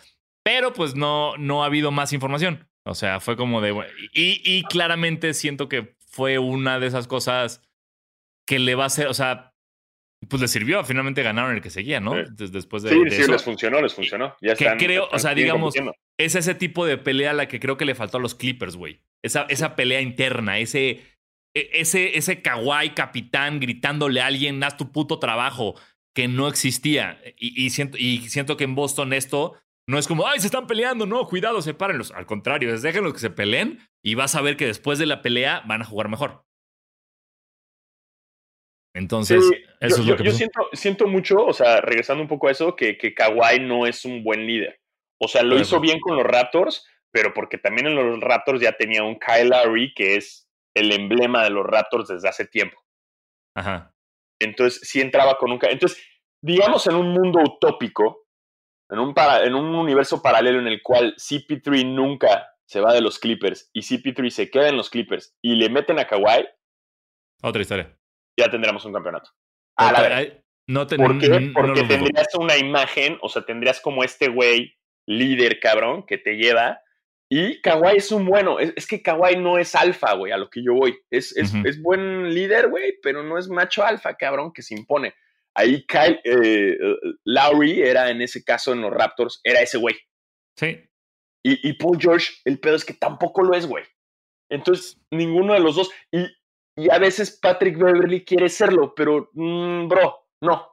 Pero 0.42 0.72
pues 0.72 0.94
no, 0.94 1.36
no 1.36 1.62
ha 1.62 1.66
habido 1.66 1.90
más 1.90 2.14
información. 2.14 2.66
O 2.84 2.94
sea, 2.94 3.20
fue 3.20 3.36
como 3.36 3.60
de. 3.60 3.72
Y, 4.14 4.40
y 4.42 4.62
claramente 4.62 5.34
siento 5.34 5.68
que 5.68 5.96
fue 6.08 6.38
una 6.38 6.80
de 6.80 6.86
esas 6.86 7.06
cosas 7.08 7.62
que 8.46 8.58
le 8.58 8.74
va 8.74 8.84
a 8.84 8.86
hacer. 8.86 9.08
O 9.08 9.12
sea, 9.14 9.52
pues 10.28 10.40
les 10.40 10.50
sirvió. 10.50 10.82
Finalmente 10.82 11.22
ganaron 11.22 11.54
el 11.54 11.60
que 11.60 11.68
seguía, 11.68 12.00
¿no? 12.00 12.14
Sí. 12.14 12.46
Después 12.50 12.82
de, 12.82 12.90
Sí, 12.90 13.04
de 13.04 13.10
sí, 13.10 13.22
eso. 13.22 13.32
les 13.32 13.44
funcionó, 13.44 13.82
les 13.82 13.92
funcionó. 13.92 14.34
Ya 14.40 14.54
Que 14.54 14.64
están, 14.64 14.78
creo, 14.78 15.04
están 15.04 15.16
o 15.16 15.18
sea, 15.20 15.34
digamos, 15.34 15.74
es 16.16 16.34
ese 16.36 16.54
tipo 16.54 16.86
de 16.86 16.96
pelea 16.96 17.34
la 17.34 17.48
que 17.48 17.60
creo 17.60 17.76
que 17.76 17.84
le 17.84 17.94
faltó 17.94 18.16
a 18.16 18.20
los 18.20 18.34
Clippers, 18.34 18.76
güey. 18.76 19.02
Esa, 19.22 19.42
esa 19.50 19.76
pelea 19.76 20.00
interna, 20.00 20.58
ese, 20.58 21.02
ese, 21.54 22.16
ese 22.16 22.42
kawaii 22.42 22.94
capitán 22.94 23.60
gritándole 23.60 24.20
a 24.20 24.26
alguien, 24.26 24.62
haz 24.62 24.76
tu 24.76 24.92
puto 24.92 25.18
trabajo, 25.18 25.74
que 26.14 26.28
no 26.28 26.48
existía. 26.48 27.20
Y, 27.36 27.64
y 27.64 27.70
siento, 27.70 27.96
y 27.98 28.28
siento 28.28 28.56
que 28.56 28.64
en 28.64 28.74
Boston 28.74 29.12
esto 29.12 29.54
no 29.86 29.98
es 29.98 30.06
como, 30.06 30.26
ay, 30.26 30.38
se 30.38 30.46
están 30.46 30.66
peleando, 30.66 31.06
no, 31.06 31.26
cuidado, 31.26 31.60
sepárenlos. 31.62 32.12
Al 32.12 32.26
contrario, 32.26 32.72
es 32.72 32.82
déjenlos 32.82 33.12
que 33.12 33.18
se 33.18 33.30
peleen 33.30 33.80
y 34.04 34.14
vas 34.14 34.36
a 34.36 34.40
ver 34.40 34.56
que 34.56 34.66
después 34.66 34.98
de 34.98 35.06
la 35.06 35.22
pelea 35.22 35.62
van 35.66 35.82
a 35.82 35.84
jugar 35.84 36.08
mejor. 36.08 36.44
Entonces, 38.94 39.42
Sí, 39.48 39.56
eso 39.80 39.96
yo, 39.96 40.02
es 40.02 40.08
lo 40.08 40.16
que 40.16 40.24
yo 40.24 40.32
siento, 40.32 40.68
siento 40.72 41.06
mucho, 41.06 41.44
o 41.44 41.52
sea, 41.52 41.80
regresando 41.80 42.22
un 42.22 42.28
poco 42.28 42.48
a 42.48 42.52
eso, 42.52 42.74
que, 42.74 42.98
que 42.98 43.14
Kawhi 43.14 43.60
no 43.60 43.86
es 43.86 44.04
un 44.04 44.22
buen 44.24 44.46
líder. 44.46 44.80
O 45.18 45.28
sea, 45.28 45.42
lo 45.42 45.58
hizo 45.58 45.80
bien 45.80 46.00
con 46.00 46.16
los 46.16 46.24
Raptors, 46.24 46.86
pero 47.10 47.34
porque 47.34 47.58
también 47.58 47.88
en 47.88 47.94
los 47.94 48.20
Raptors 48.20 48.60
ya 48.60 48.72
tenía 48.72 49.02
un 49.02 49.18
Kyle 49.18 49.48
Lowry 49.48 49.92
que 49.94 50.16
es 50.16 50.48
el 50.76 50.92
emblema 50.92 51.42
de 51.44 51.50
los 51.50 51.66
Raptors 51.66 52.08
desde 52.08 52.28
hace 52.28 52.46
tiempo. 52.46 52.78
Ajá. 53.56 53.92
Entonces, 54.40 54.80
sí 54.88 55.00
entraba 55.00 55.36
con 55.36 55.50
un... 55.52 55.58
Entonces, 55.62 56.02
digamos 56.42 56.86
en 56.86 56.94
un 56.94 57.08
mundo 57.12 57.40
utópico, 57.40 58.26
en 58.90 58.98
un, 58.98 59.14
para- 59.14 59.44
en 59.44 59.54
un 59.54 59.74
universo 59.74 60.22
paralelo 60.22 60.58
en 60.60 60.66
el 60.68 60.82
cual 60.82 61.14
CP3 61.16 61.84
nunca 61.94 62.48
se 62.68 62.80
va 62.80 62.92
de 62.92 63.00
los 63.00 63.18
Clippers 63.18 63.68
y 63.72 63.80
CP3 63.82 64.30
se 64.30 64.50
queda 64.50 64.68
en 64.68 64.76
los 64.76 64.90
Clippers 64.90 65.36
y 65.42 65.56
le 65.56 65.68
meten 65.68 65.98
a 65.98 66.06
Kawhi, 66.06 66.46
Otra 67.42 67.60
historia. 67.62 67.98
ya 68.38 68.48
tendremos 68.50 68.84
un 68.84 68.92
campeonato. 68.92 69.30
A 69.76 69.92
la. 69.92 70.16
Ay, 70.16 70.40
no 70.68 70.86
te- 70.86 70.96
¿Por 70.96 71.18
qué? 71.18 71.28
no 71.40 71.52
Porque 71.52 71.82
tendrías 71.82 72.28
una 72.38 72.56
imagen, 72.56 73.18
o 73.22 73.28
sea, 73.28 73.42
tendrías 73.42 73.80
como 73.80 74.04
este 74.04 74.28
güey 74.28 74.76
líder 75.08 75.58
cabrón 75.60 76.04
que 76.06 76.16
te 76.18 76.34
lleva. 76.36 76.80
Y 77.32 77.60
Kawhi 77.60 77.96
es 77.96 78.10
un 78.10 78.26
bueno. 78.26 78.58
Es, 78.58 78.72
es 78.74 78.86
que 78.88 79.02
Kawhi 79.02 79.36
no 79.36 79.56
es 79.56 79.76
alfa, 79.76 80.14
güey, 80.14 80.32
a 80.32 80.36
lo 80.36 80.50
que 80.50 80.64
yo 80.64 80.74
voy. 80.74 80.98
Es, 81.10 81.36
es, 81.36 81.54
es 81.64 81.80
buen 81.80 82.34
líder, 82.34 82.68
güey, 82.68 82.98
pero 83.02 83.22
no 83.22 83.38
es 83.38 83.48
macho 83.48 83.84
alfa, 83.84 84.16
cabrón, 84.16 84.52
que 84.52 84.62
se 84.62 84.74
impone. 84.74 85.14
Ahí 85.54 85.86
Kyle, 85.86 86.20
eh, 86.24 86.76
eh, 86.80 86.96
Lowry 87.24 87.82
era 87.82 88.10
en 88.10 88.20
ese 88.20 88.42
caso 88.42 88.72
en 88.72 88.80
los 88.80 88.92
Raptors, 88.92 89.40
era 89.44 89.60
ese 89.60 89.78
güey. 89.78 89.94
Sí. 90.56 90.80
Y, 91.44 91.68
y 91.68 91.72
Paul 91.74 91.98
George, 92.00 92.32
el 92.44 92.58
pedo 92.58 92.74
es 92.74 92.84
que 92.84 92.94
tampoco 92.94 93.42
lo 93.42 93.54
es, 93.54 93.66
güey. 93.66 93.84
Entonces, 94.50 95.00
ninguno 95.12 95.54
de 95.54 95.60
los 95.60 95.76
dos. 95.76 95.90
Y, 96.10 96.26
y 96.76 96.90
a 96.90 96.98
veces 96.98 97.38
Patrick 97.40 97.78
Beverly 97.78 98.24
quiere 98.24 98.48
serlo, 98.48 98.92
pero, 98.96 99.30
mm, 99.34 99.86
bro, 99.86 100.18
no. 100.42 100.66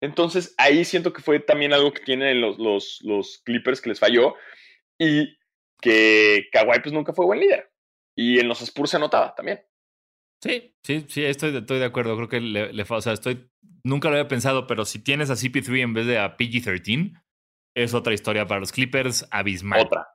Entonces, 0.00 0.54
ahí 0.58 0.84
siento 0.84 1.12
que 1.12 1.22
fue 1.22 1.40
también 1.40 1.72
algo 1.72 1.92
que 1.92 2.04
tienen 2.04 2.40
los, 2.40 2.58
los, 2.58 3.00
los 3.02 3.38
Clippers 3.38 3.80
que 3.80 3.88
les 3.88 3.98
falló. 3.98 4.36
Y 4.98 5.36
que 5.80 6.48
Kawhi, 6.52 6.80
pues 6.80 6.92
nunca 6.92 7.12
fue 7.12 7.26
buen 7.26 7.40
líder. 7.40 7.70
Y 8.16 8.40
en 8.40 8.48
los 8.48 8.62
Spurs 8.62 8.90
se 8.90 8.98
notaba 8.98 9.34
también. 9.34 9.60
Sí, 10.42 10.74
sí, 10.82 11.04
sí, 11.08 11.24
estoy, 11.24 11.52
de- 11.52 11.58
estoy 11.60 11.78
de 11.78 11.84
acuerdo. 11.84 12.16
Creo 12.16 12.28
que 12.28 12.40
le, 12.40 12.72
le 12.72 12.84
o 12.88 13.00
sea, 13.00 13.12
estoy, 13.12 13.50
nunca 13.84 14.08
lo 14.08 14.16
había 14.16 14.28
pensado, 14.28 14.66
pero 14.66 14.84
si 14.84 15.02
tienes 15.02 15.30
a 15.30 15.34
CP3 15.36 15.80
en 15.82 15.94
vez 15.94 16.06
de 16.06 16.18
a 16.18 16.36
PG-13, 16.36 17.12
es 17.74 17.94
otra 17.94 18.14
historia 18.14 18.46
para 18.46 18.60
los 18.60 18.72
Clippers 18.72 19.26
abismal. 19.30 19.80
Otra. 19.80 20.08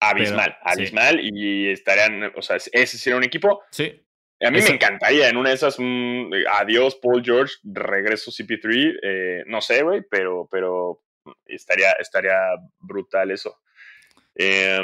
Abismal, 0.00 0.56
Pero, 0.62 0.74
sí. 0.74 0.80
abismal. 0.80 1.20
Y 1.22 1.70
estarían, 1.70 2.32
o 2.36 2.42
sea, 2.42 2.56
ese 2.56 2.98
sería 2.98 3.16
un 3.16 3.24
equipo 3.24 3.62
Sí, 3.70 4.00
A 4.42 4.50
mí 4.50 4.58
Eso- 4.58 4.68
me 4.70 4.74
encantaría 4.74 5.28
en 5.28 5.36
una 5.36 5.50
de 5.50 5.54
esas, 5.54 5.76
mm, 5.78 6.32
adiós 6.50 6.96
Paul 6.96 7.22
George, 7.24 7.54
regreso 7.62 8.30
CP3, 8.32 8.98
eh, 9.02 9.44
no 9.46 9.60
sé, 9.60 9.82
güey, 9.82 10.02
pero, 10.10 10.48
pero 10.50 11.02
estaría, 11.46 11.92
estaría 11.92 12.36
brutal 12.80 13.30
eso. 13.30 13.60
Eh, 14.36 14.80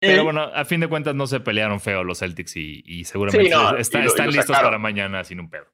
y- 0.00 0.06
pero 0.06 0.24
bueno, 0.24 0.42
a 0.42 0.64
fin 0.64 0.80
de 0.80 0.88
cuentas 0.88 1.14
no 1.14 1.26
se 1.26 1.40
pelearon 1.40 1.80
feo 1.80 2.02
los 2.04 2.18
Celtics 2.18 2.56
y, 2.56 2.82
y 2.84 3.04
seguramente 3.04 3.44
Sí, 3.50 3.50
no, 3.54 3.76
está- 3.76 3.98
y 3.98 4.02
lo- 4.02 4.06
y 4.06 4.08
están 4.08 4.26
listos 4.28 4.46
sacaron. 4.46 4.66
para 4.68 4.78
mañana 4.78 5.22
sin 5.24 5.40
un 5.40 5.48
pedo. 5.50 5.66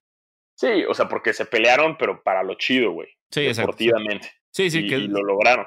Sí, 0.55 0.85
o 0.89 0.93
sea, 0.95 1.09
porque 1.09 1.33
se 1.33 1.47
pelearon, 1.47 1.97
pero 1.97 2.23
para 2.23 2.43
lo 2.43 2.55
chido, 2.55 2.91
güey, 2.93 3.09
Sí, 3.31 3.41
exacto. 3.47 3.73
deportivamente. 3.73 4.31
Sí, 4.53 4.71
sí, 4.71 4.81
y, 4.81 4.89
que, 4.89 4.97
y 4.99 5.09
lo 5.09 5.23
lograron. 5.23 5.67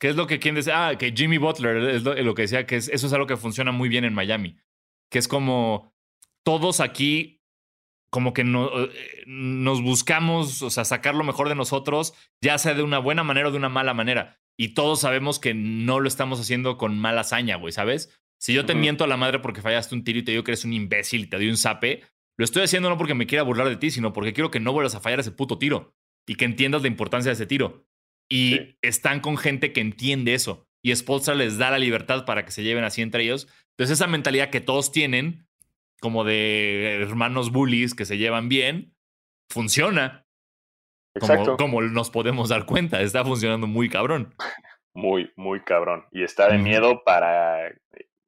que 0.00 0.08
es 0.08 0.16
lo 0.16 0.26
que 0.26 0.38
quien 0.40 0.54
decía, 0.56 0.88
ah, 0.88 0.98
que 0.98 1.12
Jimmy 1.12 1.38
Butler 1.38 1.76
es 1.90 2.02
lo, 2.02 2.14
lo 2.14 2.34
que 2.34 2.42
decía, 2.42 2.66
que 2.66 2.76
es- 2.76 2.88
eso 2.88 3.06
es 3.06 3.12
algo 3.12 3.26
que 3.26 3.36
funciona 3.36 3.70
muy 3.72 3.88
bien 3.88 4.04
en 4.04 4.12
Miami, 4.14 4.56
que 5.10 5.18
es 5.18 5.28
como 5.28 5.94
todos 6.44 6.80
aquí 6.80 7.40
como 8.10 8.32
que 8.32 8.44
no- 8.44 8.70
eh, 8.84 8.90
nos 9.26 9.82
buscamos, 9.82 10.62
o 10.62 10.70
sea, 10.70 10.84
sacar 10.84 11.14
lo 11.14 11.24
mejor 11.24 11.48
de 11.48 11.54
nosotros, 11.56 12.14
ya 12.40 12.58
sea 12.58 12.74
de 12.74 12.82
una 12.82 12.98
buena 12.98 13.22
manera 13.24 13.48
o 13.48 13.50
de 13.50 13.56
una 13.58 13.68
mala 13.68 13.92
manera. 13.94 14.40
Y 14.56 14.68
todos 14.74 15.00
sabemos 15.00 15.38
que 15.38 15.54
no 15.54 16.00
lo 16.00 16.08
estamos 16.08 16.40
haciendo 16.40 16.76
con 16.78 16.98
mala 16.98 17.22
hazaña, 17.22 17.56
güey, 17.56 17.72
¿sabes? 17.72 18.10
Si 18.38 18.52
yo 18.52 18.66
te 18.66 18.74
miento 18.74 19.04
a 19.04 19.06
la 19.06 19.16
madre 19.16 19.38
porque 19.38 19.62
fallaste 19.62 19.94
un 19.94 20.04
tiro 20.04 20.18
y 20.18 20.22
te 20.22 20.30
digo 20.32 20.44
que 20.44 20.50
eres 20.52 20.64
un 20.64 20.72
imbécil 20.72 21.22
y 21.22 21.26
te 21.26 21.36
doy 21.36 21.48
un 21.48 21.56
zape, 21.56 22.02
lo 22.36 22.44
estoy 22.44 22.62
haciendo 22.62 22.88
no 22.90 22.98
porque 22.98 23.14
me 23.14 23.26
quiera 23.26 23.42
burlar 23.42 23.68
de 23.68 23.76
ti, 23.76 23.90
sino 23.90 24.12
porque 24.12 24.32
quiero 24.32 24.50
que 24.50 24.60
no 24.60 24.72
vuelvas 24.72 24.94
a 24.94 25.00
fallar 25.00 25.20
ese 25.20 25.30
puto 25.32 25.58
tiro 25.58 25.94
y 26.26 26.34
que 26.34 26.44
entiendas 26.44 26.82
la 26.82 26.88
importancia 26.88 27.30
de 27.30 27.34
ese 27.34 27.46
tiro. 27.46 27.86
Y 28.28 28.50
Sí. 28.56 28.78
están 28.82 29.20
con 29.20 29.36
gente 29.36 29.72
que 29.72 29.80
entiende 29.80 30.34
eso. 30.34 30.66
y 30.86 30.94
Spolstra 30.94 31.34
les 31.34 31.56
da 31.56 31.70
la 31.70 31.78
libertad 31.78 32.26
para 32.26 32.44
que 32.44 32.50
se 32.52 32.62
lleven 32.62 32.84
así 32.84 33.00
entre 33.00 33.22
ellos. 33.24 33.48
Entonces 33.70 33.94
esa 33.98 34.06
mentalidad 34.06 34.50
que 34.50 34.60
todos 34.60 34.92
tienen, 34.92 35.46
como 35.98 36.24
de 36.24 36.98
hermanos 37.00 37.50
bullies 37.52 37.94
que 37.94 38.04
se 38.04 38.18
llevan 38.18 38.50
bien, 38.50 38.94
funciona. 39.48 40.23
Exacto. 41.14 41.56
Como, 41.56 41.78
como 41.78 41.82
nos 41.82 42.10
podemos 42.10 42.48
dar 42.48 42.66
cuenta, 42.66 43.00
está 43.00 43.24
funcionando 43.24 43.66
muy 43.66 43.88
cabrón. 43.88 44.34
Muy, 44.92 45.32
muy 45.36 45.60
cabrón. 45.62 46.04
Y 46.12 46.22
está 46.22 46.48
de 46.48 46.58
miedo 46.58 47.02
para, 47.04 47.68
eh, 47.68 47.74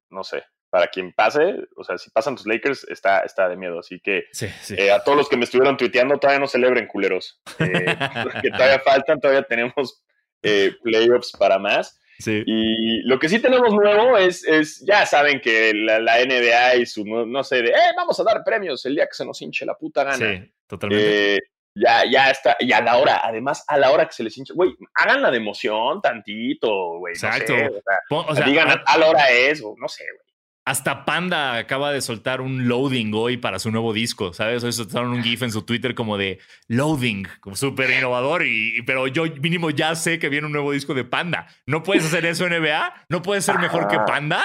no 0.09 0.23
sé, 0.23 0.43
para 0.69 0.87
quien 0.87 1.13
pase. 1.13 1.55
O 1.75 1.83
sea, 1.83 1.97
si 1.97 2.09
pasan 2.11 2.35
tus 2.35 2.45
Lakers, 2.45 2.85
está, 2.89 3.19
está 3.19 3.47
de 3.47 3.55
miedo. 3.57 3.79
Así 3.79 3.99
que 3.99 4.25
Sí, 4.31 4.47
sí. 4.61 4.75
eh, 4.77 4.91
a 4.91 5.03
todos 5.03 5.17
los 5.17 5.29
que 5.29 5.37
me 5.37 5.45
estuvieron 5.45 5.77
tuiteando, 5.77 6.17
todavía 6.17 6.39
no 6.39 6.47
celebren, 6.47 6.87
culeros. 6.87 7.41
Eh, 7.59 7.85
porque 8.23 8.49
todavía 8.51 8.79
faltan, 8.79 9.19
todavía 9.19 9.43
tenemos 9.43 10.03
eh, 10.43 10.71
playoffs 10.83 11.31
para 11.37 11.57
más. 11.57 11.99
sí. 12.19 12.43
Y 12.45 13.01
lo 13.03 13.17
que 13.19 13.29
sí 13.29 13.39
tenemos 13.39 13.73
nuevo 13.73 14.17
es, 14.17 14.43
es 14.45 14.83
ya 14.85 15.05
saben 15.05 15.39
que 15.39 15.73
la, 15.73 15.99
la 15.99 16.17
NBA 16.23 16.75
y 16.77 16.85
su, 16.85 17.05
no, 17.05 17.25
no 17.25 17.43
sé, 17.43 17.61
de, 17.61 17.69
eh, 17.69 17.93
vamos 17.95 18.19
a 18.19 18.23
dar 18.23 18.43
premios 18.43 18.85
el 18.85 18.95
día 18.95 19.05
que 19.05 19.13
se 19.13 19.25
nos 19.25 19.41
hinche 19.41 19.65
la 19.65 19.75
puta 19.75 20.03
gana. 20.03 20.17
Sí, 20.17 20.51
totalmente. 20.67 21.39
Ya, 21.79 22.03
ya 22.09 22.31
está, 22.31 22.55
y 22.59 22.71
a 22.71 22.81
la 22.81 22.97
hora, 22.97 23.21
además, 23.23 23.63
a 23.67 23.77
la 23.77 23.91
hora 23.91 24.05
que 24.07 24.13
se 24.13 24.23
les 24.23 24.35
hinche, 24.37 24.53
güey, 24.53 24.71
háganla 24.95 25.29
de 25.31 25.37
emoción 25.37 26.01
tantito, 26.01 26.97
güey. 26.97 27.13
no 27.13 27.27
Exacto. 27.27 27.53
sé, 27.53 27.67
o 27.67 27.71
sea, 27.73 27.97
Pon- 28.09 28.25
o 28.27 28.35
sea, 28.35 28.45
digan 28.45 28.69
a- 28.69 28.73
a 28.73 28.83
tal 28.83 29.03
hora 29.03 29.29
es, 29.29 29.61
o 29.63 29.75
no 29.77 29.87
sé, 29.87 30.03
güey. 30.03 30.25
Hasta 30.65 31.05
Panda 31.05 31.55
acaba 31.55 31.93
de 31.93 32.01
soltar 32.01 32.41
un 32.41 32.67
loading 32.67 33.13
hoy 33.13 33.37
para 33.37 33.57
su 33.57 33.71
nuevo 33.71 33.93
disco, 33.93 34.33
¿sabes? 34.33 34.63
Hoy 34.65 34.73
soltaron 34.73 35.13
un 35.13 35.23
GIF 35.23 35.43
en 35.43 35.51
su 35.53 35.61
Twitter 35.61 35.95
como 35.95 36.17
de 36.17 36.39
loading, 36.67 37.25
como 37.39 37.55
súper 37.55 37.89
innovador, 37.91 38.43
y, 38.45 38.81
pero 38.81 39.07
yo 39.07 39.23
mínimo 39.39 39.69
ya 39.69 39.95
sé 39.95 40.19
que 40.19 40.27
viene 40.27 40.45
un 40.47 40.51
nuevo 40.51 40.73
disco 40.73 40.93
de 40.93 41.05
Panda. 41.05 41.47
¿No 41.65 41.83
puedes 41.83 42.03
hacer 42.05 42.25
eso 42.25 42.45
NBA? 42.49 43.05
¿No 43.07 43.21
puedes 43.21 43.45
ser 43.45 43.59
mejor 43.59 43.87
que. 43.87 43.97
Panda? 43.99 44.43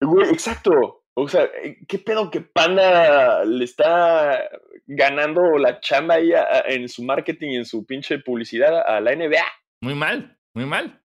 Güey, 0.00 0.30
exacto. 0.30 1.02
O 1.18 1.28
sea, 1.28 1.44
eh, 1.62 1.78
¿qué 1.88 1.98
pedo 1.98 2.30
que 2.30 2.42
Panda 2.42 3.42
le 3.44 3.64
está 3.64 4.38
ganando 4.86 5.56
la 5.58 5.80
chamba 5.80 6.14
ahí 6.16 6.32
a- 6.32 6.42
a- 6.42 6.64
en 6.68 6.88
su 6.88 7.02
marketing 7.02 7.50
y 7.52 7.56
en 7.56 7.64
su 7.64 7.84
pinche 7.86 8.18
publicidad 8.18 8.82
a 8.86 9.00
la 9.00 9.12
NBA? 9.12 9.44
Muy 9.82 9.94
mal, 9.94 10.36
muy 10.54 10.66
mal. 10.66 11.02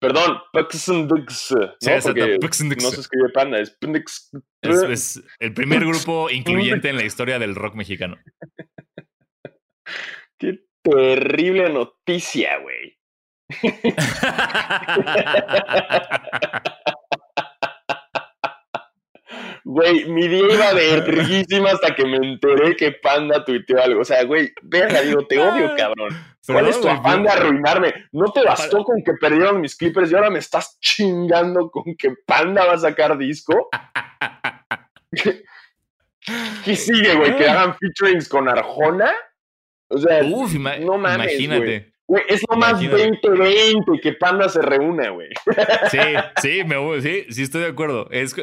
Perdón, 0.00 0.38
Puxndux, 0.52 1.50
¿no? 1.50 1.74
Sí, 1.80 1.90
Porque 2.40 2.64
no 2.80 2.90
se 2.90 3.00
escribe 3.00 3.30
Panda, 3.34 3.58
es 3.58 3.70
Pndx. 3.72 4.30
Es, 4.62 4.82
es 4.84 5.22
el 5.40 5.52
primer 5.52 5.80
grupo 5.84 6.30
incluyente 6.30 6.88
en 6.88 6.96
la 6.96 7.04
historia 7.04 7.40
del 7.40 7.56
rock 7.56 7.74
mexicano. 7.74 8.16
Qué 10.38 10.60
terrible 10.84 11.68
noticia, 11.70 12.58
güey. 12.58 12.96
Güey, 19.70 20.06
mi 20.06 20.26
día 20.28 20.46
iba 20.50 20.72
verguísima 21.04 21.72
hasta 21.72 21.94
que 21.94 22.06
me 22.06 22.16
enteré 22.16 22.74
que 22.74 22.92
Panda 22.92 23.44
tuiteó 23.44 23.82
algo. 23.82 24.00
O 24.00 24.04
sea, 24.04 24.24
güey, 24.24 24.50
verga, 24.62 25.02
digo, 25.02 25.26
te 25.26 25.38
odio, 25.38 25.76
cabrón. 25.76 26.08
¿Cuál 26.46 26.68
es 26.68 26.80
tu 26.80 26.88
afán 26.88 27.22
de 27.22 27.28
arruinarme? 27.28 27.92
¿No 28.12 28.32
te 28.32 28.42
bastó 28.42 28.82
con 28.82 29.02
que 29.04 29.12
perdieron 29.20 29.60
mis 29.60 29.76
Clippers 29.76 30.10
y 30.10 30.14
ahora 30.14 30.30
me 30.30 30.38
estás 30.38 30.78
chingando 30.80 31.70
con 31.70 31.94
que 31.98 32.14
Panda 32.24 32.64
va 32.64 32.72
a 32.72 32.78
sacar 32.78 33.18
disco? 33.18 33.68
¿Qué 36.64 36.74
sigue, 36.74 37.14
güey? 37.16 37.36
¿Que 37.36 37.50
hagan 37.50 37.76
featurings 37.76 38.26
con 38.26 38.48
Arjona? 38.48 39.12
O 39.88 39.98
sea, 39.98 40.24
Uf, 40.24 40.54
no 40.54 40.96
mames, 40.96 41.34
imagínate. 41.34 41.92
Güey, 42.08 42.22
es 42.28 42.42
lo 42.50 42.56
más 42.56 42.82
Imagínate. 42.82 43.28
2020 43.28 44.00
que 44.02 44.12
Panda 44.14 44.48
se 44.48 44.62
reúne, 44.62 45.10
güey. 45.10 45.28
Sí, 45.90 45.98
sí, 46.40 46.64
me 46.64 46.76
voy, 46.76 47.00
sí, 47.02 47.26
sí 47.30 47.42
estoy 47.42 47.60
de 47.62 47.68
acuerdo. 47.68 48.08
Es, 48.10 48.34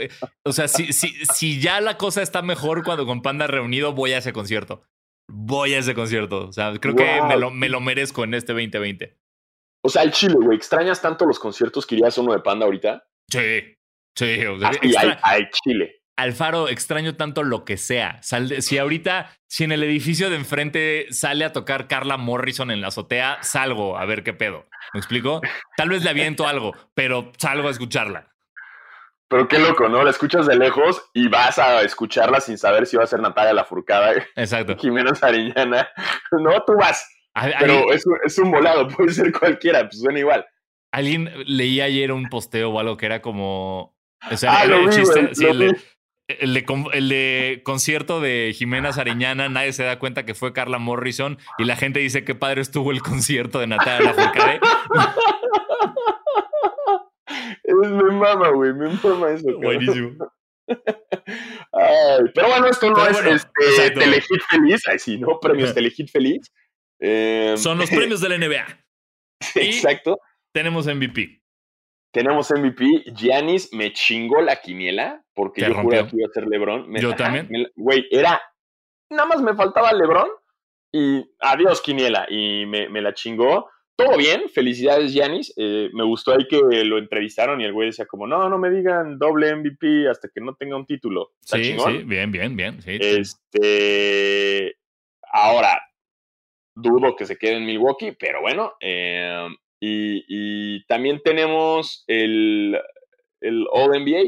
o 0.45 0.51
sea, 0.53 0.67
si, 0.67 0.93
si, 0.93 1.09
si 1.33 1.59
ya 1.59 1.81
la 1.81 1.97
cosa 1.97 2.21
está 2.21 2.41
mejor 2.41 2.83
cuando 2.83 3.05
con 3.05 3.21
Panda 3.21 3.47
reunido, 3.47 3.93
voy 3.93 4.13
a 4.13 4.19
ese 4.19 4.31
concierto. 4.33 4.83
Voy 5.27 5.73
a 5.73 5.79
ese 5.79 5.95
concierto. 5.95 6.47
O 6.47 6.51
sea, 6.53 6.73
creo 6.79 6.95
que 6.95 7.21
me 7.27 7.35
lo, 7.37 7.49
me 7.51 7.67
lo 7.67 7.81
merezco 7.81 8.23
en 8.23 8.35
este 8.35 8.53
2020. 8.53 9.17
O 9.83 9.89
sea, 9.89 10.03
el 10.03 10.11
Chile, 10.11 10.35
güey, 10.39 10.57
¿extrañas 10.57 11.01
tanto 11.01 11.25
los 11.25 11.39
conciertos 11.39 11.85
que 11.85 11.95
irías 11.95 12.17
a 12.17 12.21
uno 12.21 12.33
de 12.33 12.39
Panda 12.39 12.65
ahorita? 12.65 13.07
Sí, 13.31 13.75
sí. 14.15 14.45
o 14.45 14.59
sea, 14.59 14.69
Así, 14.69 14.79
extra- 14.83 15.01
al, 15.01 15.19
al 15.23 15.49
Chile. 15.49 16.01
Alfaro, 16.17 16.69
extraño 16.69 17.15
tanto 17.15 17.43
lo 17.43 17.65
que 17.65 17.77
sea. 17.77 18.21
Sal 18.23 18.47
de- 18.47 18.61
si 18.61 18.77
ahorita, 18.77 19.31
si 19.47 19.63
en 19.65 19.71
el 19.73 19.83
edificio 19.83 20.29
de 20.29 20.37
enfrente 20.37 21.07
sale 21.11 21.43
a 21.43 21.51
tocar 21.51 21.87
Carla 21.87 22.17
Morrison 22.17 22.71
en 22.71 22.79
la 22.81 22.87
azotea, 22.87 23.39
salgo 23.41 23.97
a 23.97 24.05
ver 24.05 24.23
qué 24.23 24.33
pedo. 24.33 24.65
¿Me 24.93 24.99
explico? 24.99 25.41
Tal 25.75 25.89
vez 25.89 26.03
le 26.03 26.09
aviento 26.11 26.47
algo, 26.47 26.73
pero 26.93 27.31
salgo 27.37 27.67
a 27.67 27.71
escucharla. 27.71 28.31
Pero 29.27 29.47
qué 29.47 29.57
loco, 29.59 29.89
¿no? 29.89 30.03
La 30.03 30.11
escuchas 30.11 30.45
de 30.45 30.55
lejos 30.55 31.09
y 31.13 31.27
vas 31.27 31.57
a 31.59 31.81
escucharla 31.81 32.39
sin 32.39 32.57
saber 32.57 32.85
si 32.85 32.95
va 32.95 33.03
a 33.03 33.07
ser 33.07 33.19
Natalia 33.19 33.53
Lafourcada, 33.53 34.13
Exacto. 34.35 34.77
Jimena 34.79 35.15
Sariñana. 35.15 35.89
No, 36.31 36.63
tú 36.65 36.73
vas. 36.79 37.09
Pero 37.59 37.91
es, 37.91 38.05
un- 38.05 38.17
es 38.23 38.37
un 38.37 38.51
volado, 38.51 38.87
puede 38.95 39.11
ser 39.11 39.31
cualquiera, 39.33 39.81
pues 39.89 39.99
suena 39.99 40.19
igual. 40.19 40.45
Alguien 40.93 41.29
leí 41.45 41.81
ayer 41.81 42.11
un 42.13 42.29
posteo 42.29 42.69
o 42.69 42.79
algo 42.79 42.95
que 42.95 43.07
era 43.07 43.21
como. 43.21 43.97
O 44.31 44.37
sea, 44.37 44.59
Ah, 44.61 44.63
el 44.63 44.89
chiste, 44.91 45.35
sí, 45.35 45.45
el. 45.45 45.75
El 46.27 46.53
de 46.53 46.65
el 46.93 47.09
de 47.09 47.61
concierto 47.63 48.19
de 48.19 48.53
Jimena 48.55 48.91
Sariñana, 48.93 49.49
nadie 49.49 49.73
se 49.73 49.83
da 49.83 49.99
cuenta 49.99 50.25
que 50.25 50.33
fue 50.33 50.53
Carla 50.53 50.79
Morrison 50.79 51.37
y 51.57 51.65
la 51.65 51.75
gente 51.75 51.99
dice 51.99 52.23
que 52.23 52.35
padre 52.35 52.61
estuvo 52.61 52.91
el 52.91 53.01
concierto 53.01 53.59
de 53.59 53.67
Natalia 53.67 54.11
Lafourcade. 54.11 54.59
Es, 57.63 57.73
me 57.75 58.11
mama, 58.11 58.49
güey, 58.49 58.73
me 58.73 58.89
mama 58.89 59.31
eso. 59.31 59.45
cabrón. 59.45 59.61
Buenísimo. 59.61 60.31
Ay, 60.67 62.23
pero 62.33 62.47
bueno, 62.47 62.67
esto 62.67 62.89
no 62.89 62.95
Pero 62.95 63.07
es 63.07 63.13
bueno, 63.13 63.31
este. 63.35 63.91
Telehit 63.91 64.41
Feliz. 64.49 64.81
Ay, 64.87 64.99
sí, 64.99 65.17
¿no? 65.17 65.39
Premios 65.39 65.73
Telehit 65.73 66.09
Feliz. 66.11 66.51
Eh, 66.99 67.55
Son 67.57 67.77
los 67.77 67.89
premios 67.91 68.21
de 68.21 68.29
la 68.29 68.37
NBA. 68.37 68.65
Exacto. 69.55 70.19
Tenemos 70.53 70.87
MVP. 70.87 71.41
Tenemos 72.11 72.49
MVP. 72.51 73.11
Giannis 73.13 73.73
me 73.73 73.91
chingó 73.93 74.41
la 74.41 74.55
quiniela 74.55 75.24
porque 75.35 75.61
Te 75.61 75.67
yo 75.67 75.73
rompió. 75.75 76.07
que 76.07 76.15
iba 76.17 76.27
a 76.27 76.33
ser 76.33 76.47
LeBron. 76.47 76.89
Me- 76.89 76.99
Yo 77.01 77.09
ajá, 77.09 77.17
también. 77.45 77.67
Güey, 77.75 78.07
era. 78.09 78.41
Nada 79.11 79.25
más 79.27 79.41
me 79.41 79.53
faltaba 79.53 79.93
LeBron 79.93 80.29
y 80.91 81.23
adiós 81.39 81.81
quiniela. 81.81 82.25
Y 82.29 82.65
me, 82.65 82.89
me 82.89 83.01
la 83.01 83.13
chingó. 83.13 83.69
Todo 83.97 84.17
bien, 84.17 84.49
felicidades 84.49 85.13
Giannis. 85.13 85.53
Eh, 85.55 85.89
me 85.93 86.03
gustó 86.03 86.31
ahí 86.33 86.45
que 86.49 86.57
lo 86.83 86.97
entrevistaron 86.97 87.61
y 87.61 87.65
el 87.65 87.71
güey 87.71 87.89
decía 87.89 88.05
como, 88.05 88.27
no, 88.27 88.49
no 88.49 88.57
me 88.57 88.69
digan 88.69 89.17
doble 89.17 89.55
MVP 89.55 90.09
hasta 90.09 90.27
que 90.33 90.41
no 90.41 90.53
tenga 90.55 90.75
un 90.75 90.85
título. 90.85 91.31
Sí, 91.41 91.61
chingón. 91.61 91.99
sí, 91.99 92.03
bien, 92.03 92.29
bien, 92.31 92.57
bien. 92.57 92.81
Sí. 92.81 92.97
Este, 92.99 94.75
ahora, 95.31 95.79
dudo 96.75 97.15
que 97.15 97.25
se 97.25 97.37
quede 97.37 97.53
en 97.57 97.65
Milwaukee, 97.65 98.11
pero 98.19 98.41
bueno. 98.41 98.73
eh, 98.81 99.47
y, 99.79 100.23
y 100.27 100.85
también 100.87 101.21
tenemos 101.23 102.03
el, 102.07 102.77
el 103.41 103.65
All 103.71 103.91
NBA. 104.03 104.23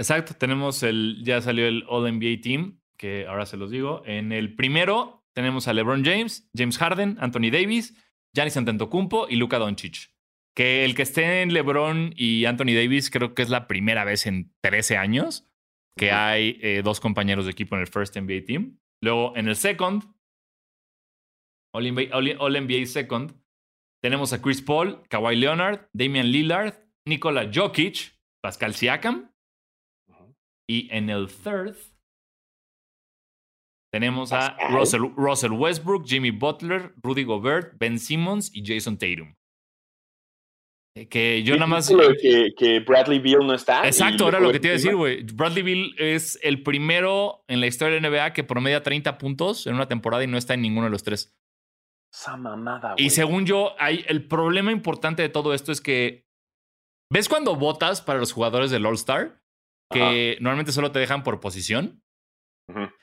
Exacto, 0.00 0.32
tenemos 0.34 0.82
el, 0.82 1.20
ya 1.22 1.42
salió 1.42 1.66
el 1.66 1.84
All 1.86 2.10
NBA 2.10 2.40
Team, 2.42 2.80
que 2.98 3.26
ahora 3.26 3.44
se 3.44 3.58
los 3.58 3.70
digo. 3.70 4.02
En 4.06 4.32
el 4.32 4.56
primero 4.56 5.26
tenemos 5.34 5.68
a 5.68 5.74
LeBron 5.74 6.02
James, 6.04 6.48
James 6.56 6.78
Harden, 6.78 7.18
Anthony 7.20 7.50
Davis, 7.52 7.94
Giannis 8.34 8.56
Antetokounmpo 8.56 9.28
y 9.28 9.36
Luka 9.36 9.58
Doncic. 9.58 10.10
Que 10.56 10.84
el 10.86 10.94
que 10.94 11.02
esté 11.02 11.42
en 11.42 11.52
LeBron 11.52 12.14
y 12.16 12.46
Anthony 12.46 12.72
Davis 12.74 13.10
creo 13.10 13.34
que 13.34 13.42
es 13.42 13.50
la 13.50 13.68
primera 13.68 14.04
vez 14.04 14.26
en 14.26 14.52
13 14.62 14.96
años 14.96 15.46
que 15.96 16.12
hay 16.12 16.58
eh, 16.62 16.80
dos 16.82 16.98
compañeros 16.98 17.44
de 17.44 17.50
equipo 17.50 17.74
en 17.74 17.82
el 17.82 17.86
First 17.88 18.16
NBA 18.16 18.44
Team. 18.46 18.78
Luego 19.02 19.36
en 19.36 19.48
el 19.48 19.56
Second, 19.56 20.02
All 21.74 21.84
NBA, 21.92 22.14
All- 22.16 22.36
All 22.38 22.52
NBA 22.66 22.86
Second, 22.86 23.32
tenemos 24.02 24.32
a 24.32 24.40
Chris 24.40 24.62
Paul, 24.62 25.02
Kawhi 25.08 25.36
Leonard, 25.36 25.88
Damian 25.92 26.30
Lillard, 26.30 26.74
Nikola 27.06 27.50
Jokic, 27.52 28.18
Pascal 28.42 28.72
Siakam. 28.74 29.29
Y 30.70 30.88
en 30.92 31.10
el 31.10 31.26
third 31.26 31.74
tenemos 33.92 34.32
a. 34.32 34.56
Russell, 34.70 35.02
Russell 35.16 35.50
Westbrook, 35.50 36.06
Jimmy 36.06 36.30
Butler, 36.30 36.94
Rudy 37.02 37.24
Gobert, 37.24 37.76
Ben 37.76 37.98
Simmons 37.98 38.54
y 38.54 38.62
Jason 38.64 38.96
Tatum. 38.96 39.34
Eh, 40.96 41.08
Que 41.08 41.42
yo 41.42 41.54
nada 41.54 41.66
más... 41.66 41.88
Que, 42.22 42.52
que 42.56 42.78
Bradley 42.80 43.18
Beal 43.18 43.44
no 43.44 43.52
está. 43.54 43.84
Exacto, 43.84 44.24
y 44.24 44.28
era 44.28 44.38
le 44.38 44.46
lo 44.46 44.52
que 44.52 44.60
te 44.60 44.68
iba 44.68 44.74
a 44.74 44.76
decir, 44.76 44.94
güey. 44.94 45.24
Bradley 45.24 45.62
Bill 45.64 45.94
es 45.98 46.38
el 46.42 46.62
primero 46.62 47.44
en 47.48 47.60
la 47.60 47.66
historia 47.66 47.98
de 48.00 48.08
NBA 48.08 48.32
que 48.32 48.44
promedia 48.44 48.84
30 48.84 49.18
puntos 49.18 49.66
en 49.66 49.74
una 49.74 49.88
temporada 49.88 50.22
y 50.22 50.28
no 50.28 50.38
está 50.38 50.54
en 50.54 50.62
ninguno 50.62 50.84
de 50.84 50.90
los 50.90 51.02
tres. 51.02 51.36
Esa 52.14 52.36
mamada, 52.36 52.94
Y 52.96 53.04
güey. 53.04 53.10
según 53.10 53.44
yo, 53.44 53.74
hay, 53.80 54.04
el 54.06 54.28
problema 54.28 54.70
importante 54.70 55.22
de 55.22 55.28
todo 55.30 55.52
esto 55.52 55.72
es 55.72 55.80
que. 55.80 56.28
¿Ves 57.12 57.28
cuando 57.28 57.56
votas 57.56 58.02
para 58.02 58.20
los 58.20 58.32
jugadores 58.32 58.70
del 58.70 58.86
All-Star? 58.86 59.39
Que 59.90 60.36
normalmente 60.40 60.72
solo 60.72 60.92
te 60.92 60.98
dejan 60.98 61.22
por 61.22 61.40
posición. 61.40 62.02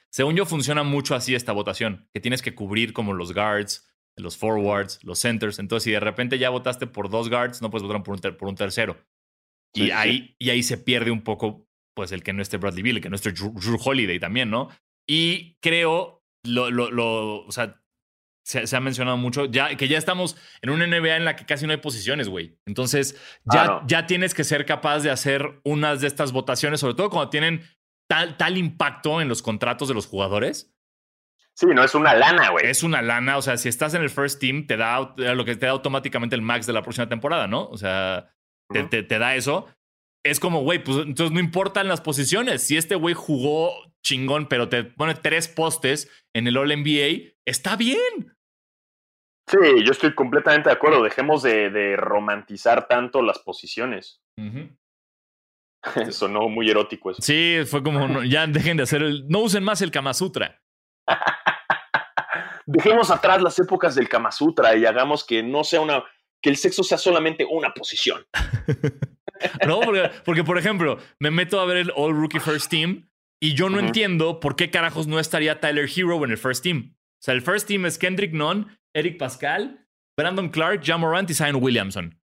Según 0.09 0.35
yo, 0.35 0.45
funciona 0.45 0.83
mucho 0.83 1.15
así 1.15 1.35
esta 1.35 1.51
votación, 1.51 2.09
que 2.13 2.21
tienes 2.21 2.41
que 2.41 2.55
cubrir 2.55 2.93
como 2.93 3.13
los 3.13 3.33
guards, 3.33 3.87
los 4.15 4.37
forwards, 4.37 5.03
los 5.03 5.19
centers. 5.19 5.59
Entonces, 5.59 5.83
si 5.83 5.91
de 5.91 5.99
repente 5.99 6.39
ya 6.39 6.49
votaste 6.49 6.87
por 6.87 7.09
dos 7.09 7.29
guards, 7.29 7.61
no 7.61 7.69
puedes 7.69 7.85
votar 7.85 8.01
por 8.03 8.15
un, 8.15 8.37
por 8.37 8.47
un 8.47 8.55
tercero. 8.55 8.97
y, 9.73 9.85
sí, 9.85 9.91
ahí, 9.91 10.35
y 10.39 10.49
ahí 10.49 10.63
se 10.63 10.77
pierde 10.77 11.11
un 11.11 11.23
poco, 11.23 11.67
pues, 11.93 12.11
el 12.11 12.23
que 12.23 12.33
no 12.33 12.41
esté 12.41 12.57
Bradley 12.57 12.83
Bill, 12.83 12.97
el 12.97 13.03
que 13.03 13.09
no 13.09 13.15
esté 13.15 13.31
Drew, 13.31 13.53
Drew 13.53 13.77
Holiday 13.83 14.19
también, 14.19 14.49
¿no? 14.49 14.69
Y 15.07 15.57
creo, 15.61 16.23
lo, 16.43 16.71
lo, 16.71 16.89
lo 16.89 17.45
o 17.45 17.51
sea, 17.51 17.81
se, 18.47 18.65
se, 18.65 18.75
ha 18.77 18.79
mencionado 18.79 19.17
mucho, 19.17 19.45
ya, 19.45 19.75
que 19.75 19.89
ya 19.89 19.97
estamos 19.97 20.37
en 20.61 20.69
una 20.69 20.87
NBA 20.87 21.17
en 21.17 21.25
la 21.25 21.35
que 21.35 21.45
casi 21.45 21.65
no 21.67 21.73
hay 21.73 21.79
posiciones, 21.79 22.29
güey. 22.29 22.57
Entonces, 22.65 23.19
ya, 23.51 23.63
Ah, 23.63 23.65
no. 23.67 23.87
ya 23.87 24.07
tienes 24.07 24.33
que 24.33 24.45
ser 24.45 24.65
capaz 24.65 24.99
de 24.99 25.11
hacer 25.11 25.59
unas 25.65 25.99
de 25.99 26.07
estas 26.07 26.31
votaciones, 26.31 26.79
sobre 26.79 26.93
todo 26.93 27.09
cuando 27.09 27.29
tienen 27.29 27.63
tal, 28.09 28.37
tal 28.37 28.57
impacto 28.57 29.19
en 29.19 29.27
los 29.27 29.41
contratos 29.41 29.89
de 29.89 29.93
los 29.95 30.07
jugadores. 30.07 30.73
Sí, 31.55 31.65
no 31.73 31.83
es 31.83 31.93
una 31.93 32.13
lana, 32.13 32.51
güey. 32.51 32.67
Es 32.67 32.83
una 32.83 33.01
lana, 33.01 33.35
o 33.37 33.41
sea, 33.41 33.57
si 33.57 33.67
estás 33.67 33.93
en 33.95 34.01
el 34.01 34.09
first 34.09 34.39
team, 34.39 34.65
te 34.65 34.77
da 34.77 35.13
lo 35.17 35.43
que 35.43 35.55
te 35.55 35.65
da 35.65 35.73
automáticamente 35.73 36.35
el 36.35 36.41
max 36.41 36.65
de 36.67 36.73
la 36.73 36.83
próxima 36.83 37.09
temporada, 37.09 37.47
¿no? 37.47 37.67
O 37.67 37.77
sea, 37.77 38.31
te, 38.71 38.83
te, 38.83 39.03
te 39.03 39.19
da 39.19 39.35
eso. 39.35 39.67
Es 40.23 40.39
como, 40.39 40.61
güey, 40.61 40.81
pues 40.83 40.99
entonces 40.99 41.33
no 41.33 41.39
importan 41.39 41.87
las 41.87 41.99
posiciones. 41.99 42.61
Si 42.61 42.77
este 42.77 42.95
güey 42.95 43.13
jugó 43.13 43.73
chingón, 44.05 44.47
pero 44.47 44.69
te 44.69 44.83
pone 44.85 45.15
tres 45.15 45.47
postes 45.49 46.09
en 46.33 46.47
el 46.47 46.55
All 46.57 46.69
NBA, 46.69 47.33
está 47.45 47.75
bien. 47.75 48.36
Sí, 49.47 49.57
yo 49.85 49.91
estoy 49.91 50.13
completamente 50.13 50.69
de 50.69 50.75
acuerdo. 50.75 51.01
Dejemos 51.03 51.41
de, 51.41 51.69
de 51.69 51.95
romantizar 51.95 52.87
tanto 52.87 53.21
las 53.21 53.39
posiciones. 53.39 54.21
Sonó 56.11 56.49
muy 56.49 56.69
erótico 56.69 57.11
eso. 57.11 57.21
Sí, 57.21 57.59
fue 57.65 57.81
como, 57.81 58.07
no, 58.07 58.23
ya 58.23 58.45
dejen 58.47 58.77
de 58.77 58.83
hacer 58.83 59.01
el. 59.01 59.27
No 59.27 59.39
usen 59.39 59.63
más 59.63 59.81
el 59.81 59.91
Kama 59.91 60.13
Sutra. 60.13 60.61
Dejemos 62.65 63.09
atrás 63.09 63.41
las 63.41 63.57
épocas 63.59 63.95
del 63.95 64.09
Kama 64.09 64.31
Sutra 64.31 64.75
y 64.75 64.85
hagamos 64.85 65.23
que 65.25 65.41
no 65.41 65.63
sea 65.63 65.79
una. 65.79 66.03
que 66.41 66.49
el 66.49 66.57
sexo 66.57 66.83
sea 66.83 66.97
solamente 66.97 67.45
una 67.49 67.73
posición. 67.73 68.25
no, 69.65 69.79
porque, 69.79 70.11
porque, 70.25 70.43
por 70.43 70.57
ejemplo, 70.57 70.97
me 71.19 71.31
meto 71.31 71.61
a 71.61 71.65
ver 71.65 71.77
el 71.77 71.93
All 71.95 72.13
Rookie 72.13 72.41
First 72.41 72.69
Team 72.69 73.09
y 73.39 73.53
yo 73.53 73.69
no 73.69 73.79
entiendo 73.79 74.41
por 74.41 74.57
qué 74.57 74.69
carajos 74.69 75.07
no 75.07 75.19
estaría 75.19 75.61
Tyler 75.61 75.87
Hero 75.95 76.21
en 76.25 76.31
el 76.31 76.37
First 76.37 76.63
Team. 76.63 76.95
O 76.95 77.23
sea, 77.23 77.33
el 77.33 77.41
First 77.41 77.67
Team 77.67 77.85
es 77.85 77.97
Kendrick 77.97 78.33
Nunn, 78.33 78.77
Eric 78.97 79.17
Pascal, 79.17 79.87
Brandon 80.17 80.49
Clark, 80.49 80.81
Jamorant 80.83 81.29
y 81.29 81.33
Zion 81.33 81.61
Williamson. 81.61 82.19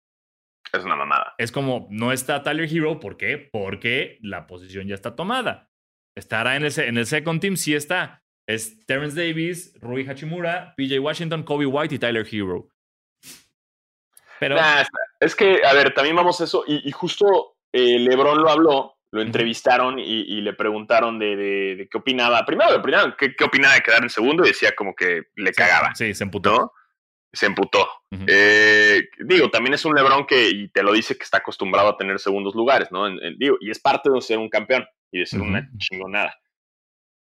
Es 0.72 0.86
una 0.86 0.96
mamada. 0.96 1.36
Es 1.38 1.52
como, 1.52 1.88
no 1.90 2.14
está 2.14 2.44
Tyler 2.44 2.72
Hero, 2.72 3.00
¿por 3.00 3.18
qué? 3.18 3.50
Porque 3.52 4.20
la 4.22 4.48
posición 4.48 4.88
ya 4.88 4.96
está 4.96 5.16
tomada. 5.16 5.70
Estará 6.16 6.56
en 6.56 6.64
el, 6.64 6.80
en 6.80 6.98
el 6.98 7.06
second 7.06 7.42
team, 7.42 7.58
sí 7.58 7.76
está. 7.76 8.24
Es 8.48 8.86
Terrence 8.86 9.20
Davis, 9.20 9.74
Rui 9.82 10.08
Hachimura, 10.08 10.74
PJ 10.78 11.00
Washington, 11.00 11.44
Kobe 11.44 11.66
White 11.66 11.96
y 11.96 12.00
Tyler 12.00 12.26
Hero. 12.30 12.70
Pero, 14.40 14.56
Nah, 14.56 14.84
es 15.20 15.36
que, 15.36 15.64
a 15.66 15.74
ver, 15.74 15.94
también 15.94 16.16
vamos 16.16 16.40
a 16.40 16.46
eso. 16.46 16.64
Y, 16.66 16.88
y 16.88 16.92
justo 16.92 17.58
eh, 17.74 18.00
Lebron 18.00 18.42
lo 18.42 18.50
habló, 18.50 18.98
lo 19.12 19.22
entrevistaron 19.22 20.00
y, 20.00 20.04
y 20.22 20.42
le 20.42 20.54
preguntaron 20.54 21.20
de, 21.20 21.36
de- 21.36 21.76
de 21.76 21.90
qué 21.90 21.98
opinaba. 21.98 22.46
Primero 22.46 22.72
le 22.72 22.80
preguntaron 22.80 23.16
qué, 23.18 23.36
qué 23.36 23.44
opinaba 23.44 23.74
de 23.76 23.82
quedar 23.82 24.02
en 24.04 24.10
segundo 24.10 24.44
y 24.44 24.48
decía 24.50 24.74
como 24.76 24.96
que 24.96 25.24
le 25.36 25.52
cagaba, 25.52 25.94
sí, 25.96 26.14
se 26.14 26.24
emputó. 26.24 26.52
¿no? 26.52 26.72
Se 27.34 27.46
emputó. 27.46 27.88
Eh, 28.28 29.04
digo, 29.26 29.50
también 29.50 29.74
es 29.74 29.86
un 29.86 29.96
Lebron 29.96 30.26
que, 30.26 30.50
y 30.50 30.68
te 30.70 30.84
lo 30.84 30.92
dice, 30.92 31.18
que 31.18 31.24
está 31.24 31.38
acostumbrado 31.38 31.90
a 31.90 31.98
tener 31.98 32.20
segundos 32.20 32.54
lugares, 32.56 32.92
¿no? 32.92 33.08
En- 33.08 33.22
en- 33.24 33.38
digo, 33.38 33.56
y 33.62 33.70
es 33.72 33.80
parte 33.80 34.10
de 34.10 34.20
ser 34.22 34.38
un 34.38 34.50
campeón 34.50 34.86
y 35.12 35.20
de 35.20 35.26
ser 35.26 35.40
una 35.42 35.70
chingonada. 35.78 36.36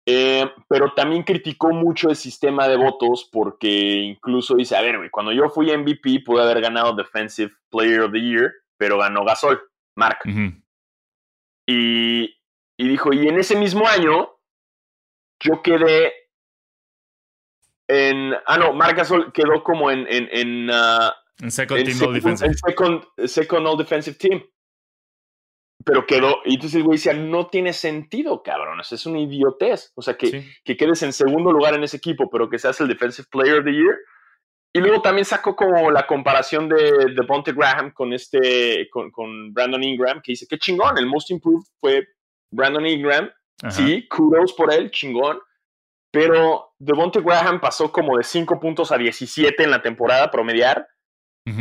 Eh, 0.07 0.51
pero 0.69 0.93
también 0.95 1.23
criticó 1.23 1.71
mucho 1.73 2.09
el 2.09 2.17
sistema 2.17 2.67
de 2.67 2.77
votos 2.77 3.29
porque 3.31 3.69
incluso 3.69 4.55
dice, 4.57 4.75
a 4.77 4.81
ver, 4.81 4.97
güey, 4.97 5.11
cuando 5.11 5.33
yo 5.33 5.49
fui 5.51 5.71
MVP 5.71 6.21
pude 6.25 6.43
haber 6.43 6.61
ganado 6.63 6.95
Defensive 6.95 7.53
Player 7.71 8.01
of 8.01 8.13
the 8.13 8.21
Year, 8.21 8.53
pero 8.79 8.99
ganó 8.99 9.25
Gasol, 9.25 9.61
Mark. 9.97 10.19
Ujú. 10.25 10.55
Y, 11.73 12.25
y 12.77 12.89
dijo, 12.89 13.13
y 13.13 13.29
en 13.29 13.39
ese 13.39 13.57
mismo 13.57 13.87
año 13.87 14.29
yo 15.41 15.63
quedé 15.63 16.13
en... 17.89 18.35
Ah, 18.47 18.57
no, 18.59 18.73
Mark 18.73 18.97
Gasol 18.97 19.33
quedó 19.33 19.63
como 19.63 19.91
en... 19.91 20.07
en, 20.09 20.29
en, 20.33 20.71
En 21.41 21.51
second 21.51 21.81
en 21.81 21.87
team, 21.87 21.97
second- 21.99 22.09
all 22.09 22.15
defensive. 22.15 22.49
en 22.49 22.55
second, 22.57 23.05
second 23.27 23.67
all 23.67 23.79
defensive 23.79 24.17
team. 24.19 24.43
Pero 25.85 26.07
quedó, 26.07 26.41
y 26.45 26.55
entonces 26.57 26.77
el 26.77 26.83
güey 26.85 26.99
decía, 26.99 27.15
no 27.15 27.47
tiene 27.47 27.73
sentido, 27.73 28.43
sea, 28.85 28.97
es 28.97 29.07
una 29.07 29.19
idiotez. 29.21 29.93
O 29.95 30.03
sea, 30.03 30.15
que, 30.19 30.27
Sí. 30.27 30.47
que 30.63 30.77
quedes 30.77 31.03
en 31.03 31.13
segundo 31.15 31.53
lugar 31.53 31.75
en 31.75 31.83
ese 31.85 31.97
equipo, 31.97 32.29
pero 32.31 32.51
que 32.51 32.59
seas 32.59 32.79
el 32.83 32.89
Defensive 32.89 33.29
Player 33.31 33.59
of 33.61 33.65
the 33.65 33.73
Year. 33.73 33.97
Y 34.73 34.79
luego 34.81 35.03
también 35.03 35.25
sacó 35.25 35.57
como 35.57 35.91
la 35.91 36.07
comparación 36.07 36.69
de, 36.69 36.77
de 37.15 37.23
Bonte 37.27 37.53
Graham 37.53 37.93
con 37.93 38.13
este, 38.13 38.89
con, 38.91 39.11
con 39.11 39.53
Brandon 39.53 39.83
Ingram, 39.83 40.21
que 40.23 40.33
dice, 40.33 40.47
qué 40.49 40.59
chingón, 40.59 40.97
el 40.97 41.07
most 41.07 41.31
improved 41.31 41.67
fue 41.81 42.07
Brandon 42.53 42.87
Ingram. 42.87 43.31
Ajá. 43.63 43.73
Sí, 43.73 44.07
kudos 44.09 44.53
por 44.53 44.73
él, 44.73 44.91
chingón. 44.91 45.41
Pero 46.13 46.73
Devonte 46.79 47.21
Graham 47.21 47.61
pasó 47.61 47.93
como 47.93 48.17
de 48.17 48.25
5 48.25 48.59
puntos 48.59 48.91
a 48.91 48.99
17 48.99 49.63
en 49.63 49.71
la 49.71 49.83
temporada 49.83 50.31
promediar. 50.31 50.87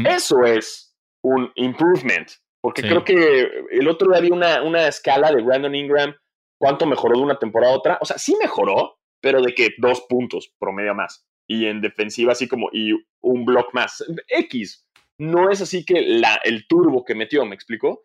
Eso 0.05 0.43
es 0.43 0.95
un 1.23 1.51
improvement. 1.55 2.29
Porque 2.61 2.81
Sí. 2.81 2.89
creo 2.89 3.03
que 3.03 3.49
el 3.71 3.87
otro 3.87 4.11
día 4.11 4.21
vi 4.21 4.29
una, 4.31 4.61
una 4.61 4.87
escala 4.87 5.31
de 5.31 5.41
Brandon 5.41 5.73
Ingram, 5.73 6.15
cuánto 6.59 6.85
mejoró 6.85 7.17
de 7.17 7.23
una 7.23 7.39
temporada 7.39 7.73
a 7.73 7.77
otra. 7.77 7.97
O 8.01 8.05
sea, 8.05 8.17
sí 8.17 8.35
mejoró, 8.41 8.97
pero 9.21 9.41
de 9.41 9.53
que 9.53 9.69
dos 9.77 10.01
puntos 10.09 10.53
promedio 10.59 10.93
más. 10.93 11.25
Y 11.49 11.65
en 11.65 11.81
defensiva 11.81 12.31
así 12.31 12.47
como, 12.47 12.69
y 12.71 12.93
un 13.21 13.43
block 13.43 13.73
más. 13.73 14.03
X. 14.27 14.85
No 15.17 15.49
es 15.49 15.61
así 15.61 15.83
que 15.83 16.01
la, 16.01 16.39
el 16.43 16.67
turbo 16.67 17.03
que 17.03 17.15
metió, 17.15 17.43
¿me 17.45 17.55
explicó? 17.55 18.03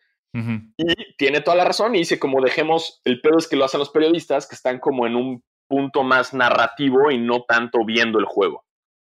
Y 0.77 1.15
tiene 1.17 1.43
toda 1.43 1.57
la 1.57 1.65
razón 1.65 1.95
y 1.95 1.99
dice 1.99 2.19
como 2.19 2.43
dejemos, 2.43 3.01
el 3.05 3.21
pedo 3.21 3.39
es 3.39 3.47
que 3.47 3.55
lo 3.55 3.65
hacen 3.65 3.79
los 3.79 3.91
periodistas 3.91 4.49
que 4.49 4.57
están 4.57 4.81
como 4.81 5.07
en 5.07 5.15
un 5.15 5.45
punto 5.69 6.03
más 6.03 6.35
narrativo 6.35 7.13
y 7.13 7.19
no 7.19 7.45
tanto 7.45 7.85
viendo 7.85 8.19
el 8.19 8.25
juego. 8.25 8.65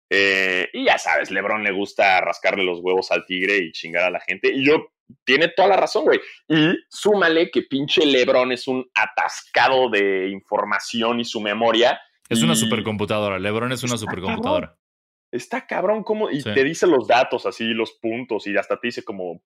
Eh, 0.09 0.69
y 0.73 0.85
ya 0.85 0.99
sabes, 0.99 1.31
Lebron 1.31 1.63
le 1.63 1.71
gusta 1.71 2.21
rascarle 2.21 2.63
los 2.63 2.79
huevos 2.81 3.11
al 3.11 3.25
tigre 3.25 3.57
y 3.57 3.71
chingar 3.71 4.03
a 4.03 4.11
la 4.11 4.19
gente. 4.19 4.51
Y 4.53 4.63
yo, 4.63 4.91
tiene 5.23 5.49
toda 5.49 5.69
la 5.69 5.77
razón, 5.77 6.05
güey. 6.05 6.19
Y 6.47 6.75
súmale 6.89 7.49
que 7.49 7.63
pinche 7.63 8.05
Lebron 8.05 8.51
es 8.51 8.67
un 8.67 8.89
atascado 8.93 9.89
de 9.89 10.29
información 10.29 11.19
y 11.19 11.25
su 11.25 11.41
memoria. 11.41 11.99
Es 12.29 12.41
una 12.43 12.55
supercomputadora. 12.55 13.39
LeBron 13.39 13.71
es 13.71 13.83
una 13.83 13.95
Está 13.95 14.05
supercomputadora. 14.05 14.77
Está 15.31 15.67
cabrón 15.67 16.03
como, 16.03 16.29
y 16.29 16.41
Sí. 16.41 16.53
te 16.53 16.63
dice 16.63 16.87
los 16.87 17.07
datos 17.07 17.45
así, 17.45 17.65
los 17.73 17.91
puntos, 17.93 18.47
y 18.47 18.55
hasta 18.57 18.79
te 18.79 18.87
dice 18.87 19.03
como, 19.03 19.41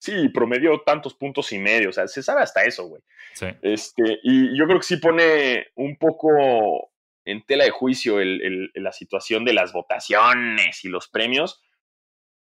sí, 0.00 0.28
promedió 0.28 0.80
tantos 0.82 1.14
puntos 1.14 1.52
y 1.52 1.58
medio. 1.58 1.88
O 1.90 1.92
sea, 1.92 2.06
se 2.08 2.22
sabe 2.22 2.42
hasta 2.42 2.64
eso, 2.64 2.86
güey. 2.86 3.02
Sí. 3.34 3.46
Este, 3.62 4.20
y 4.22 4.56
yo 4.56 4.66
creo 4.66 4.78
que 4.78 4.86
sí 4.86 4.96
pone 4.98 5.66
un 5.74 5.96
poco 5.96 6.90
en 7.24 7.42
tela 7.44 7.64
de 7.64 7.70
juicio 7.70 8.20
el- 8.20 8.40
el- 8.42 8.70
la 8.82 8.92
situación 8.92 9.44
de 9.44 9.52
las 9.54 9.72
votaciones 9.72 10.84
y 10.84 10.88
los 10.88 11.08
premios, 11.08 11.60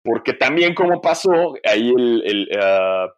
porque 0.05 0.35
también 0.35 0.75
como 0.75 1.01
pasó, 1.01 1.55
ahí 1.65 1.89
el, 1.91 2.23
el 2.27 2.49
ah, 2.61 3.09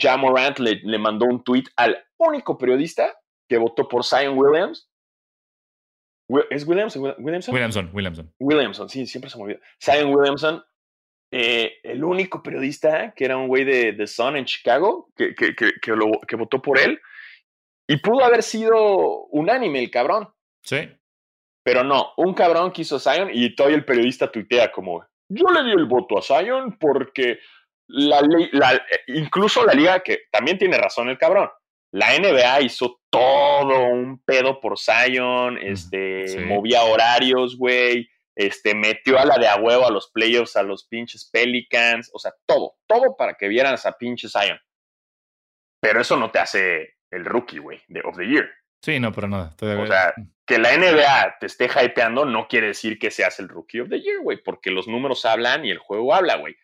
Ja 0.00 0.16
Morant 0.16 0.58
le, 0.60 0.76
le 0.82 0.98
mandó 0.98 1.26
un 1.26 1.44
tweet 1.44 1.64
al 1.76 2.02
único 2.16 2.56
periodista 2.56 3.14
que 3.48 3.58
votó 3.58 3.86
por 3.88 4.04
Zion 4.04 4.38
Williams. 4.38 4.88
¿Es 6.50 6.66
Williams? 6.66 6.96
¿Williamson? 6.96 7.54
Williamson, 7.54 7.90
Williamson. 7.92 8.34
Williamson, 8.38 8.88
sí, 8.88 9.06
siempre 9.06 9.30
se 9.30 9.36
me 9.38 9.44
olvida. 9.44 9.60
Zion 9.82 10.14
Williamson, 10.14 10.62
eh, 11.32 11.74
el 11.82 12.02
único 12.04 12.42
periodista 12.42 13.12
que 13.14 13.24
era 13.24 13.36
un 13.36 13.48
güey 13.48 13.64
de 13.64 13.92
The 13.92 14.06
Sun 14.06 14.36
en 14.36 14.44
Chicago, 14.44 15.10
que, 15.16 15.34
que, 15.34 15.54
que, 15.54 15.72
que 15.82 15.90
lo- 15.92 16.20
que 16.26 16.36
votó 16.36 16.62
por 16.62 16.78
él, 16.78 17.00
y 17.88 17.98
pudo 17.98 18.24
haber 18.24 18.42
sido 18.42 19.26
unánime 19.26 19.80
el 19.80 19.90
cabrón, 19.90 20.28
Sí. 20.62 20.88
pero 21.62 21.84
no, 21.84 22.12
un 22.16 22.32
cabrón 22.34 22.72
quiso 22.72 22.96
a 22.96 23.00
Zion 23.00 23.28
y 23.32 23.54
todavía 23.54 23.76
el 23.76 23.84
periodista 23.84 24.30
tuitea 24.32 24.72
como, 24.72 25.04
yo 25.28 25.46
le 25.48 25.62
di 25.64 25.72
el 25.72 25.84
voto 25.86 26.18
a 26.18 26.22
Zion 26.22 26.78
porque 26.78 27.38
la- 27.88 28.20
eh, 28.20 28.80
incluso 29.08 29.64
la 29.66 29.74
liga, 29.74 30.00
que 30.00 30.20
también 30.30 30.56
tiene 30.56 30.78
razón 30.78 31.10
el 31.10 31.18
cabrón, 31.18 31.50
la 31.94 32.18
NBA 32.18 32.62
hizo 32.62 33.00
todo 33.08 33.84
un 33.86 34.20
pedo 34.24 34.60
por 34.60 34.76
Zion, 34.76 35.58
este, 35.58 36.26
sí. 36.26 36.38
movía 36.40 36.82
horarios, 36.82 37.56
güey, 37.56 38.10
este, 38.34 38.74
metió 38.74 39.16
a 39.16 39.24
la 39.24 39.36
de 39.38 39.46
a 39.46 39.54
huevo 39.60 39.86
a 39.86 39.92
los 39.92 40.10
playoffs, 40.10 40.56
a 40.56 40.64
los 40.64 40.88
pinches 40.88 41.30
Pelicans, 41.32 42.10
o 42.12 42.18
sea, 42.18 42.32
todo, 42.46 42.78
todo 42.88 43.16
para 43.16 43.34
que 43.34 43.46
vieran 43.46 43.76
a 43.76 43.92
pinche 43.92 44.28
Zion. 44.28 44.58
Pero 45.80 46.00
eso 46.00 46.16
no 46.16 46.32
te 46.32 46.40
hace 46.40 46.96
el 47.12 47.24
rookie, 47.24 47.58
güey, 47.58 47.80
de 47.86 48.00
of 48.00 48.16
the 48.16 48.26
year. 48.26 48.50
Sí, 48.82 48.98
no, 48.98 49.12
pero 49.12 49.28
nada. 49.28 49.54
De 49.56 49.76
O 49.76 49.86
sea, 49.86 50.12
que 50.44 50.58
la 50.58 50.76
NBA 50.76 51.36
te 51.38 51.46
esté 51.46 51.66
hypeando 51.66 52.24
no 52.24 52.48
quiere 52.48 52.66
decir 52.66 52.98
que 52.98 53.12
seas 53.12 53.38
el 53.38 53.48
rookie 53.48 53.78
of 53.78 53.88
the 53.88 54.00
year, 54.00 54.18
güey, 54.20 54.42
porque 54.42 54.72
los 54.72 54.88
números 54.88 55.24
hablan 55.24 55.64
y 55.64 55.70
el 55.70 55.78
juego 55.78 56.12
habla, 56.12 56.38
güey. 56.38 56.56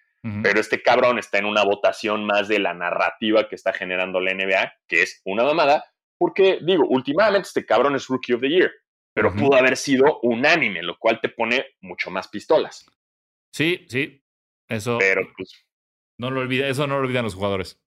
Pero 0.43 0.61
este 0.61 0.83
cabrón 0.83 1.18
está 1.18 1.39
en 1.39 1.47
una 1.47 1.64
votación 1.64 2.27
más 2.27 2.47
de 2.47 2.59
la 2.59 2.75
narrativa 2.75 3.49
que 3.49 3.55
está 3.55 3.73
generando 3.73 4.21
la 4.21 4.33
NBA, 4.35 4.75
que 4.87 5.03
es 5.03 5.23
una 5.25 5.45
mamada, 5.45 5.85
porque 6.18 6.59
digo, 6.62 6.85
últimamente 6.89 7.47
este 7.49 7.64
cabrón 7.64 7.97
es 7.97 8.07
rookie 8.09 8.35
of 8.35 8.41
the 8.43 8.49
year. 8.51 8.71
pero 9.14 9.35
pudo 9.35 9.57
haber 9.57 9.77
sido 9.77 10.21
unánime, 10.23 10.83
lo 10.83 10.97
cual 10.99 11.21
te 11.21 11.31
pone 11.31 11.64
mucho 11.81 12.11
más 12.11 12.29
pistolas. 12.29 12.87
Sí, 13.53 13.87
sí. 13.89 14.23
Eso 14.68 14.99
Pero 14.99 15.23
pues 15.37 15.53
no 16.18 16.31
lo 16.31 16.41
olvida, 16.41 16.68
eso 16.68 16.87
no 16.87 16.97
lo 16.99 17.05
olvidan 17.07 17.25
los 17.25 17.35
jugadores. 17.35 17.83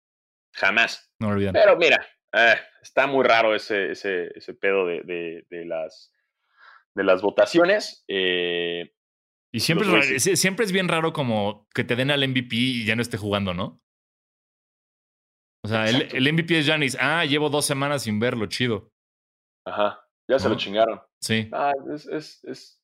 jamás. 0.53 1.11
No 1.19 1.27
lo 1.29 1.35
olvidan. 1.35 1.53
Pero 1.53 1.77
mira, 1.77 2.05
eh, 2.33 2.55
está 2.81 3.05
muy 3.07 3.23
raro 3.23 3.53
ese, 3.55 3.91
ese, 3.91 4.31
ese 4.35 4.53
pedo 4.55 4.85
de, 4.87 5.01
de- 5.03 5.45
de 5.49 5.65
las, 5.65 6.11
de 6.95 7.03
las 7.03 7.21
votaciones. 7.21 8.03
eh, 8.07 8.91
Y 9.53 9.59
siempre, 9.59 9.87
es 9.87 9.93
raro- 10.25 10.35
siempre 10.35 10.65
es 10.65 10.71
bien 10.71 10.87
raro 10.87 11.13
como 11.13 11.67
que 11.73 11.83
te 11.83 11.95
den 11.95 12.09
al 12.11 12.27
MVP 12.27 12.55
y 12.55 12.85
ya 12.85 12.95
no 12.95 13.01
esté 13.01 13.17
jugando, 13.17 13.53
¿no? 13.53 13.79
O 15.65 15.69
sea, 15.69 15.85
el, 15.89 16.09
el 16.13 16.33
MVP 16.33 16.57
es 16.59 16.67
Janis. 16.67 16.97
Ah, 16.99 17.23
llevo 17.25 17.49
dos 17.49 17.65
semanas 17.65 18.03
sin 18.03 18.19
verlo, 18.19 18.47
chido. 18.47 18.89
ajá, 19.65 20.05
ya 20.29 20.39
se 20.39 20.49
lo 20.49 20.55
chingaron. 20.55 21.01
Sí. 21.21 21.49
Ah, 21.53 21.71
es, 21.93 22.05
es, 22.07 22.43
es, 22.43 22.79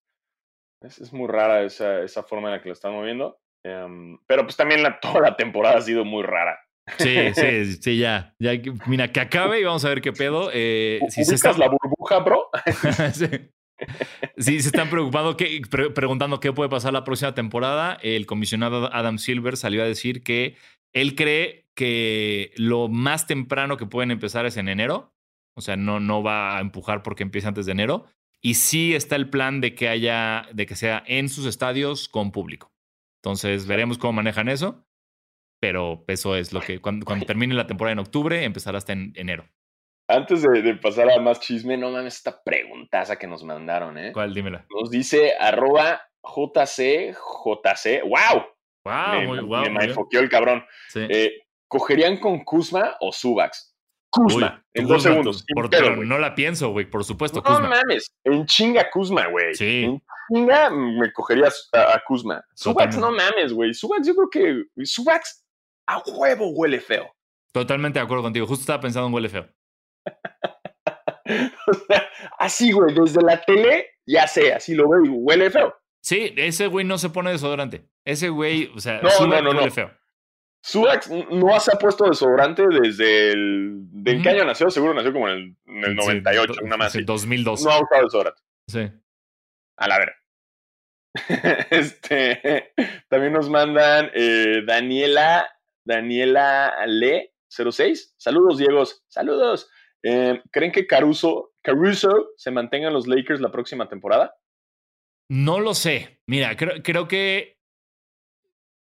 es- 0.82 1.00
es 1.00 1.12
muy 1.12 1.28
rara 1.28 1.64
esa, 1.64 2.02
esa 2.04 2.24
forma 2.24 2.48
en 2.50 2.56
la 2.56 2.62
que 2.62 2.70
lo 2.70 2.74
están 2.74 2.94
moviendo. 2.94 3.38
Em, 3.66 4.18
pero 4.28 4.44
pues 4.44 4.56
también 4.56 4.82
la, 4.82 4.98
toda 5.02 5.20
la 5.22 5.36
temporada 5.36 5.78
ha 5.78 5.82
sido 5.82 6.06
muy 6.06 6.24
rara. 6.24 6.58
Sí, 6.98 7.16
sí, 7.34 7.74
sí, 7.82 7.98
ya. 7.98 8.34
ya. 8.40 8.52
Mira, 8.88 9.12
que 9.12 9.20
acabe 9.20 9.60
y 9.60 9.64
vamos 9.66 9.84
a 9.84 9.90
ver 9.90 10.02
qué 10.02 10.14
pedo. 10.14 10.50
Eh, 10.54 11.00
si 11.10 11.26
se 11.26 11.32
¿Ubicas 11.34 11.52
está... 11.56 11.58
la 11.58 11.68
burbuja, 11.70 12.20
bro? 12.20 12.50
sí. 13.14 13.28
Sí, 14.38 14.62
se 14.62 14.68
están 14.68 14.90
preocupando 14.90 15.36
preguntando 15.94 16.40
qué 16.40 16.54
puede 16.54 16.70
pasar 16.70 16.94
la 16.94 17.04
próxima 17.04 17.34
temporada. 17.34 17.98
El 18.02 18.26
comisionado 18.26 18.94
Adam 18.94 19.18
Silver 19.18 19.58
salió 19.58 19.84
a 19.84 19.86
decir 19.86 20.24
que 20.24 20.56
él 20.94 21.16
cree 21.16 21.68
que 21.76 22.52
lo 22.56 22.88
más 22.88 23.28
temprano 23.28 23.78
que 23.78 23.86
pueden 23.86 24.12
empezar 24.12 24.46
es 24.46 24.58
en 24.58 24.70
enero. 24.70 25.14
O 25.56 25.62
sea, 25.62 25.76
no, 25.76 26.00
no 26.00 26.24
va 26.24 26.58
a 26.58 26.62
empujar 26.62 27.04
porque 27.04 27.24
empiece 27.24 27.48
antes 27.48 27.66
de 27.66 27.74
enero. 27.74 28.06
Y 28.42 28.54
sí 28.54 28.96
está 28.96 29.16
el 29.16 29.30
plan 29.30 29.60
de 29.60 29.76
que 29.76 29.90
haya, 29.90 30.48
de 30.54 30.66
que 30.66 30.76
sea 30.76 31.04
en 31.06 31.28
sus 31.28 31.46
estadios 31.46 32.08
con 32.08 32.32
público. 32.32 32.72
Entonces 33.22 33.66
veremos 33.68 33.98
cómo 33.98 34.14
manejan 34.14 34.48
eso. 34.48 34.86
Pero 35.62 36.06
eso 36.08 36.38
es 36.38 36.54
lo 36.54 36.62
que 36.62 36.80
cuando, 36.80 37.06
cuando 37.06 37.26
termine 37.26 37.54
la 37.54 37.68
temporada 37.68 37.92
en 37.92 38.00
octubre, 38.00 38.46
empezará 38.46 38.78
hasta 38.78 38.94
en 38.94 39.12
enero. 39.16 39.50
Antes 40.12 40.42
de, 40.42 40.62
de 40.64 40.74
pasar 40.76 41.10
a 41.12 41.20
más 41.20 41.40
chisme, 41.40 41.78
no 41.78 41.92
mames 41.92 42.16
esta 42.16 42.42
preguntaza 42.44 43.16
que 43.18 43.28
nos 43.28 43.44
mandaron, 43.44 43.98
¿eh? 43.98 44.12
¿Cuál? 44.12 44.34
Dímela. 44.34 44.66
Nos 44.70 44.90
dice 44.90 45.34
arroba 45.40 46.02
JC, 46.24 47.14
JC. 47.14 48.02
¡Wow! 48.04 48.44
Wow, 48.86 49.20
me, 49.20 49.28
muy 49.28 49.38
me- 49.38 49.44
guau, 49.44 49.70
me 49.70 49.86
enfoqueó 49.86 50.20
el 50.22 50.30
cabrón. 50.30 50.66
Sí. 50.88 51.06
Eh, 51.10 51.32
¿Cogerían 51.68 52.18
con 52.18 52.44
Kuzma 52.44 52.96
o 53.00 53.12
Subax? 53.12 53.76
Kuzma, 54.12 54.64
Uy, 54.74 54.82
en 54.82 54.88
dos 54.88 55.04
segundos. 55.04 55.46
por- 55.54 55.70
pero 55.70 55.96
no 55.98 56.18
la 56.18 56.34
pienso, 56.34 56.72
güey, 56.72 56.90
por 56.90 57.04
supuesto, 57.06 57.42
No 57.42 57.44
Kuzma. 57.44 57.70
mames, 57.70 58.12
en 58.24 58.48
chinga 58.48 58.90
Kuzma, 58.90 59.28
güey. 59.28 59.54
Sí. 59.54 59.84
En 59.84 60.02
chinga 60.34 60.72
me 60.72 61.14
cogería 61.14 61.50
a, 61.74 61.94
a 61.96 62.04
Kuzma. 62.08 62.44
Subax, 62.56 62.98
no 62.98 63.12
mames, 63.12 63.54
güey. 63.54 63.76
Subax, 63.76 64.08
yo 64.08 64.16
creo 64.16 64.30
que 64.76 64.84
Subax 64.86 65.46
a 65.88 66.00
huevo 66.00 66.50
huele 66.50 66.80
feo. 66.80 67.14
Totalmente 67.52 68.00
de 68.00 68.06
acuerdo 68.06 68.24
contigo. 68.24 68.48
Justo 68.48 68.62
estaba 68.64 68.80
pensando 68.82 69.08
en 69.08 69.14
huele 69.14 69.30
feo. 69.30 69.48
O 71.68 71.74
sea, 71.74 72.10
así, 72.40 72.72
güey, 72.72 72.96
desde 72.96 73.22
la 73.22 73.40
tele, 73.42 73.88
ya 74.06 74.26
sé, 74.28 74.52
así 74.54 74.74
lo 74.74 74.90
veo 74.90 75.06
y 75.06 75.10
huele 75.10 75.52
feo. 75.52 75.76
Sí, 76.02 76.34
ese 76.38 76.66
güey 76.68 76.86
no 76.86 76.98
se 76.98 77.10
pone 77.10 77.30
desodorante. 77.32 77.88
Ese 78.04 78.30
güey, 78.30 78.72
o 78.76 78.80
sea, 78.80 79.00
No, 79.02 79.10
sube 79.12 79.42
no, 79.42 79.54
no, 79.54 79.60
huele 79.60 79.70
feo. 79.72 79.92
Subax 80.64 81.10
no 81.10 81.60
se 81.60 81.72
ha 81.74 81.78
puesto 81.80 82.06
desodorante 82.10 82.66
desde 82.68 83.32
el. 83.32 83.74
¿De 83.92 84.12
en 84.14 84.24
qué 84.24 84.30
año 84.30 84.44
nació? 84.46 84.70
Seguro 84.72 84.94
nació 84.94 85.14
como 85.14 85.30
en 85.30 85.36
el, 85.36 85.56
en 85.68 85.84
el 85.86 85.90
Sí, 85.92 86.08
98, 86.08 86.54
do- 86.54 86.66
una 86.66 86.78
más. 86.78 86.92
sí, 86.92 86.98
así. 87.00 87.06
2002. 87.06 87.64
No 87.64 87.70
ha 87.72 87.82
usado 87.82 88.04
desodorante. 88.04 88.42
Sí. 88.68 88.92
A 89.78 89.88
la 89.88 90.00
ver. 90.00 90.14
este, 91.70 92.74
también 93.08 93.34
nos 93.34 93.50
mandan 93.50 94.12
eh, 94.14 94.64
Daniela, 94.66 95.50
Daniela 95.86 96.74
Le 96.88 97.34
06. 97.48 98.16
Saludos, 98.18 98.58
Diegos. 98.58 99.04
Saludos. 99.08 99.70
Eh, 100.04 100.42
¿Creen 100.52 100.72
que 100.72 100.88
Caruso, 100.88 101.54
Caruso 101.62 102.30
se 102.38 102.52
mantenga 102.52 102.88
en 102.88 102.94
los 102.94 103.08
Lakers 103.08 103.42
la 103.42 103.52
próxima 103.52 103.90
temporada? 103.90 104.36
No 105.30 105.60
lo 105.60 105.74
sé. 105.74 106.22
Mira, 106.28 106.56
creo, 106.56 106.82
creo 106.84 107.08
que 107.08 107.60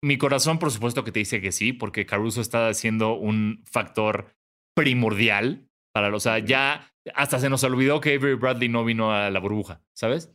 mi 0.04 0.18
corazón, 0.18 0.58
por 0.58 0.72
supuesto, 0.72 1.04
que 1.04 1.12
te 1.12 1.20
dice 1.20 1.42
que 1.42 1.52
sí, 1.52 1.74
porque 1.74 2.06
Caruso 2.06 2.42
está 2.42 2.74
siendo 2.74 3.14
un 3.14 3.64
factor 3.66 4.34
primordial 4.76 5.68
para, 5.94 6.14
o 6.16 6.20
sea, 6.20 6.40
ya 6.40 6.92
hasta 7.14 7.40
se 7.40 7.50
nos 7.50 7.64
olvidó 7.64 8.00
que 8.00 8.16
Avery 8.16 8.36
Bradley 8.36 8.70
no 8.70 8.86
vino 8.86 9.14
a 9.14 9.30
la 9.30 9.40
burbuja, 9.40 9.84
¿sabes? 9.94 10.34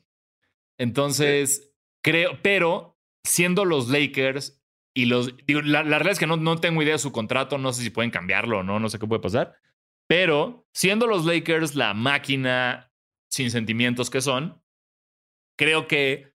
Entonces, 0.79 1.73
creo, 2.03 2.39
pero 2.43 2.99
siendo 3.25 3.65
los 3.65 3.89
Lakers 3.89 4.63
y 4.95 5.07
los, 5.07 5.37
digo, 5.47 5.63
la, 5.63 5.83
la 5.83 5.99
realidad 5.99 6.13
es 6.13 6.19
que 6.19 6.27
no, 6.27 6.37
no 6.37 6.59
tengo 6.59 6.83
idea 6.83 6.95
de 6.95 6.99
su 6.99 7.13
contrato, 7.13 7.59
no 7.59 7.73
sé 7.73 7.83
si 7.83 7.91
pueden 7.91 8.11
cambiarlo 8.11 8.59
o 8.59 8.63
no, 8.63 8.79
no 8.79 8.89
sé 8.89 8.99
qué 8.99 9.07
puede 9.07 9.23
pasar, 9.23 9.57
pero 10.09 10.67
siendo 10.75 11.07
los 11.07 11.25
Lakers 11.25 11.75
la 11.75 11.95
máquina 11.95 12.93
sin 13.31 13.51
sentimientos 13.51 14.11
que 14.11 14.21
son, 14.21 14.63
creo 15.59 15.89
que 15.89 16.33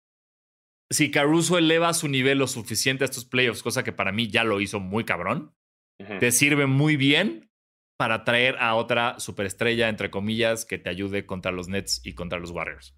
si 0.90 1.10
Caruso 1.10 1.58
eleva 1.58 1.94
su 1.94 2.08
nivel 2.08 2.40
lo 2.40 2.48
suficiente 2.48 3.04
a 3.04 3.06
estos 3.06 3.26
playoffs, 3.26 3.64
cosa 3.64 3.84
que 3.84 3.94
para 3.94 4.12
mí 4.12 4.28
ya 4.28 4.44
lo 4.44 4.60
hizo 4.60 4.80
muy 4.80 5.06
cabrón, 5.06 5.56
te 6.20 6.32
sirve 6.32 6.66
muy 6.66 6.96
bien 6.96 7.52
para 7.98 8.24
traer 8.24 8.58
a 8.58 8.74
otra 8.74 9.20
superestrella, 9.20 9.88
entre 9.88 10.10
comillas, 10.10 10.66
que 10.66 10.80
te 10.80 10.90
ayude 10.90 11.28
contra 11.28 11.52
los 11.52 11.68
Nets 11.68 12.02
y 12.04 12.14
contra 12.14 12.40
los 12.40 12.50
Warriors. 12.50 12.98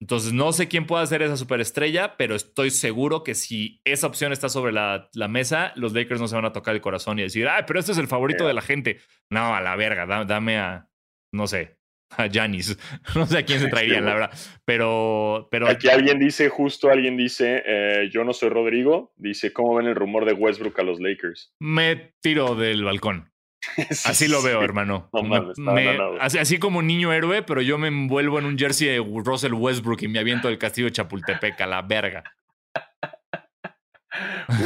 Entonces, 0.00 0.32
no 0.32 0.52
sé 0.52 0.68
quién 0.68 0.86
pueda 0.86 1.04
ser 1.06 1.22
esa 1.22 1.36
superestrella, 1.36 2.16
pero 2.16 2.34
estoy 2.36 2.70
seguro 2.70 3.24
que 3.24 3.34
si 3.34 3.80
esa 3.84 4.06
opción 4.06 4.32
está 4.32 4.48
sobre 4.48 4.72
la, 4.72 5.08
la 5.14 5.26
mesa, 5.28 5.72
los 5.74 5.92
Lakers 5.92 6.20
no 6.20 6.28
se 6.28 6.36
van 6.36 6.44
a 6.44 6.52
tocar 6.52 6.74
el 6.74 6.80
corazón 6.80 7.18
y 7.18 7.22
decir, 7.22 7.48
ah, 7.48 7.64
pero 7.66 7.80
este 7.80 7.92
es 7.92 7.98
el 7.98 8.06
favorito 8.06 8.46
de 8.46 8.54
la 8.54 8.62
gente. 8.62 9.00
No, 9.30 9.54
a 9.54 9.60
la 9.60 9.74
verga, 9.74 10.06
da- 10.06 10.24
dame 10.24 10.56
a, 10.58 10.88
no 11.32 11.48
sé, 11.48 11.78
a 12.16 12.28
Janis. 12.32 12.78
no 13.16 13.26
sé 13.26 13.38
a 13.38 13.44
quién 13.44 13.58
se 13.58 13.66
traerían, 13.70 14.04
la 14.04 14.14
verdad. 14.14 14.30
Pero, 14.64 15.48
pero 15.50 15.68
Aquí 15.68 15.88
alguien 15.88 16.20
dice, 16.20 16.48
justo 16.48 16.90
alguien 16.90 17.16
dice, 17.16 17.62
eh, 17.66 18.08
yo 18.12 18.22
no 18.22 18.32
soy 18.32 18.50
Rodrigo, 18.50 19.12
dice, 19.16 19.52
¿cómo 19.52 19.74
ven 19.74 19.86
el 19.88 19.96
rumor 19.96 20.24
de 20.26 20.32
Westbrook 20.32 20.78
a 20.78 20.84
los 20.84 21.00
Lakers? 21.00 21.52
me 21.60 22.14
tiro 22.22 22.54
del 22.54 22.84
balcón. 22.84 23.32
Así 24.04 24.28
lo 24.28 24.42
veo, 24.42 24.62
hermano. 24.62 25.08
No 25.12 25.22
Me- 25.22 25.28
mames, 25.40 25.58
no, 25.58 25.72
me- 25.72 26.20
así, 26.20 26.38
así 26.38 26.58
como 26.58 26.80
niño 26.82 27.12
héroe, 27.12 27.42
pero 27.42 27.60
yo 27.60 27.76
me 27.78 27.88
envuelvo 27.88 28.38
en 28.38 28.44
un 28.46 28.58
jersey 28.58 28.88
de 28.88 28.98
Russell 29.24 29.52
Westbrook 29.54 30.02
y 30.02 30.08
me 30.08 30.18
aviento 30.20 30.48
del 30.48 30.58
castillo 30.58 30.86
de 30.86 30.92
Chapultepec 30.92 31.60
a 31.60 31.66
la 31.66 31.82
verga. 31.82 32.24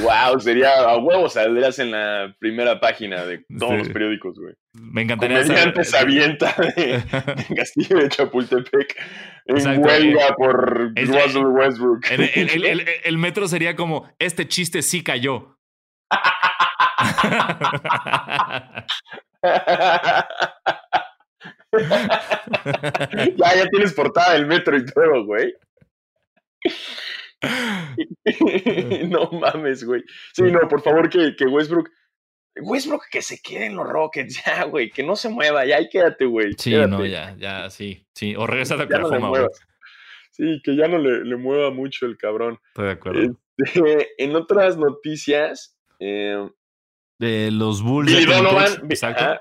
Wow, 0.03 0.39
sería 0.41 0.71
a 0.81 0.97
huevo, 0.99 1.29
saldrías 1.29 1.79
en 1.81 1.91
la 1.91 2.35
primera 2.39 2.79
página 2.81 3.25
de 3.25 3.45
todos 3.59 3.73
Sí. 3.73 3.79
los 3.79 3.89
periódicos, 3.89 4.39
güey. 4.39 4.55
Me 4.75 5.03
encantaría 5.03 5.43
Comediante 5.43 5.85
saber- 5.85 6.07
avienta 6.07 6.55
de, 6.77 7.03
de 7.49 7.55
Castillo 7.57 7.97
de 7.99 8.09
Chapultepec 8.09 8.97
en 9.47 9.57
Exacto. 9.57 9.81
huelga 9.81 10.35
por 10.37 10.95
Russell 10.95 11.45
Westbrook. 11.47 12.05
El- 12.11 12.87
el 13.05 13.19
metro 13.19 13.49
sería 13.49 13.75
como, 13.75 14.09
este 14.19 14.47
chiste 14.47 14.81
sí 14.83 15.03
cayó. 15.03 15.59
ya, 23.37 23.57
ya 23.57 23.67
tienes 23.71 23.93
portada 23.95 24.35
del 24.35 24.47
metro 24.47 24.77
y 24.77 24.85
todo, 24.87 25.25
güey. 25.25 25.55
no 29.09 29.31
mames, 29.33 29.85
güey. 29.85 30.03
Sí, 30.33 30.43
no, 30.45 30.61
por 30.69 30.83
favor, 30.83 31.09
que, 31.09 31.35
que 31.37 31.45
Westbrook. 31.47 31.91
Westbrook 32.55 33.05
que 33.11 33.23
se 33.23 33.41
quede 33.41 33.67
en 33.67 33.77
los 33.77 33.89
Rockets, 33.89 34.43
ya, 34.47 34.65
güey, 34.65 34.91
que 34.91 35.03
no 35.03 35.17
se 35.17 35.31
mueva, 35.31 35.65
ya 35.65 35.77
ahí 35.77 35.89
quédate, 35.89 36.27
güey. 36.27 36.53
sí, 36.59 36.71
quédate. 36.71 36.91
no, 36.91 37.07
ya, 37.07 37.35
ya, 37.39 37.71
sí. 37.71 38.07
sí. 38.15 38.37
O 38.37 38.47
regresa 38.47 38.75
a 38.75 38.79
no 38.79 38.85
Oklahoma, 38.85 39.29
muevas. 39.29 39.61
Sí, 40.31 40.61
que 40.63 40.77
ya 40.77 40.89
no 40.89 40.99
le, 40.99 41.25
le 41.25 41.37
mueva 41.37 41.71
mucho 41.71 42.07
el 42.07 42.17
cabrón. 42.17 42.59
Estoy 42.69 42.87
de 42.87 42.93
acuerdo. 42.93 43.37
Este, 43.57 44.09
en 44.19 44.35
otras 44.35 44.77
noticias, 44.77 45.79
eh, 45.99 46.49
De 47.23 47.51
los 47.53 47.83
Bulls. 47.83 48.11
Billy 48.13 48.27
Donovan, 48.27 48.73
Exacto. 48.91 49.41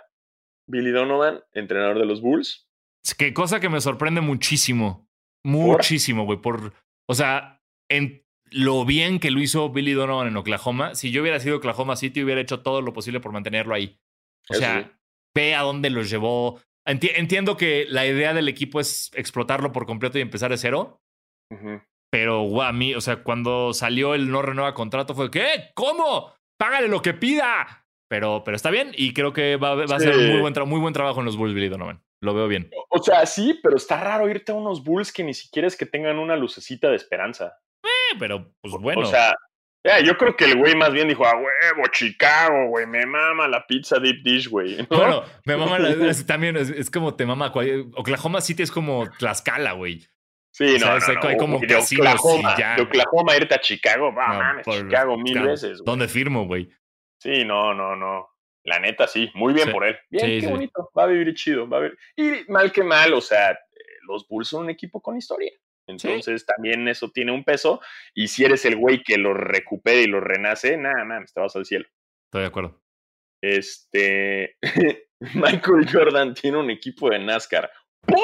Billy 0.67 0.91
Donovan, 0.91 1.41
entrenador 1.53 1.97
de 1.97 2.05
los 2.05 2.21
Bulls. 2.21 2.67
Es 3.03 3.15
que 3.15 3.33
cosa 3.33 3.59
que 3.59 3.69
me 3.69 3.81
sorprende 3.81 4.21
muchísimo. 4.21 5.09
Muchísimo, 5.43 6.25
güey. 6.25 6.39
Por, 6.39 6.73
o 7.09 7.15
sea, 7.15 7.59
en 7.89 8.23
lo 8.51 8.85
bien 8.85 9.19
que 9.19 9.31
lo 9.31 9.39
hizo 9.41 9.69
Billy 9.71 9.93
Donovan 9.93 10.27
en 10.27 10.37
Oklahoma. 10.37 10.93
Si 10.93 11.09
yo 11.11 11.21
hubiera 11.23 11.39
sido 11.39 11.57
Oklahoma 11.57 11.95
City, 11.95 12.23
hubiera 12.23 12.39
hecho 12.41 12.61
todo 12.61 12.81
lo 12.81 12.93
posible 12.93 13.19
por 13.19 13.31
mantenerlo 13.31 13.73
ahí. 13.73 13.99
O 14.49 14.53
Eso 14.53 14.61
sea, 14.61 14.83
sí. 14.83 14.91
ve 15.35 15.55
a 15.55 15.61
dónde 15.61 15.89
los 15.89 16.09
llevó. 16.09 16.61
Enti- 16.87 17.13
entiendo 17.15 17.57
que 17.57 17.85
la 17.89 18.05
idea 18.05 18.33
del 18.35 18.47
equipo 18.47 18.79
es 18.79 19.09
explotarlo 19.15 19.71
por 19.71 19.87
completo 19.87 20.19
y 20.19 20.21
empezar 20.21 20.51
de 20.51 20.57
cero. 20.57 21.01
Pero, 22.11 22.43
guau, 22.43 22.67
a 22.67 22.73
mí, 22.73 22.93
o 22.93 23.01
sea, 23.01 23.23
cuando 23.23 23.73
salió 23.73 24.13
el 24.13 24.29
no 24.29 24.41
renueva 24.41 24.73
contrato 24.73 25.15
fue, 25.15 25.31
¿qué? 25.31 25.71
¿Cómo? 25.73 26.33
Págale 26.61 26.87
lo 26.87 27.01
que 27.01 27.13
pida. 27.15 27.85
Pero, 28.07 28.43
pero 28.43 28.55
está 28.57 28.69
bien 28.69 28.91
y 28.93 29.13
creo 29.13 29.31
que 29.33 29.55
va, 29.55 29.73
va 29.73 29.95
a 29.95 29.99
ser 29.99 30.13
Sí. 30.13 30.19
un 30.19 30.31
muy 30.31 30.41
buen, 30.41 30.53
muy 30.69 30.79
buen 30.81 30.93
trabajo 30.93 31.21
en 31.21 31.25
los 31.25 31.37
Bulls, 31.37 31.55
Billy 31.55 31.69
Donovan. 31.69 32.03
Lo 32.21 32.33
veo 32.33 32.47
bien. 32.47 32.69
O 32.89 33.01
sea, 33.01 33.25
sí, 33.25 33.57
pero 33.63 33.77
está 33.77 33.99
raro 34.03 34.29
irte 34.29 34.51
a 34.51 34.55
unos 34.55 34.83
Bulls 34.83 35.11
que 35.13 35.23
ni 35.23 35.33
siquiera 35.33 35.67
es 35.67 35.75
que 35.77 35.85
tengan 35.85 36.19
una 36.19 36.35
lucecita 36.35 36.89
de 36.89 36.97
esperanza. 36.97 37.57
Eh, 37.83 38.15
pero, 38.19 38.53
pues 38.61 38.73
bueno. 38.79 39.01
O 39.01 39.05
sea, 39.05 39.33
yo 40.03 40.17
creo 40.17 40.35
que 40.35 40.43
el 40.45 40.57
güey 40.59 40.75
más 40.75 40.91
bien 40.91 41.07
dijo, 41.07 41.25
a 41.25 41.35
huevo, 41.35 41.87
Chicago, 41.91 42.67
güey, 42.67 42.85
me 42.85 43.05
mama 43.05 43.47
la 43.47 43.65
pizza 43.65 43.97
deep 43.97 44.21
dish, 44.23 44.49
güey. 44.49 44.75
¿no? 44.77 44.85
Bueno, 44.97 45.23
me 45.45 45.55
mama 45.57 45.79
la, 45.79 45.89
es- 46.09 46.25
también, 46.25 46.57
es, 46.57 46.69
es 46.69 46.91
como 46.91 47.15
te 47.15 47.25
mama. 47.25 47.51
Oklahoma 47.95 48.41
City 48.41 48.61
es 48.61 48.71
como 48.71 49.09
Tlaxcala, 49.17 49.71
güey. 49.71 50.05
Sí, 50.53 50.75
O 50.75 50.79
sea, 50.79 50.95
no, 50.95 50.99
no, 50.99 51.13
no, 51.21 51.29
hay 51.29 51.37
como 51.37 51.59
de 51.59 51.67
casinos 51.67 52.07
Oklahoma, 52.19 52.55
ya, 52.57 52.75
de. 52.75 52.81
Oklahoma 52.83 53.37
irte 53.37 53.55
a 53.55 53.59
Chicago, 53.61 54.13
va, 54.13 54.27
No, 54.27 54.39
mames, 54.39 54.65
por- 54.65 54.77
Chicago 54.77 55.17
mil 55.17 55.41
veces. 55.41 55.81
¿Dónde 55.85 56.07
firmo, 56.07 56.45
güey? 56.45 56.69
Sí, 57.21 57.45
no, 57.45 57.73
no, 57.73 57.95
no. 57.95 58.27
La 58.63 58.79
neta, 58.79 59.07
sí. 59.07 59.31
Muy 59.33 59.53
bien 59.53 59.67
Sí. 59.67 59.73
por 59.73 59.85
él. 59.85 59.97
Bien, 60.09 60.25
Sí, 60.25 60.31
qué 60.41 60.45
sí. 60.47 60.51
bonito. 60.51 60.91
Va 60.97 61.03
a 61.03 61.07
vivir 61.07 61.33
chido. 61.35 61.67
Va 61.69 61.77
a 61.77 61.79
vivir. 61.81 61.97
Y 62.15 62.51
mal 62.51 62.71
que 62.71 62.83
mal, 62.83 63.13
o 63.13 63.21
sea, 63.21 63.57
los 64.07 64.27
Bulls 64.27 64.49
son 64.49 64.63
un 64.65 64.69
equipo 64.69 65.01
con 65.01 65.17
historia. 65.17 65.51
Entonces 65.87 66.45
también 66.45 66.87
eso 66.87 67.09
tiene 67.09 67.31
un 67.31 67.43
peso. 67.43 67.81
Y 68.13 68.27
si 68.27 68.43
eres 68.45 68.63
el 68.65 68.75
güey 68.75 69.01
que 69.03 69.17
lo 69.17 69.33
recupera 69.33 69.99
y 69.99 70.07
lo 70.07 70.19
renace, 70.19 70.77
nada, 70.77 71.03
nada, 71.05 71.25
te 71.33 71.39
vas 71.41 71.55
al 71.55 71.65
cielo. 71.65 71.85
Estoy 72.27 72.41
de 72.41 72.47
acuerdo. 72.47 72.81
Este. 73.41 74.57
Michael 75.33 75.87
Jordan 75.91 76.33
tiene 76.33 76.57
un 76.57 76.69
equipo 76.69 77.09
de 77.09 77.19
NASCAR. 77.19 77.71
¿Por 78.05 78.17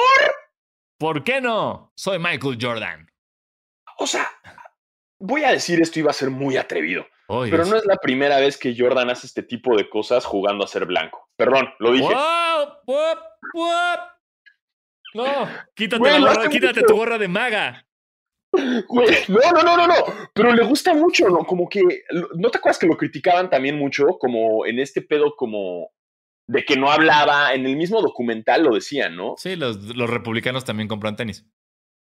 qué 1.24 1.40
no? 1.40 1.92
Soy 1.94 2.18
Michael 2.18 2.58
Jordan. 2.60 3.10
O 3.98 4.06
sea, 4.06 4.28
voy 5.18 5.44
a 5.44 5.50
decir 5.52 5.80
esto 5.80 5.98
iba 5.98 6.10
a 6.10 6.14
ser 6.14 6.30
muy 6.30 6.56
atrevido. 6.56 7.06
Pero 7.28 7.66
no 7.66 7.76
es 7.76 7.84
la 7.84 7.96
primera 7.96 8.38
vez 8.40 8.56
que 8.56 8.74
Jordan 8.76 9.10
hace 9.10 9.26
este 9.26 9.42
tipo 9.42 9.76
de 9.76 9.90
cosas 9.90 10.24
jugando 10.24 10.64
a 10.64 10.68
ser 10.68 10.86
blanco. 10.86 11.28
Perdón, 11.36 11.68
lo 11.78 11.92
dije. 11.92 12.08
No, 15.14 15.48
quítate, 15.74 15.98
Güey, 15.98 16.12
la 16.12 16.18
lo 16.18 16.26
gorra, 16.28 16.40
hace 16.40 16.50
quítate 16.50 16.80
mucho. 16.80 16.86
tu 16.86 16.96
gorra 16.96 17.18
de 17.18 17.28
maga. 17.28 17.86
Güey, 18.52 19.16
no, 19.28 19.52
no, 19.52 19.62
no, 19.62 19.76
no, 19.76 19.86
no. 19.86 19.94
Pero 20.32 20.54
le 20.54 20.64
gusta 20.64 20.94
mucho, 20.94 21.28
¿no? 21.28 21.44
Como 21.44 21.68
que. 21.68 21.82
¿No 22.36 22.50
te 22.50 22.58
acuerdas 22.58 22.78
que 22.78 22.86
lo 22.86 22.96
criticaban 22.96 23.50
también 23.50 23.76
mucho? 23.76 24.18
Como 24.18 24.64
en 24.64 24.78
este 24.78 25.02
pedo, 25.02 25.34
como. 25.36 25.90
De 26.48 26.64
que 26.64 26.76
no 26.76 26.90
hablaba. 26.90 27.52
En 27.52 27.66
el 27.66 27.76
mismo 27.76 28.00
documental 28.00 28.62
lo 28.64 28.74
decían, 28.74 29.14
¿no? 29.16 29.34
Sí, 29.36 29.54
los, 29.56 29.76
los 29.96 30.08
republicanos 30.08 30.64
también 30.64 30.88
compran 30.88 31.14
tenis. 31.16 31.44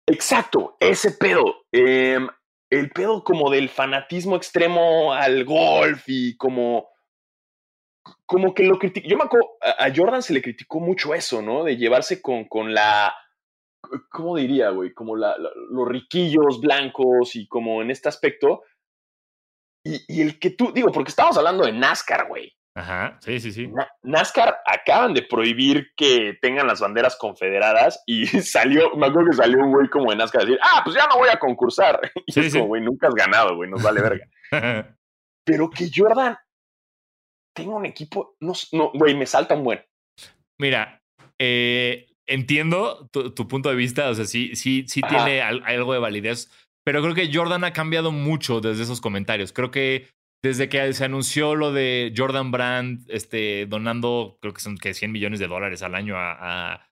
Exacto, 0.08 0.76
ese 0.80 1.12
pedo. 1.12 1.64
Em, 1.72 2.28
el 2.70 2.90
pedo 2.90 3.24
como 3.24 3.50
del 3.50 3.68
fanatismo 3.68 4.36
extremo 4.36 5.12
al 5.12 5.44
golf 5.44 6.04
y 6.06 6.36
como. 6.36 6.88
Como 8.24 8.54
que 8.54 8.62
lo 8.62 8.78
criticó. 8.78 9.08
Yo 9.08 9.16
me 9.18 9.24
acuerdo, 9.24 9.48
a 9.60 9.84
a 9.86 9.92
Jordan 9.94 10.22
se 10.22 10.32
le 10.32 10.40
criticó 10.42 10.80
mucho 10.80 11.12
eso, 11.14 11.42
¿no? 11.42 11.64
De 11.64 11.76
llevarse 11.76 12.22
con, 12.22 12.44
con 12.44 12.72
la. 12.72 13.14
¿Cómo 14.10 14.36
diría, 14.36 14.70
güey? 14.70 14.92
Como 14.94 15.16
la- 15.16 15.36
la- 15.38 15.50
los 15.70 15.88
riquillos 15.88 16.60
blancos 16.60 17.34
y 17.34 17.48
como 17.48 17.82
en 17.82 17.90
este 17.90 18.08
aspecto. 18.08 18.62
Y, 19.84 20.00
y 20.08 20.20
el 20.22 20.38
que 20.38 20.50
tú, 20.50 20.72
digo, 20.72 20.92
porque 20.92 21.10
estamos 21.10 21.36
hablando 21.36 21.64
de 21.64 21.72
NASCAR, 21.72 22.28
güey. 22.28 22.52
Ajá, 22.80 23.18
sí, 23.20 23.38
sí, 23.40 23.52
sí. 23.52 23.68
Na- 23.68 23.88
NASCAR 24.02 24.56
acaban 24.66 25.12
de 25.14 25.22
prohibir 25.22 25.92
que 25.96 26.38
tengan 26.40 26.66
las 26.66 26.80
banderas 26.80 27.16
confederadas 27.16 28.02
y 28.06 28.24
salió, 28.42 28.94
me 28.96 29.06
acuerdo 29.06 29.30
que 29.30 29.36
salió 29.36 29.58
un 29.58 29.72
güey 29.72 29.88
como 29.88 30.10
de 30.10 30.16
NASCAR 30.16 30.42
a 30.42 30.44
decir, 30.46 30.60
ah, 30.62 30.80
pues 30.84 30.96
ya 30.96 31.06
no 31.06 31.18
voy 31.18 31.28
a 31.28 31.38
concursar. 31.38 32.00
Y 32.26 32.32
Sí, 32.32 32.40
es 32.40 32.52
sí. 32.52 32.58
como, 32.58 32.68
güey, 32.68 32.82
nunca 32.82 33.08
has 33.08 33.14
ganado, 33.14 33.56
güey, 33.56 33.68
nos 33.70 33.82
vale 33.82 34.00
verga. 34.00 34.26
Pero 35.44 35.68
que 35.70 35.90
Jordan 35.94 36.36
tenga 37.54 37.74
un 37.74 37.86
equipo, 37.86 38.36
no, 38.40 38.52
no, 38.72 38.90
güey, 38.94 39.14
me 39.14 39.26
salta 39.26 39.54
un 39.54 39.64
buen. 39.64 39.84
Mira, 40.58 41.02
eh, 41.38 42.06
entiendo 42.26 43.08
tu, 43.12 43.34
tu 43.34 43.48
punto 43.48 43.68
de 43.70 43.74
vista, 43.76 44.08
o 44.10 44.14
sea, 44.14 44.24
sí, 44.24 44.54
sí, 44.54 44.84
sí 44.86 45.00
Ajá. 45.02 45.24
tiene 45.24 45.42
al- 45.42 45.62
algo 45.64 45.92
de 45.92 45.98
validez, 45.98 46.50
pero 46.84 47.02
creo 47.02 47.14
que 47.14 47.30
Jordan 47.32 47.64
ha 47.64 47.72
cambiado 47.72 48.12
mucho 48.12 48.60
desde 48.60 48.82
esos 48.84 49.00
comentarios. 49.00 49.52
Creo 49.52 49.70
que 49.70 50.08
desde 50.42 50.68
que 50.68 50.92
se 50.92 51.04
anunció 51.04 51.54
lo 51.54 51.72
de 51.72 52.12
Jordan 52.16 52.50
Brand 52.50 53.04
este, 53.08 53.66
donando, 53.66 54.38
creo 54.40 54.54
que 54.54 54.60
son 54.60 54.78
que 54.78 54.94
100 54.94 55.12
millones 55.12 55.38
de 55.40 55.46
dólares 55.48 55.82
al 55.82 55.94
año 55.94 56.16
a, 56.16 56.32
a, 56.32 56.86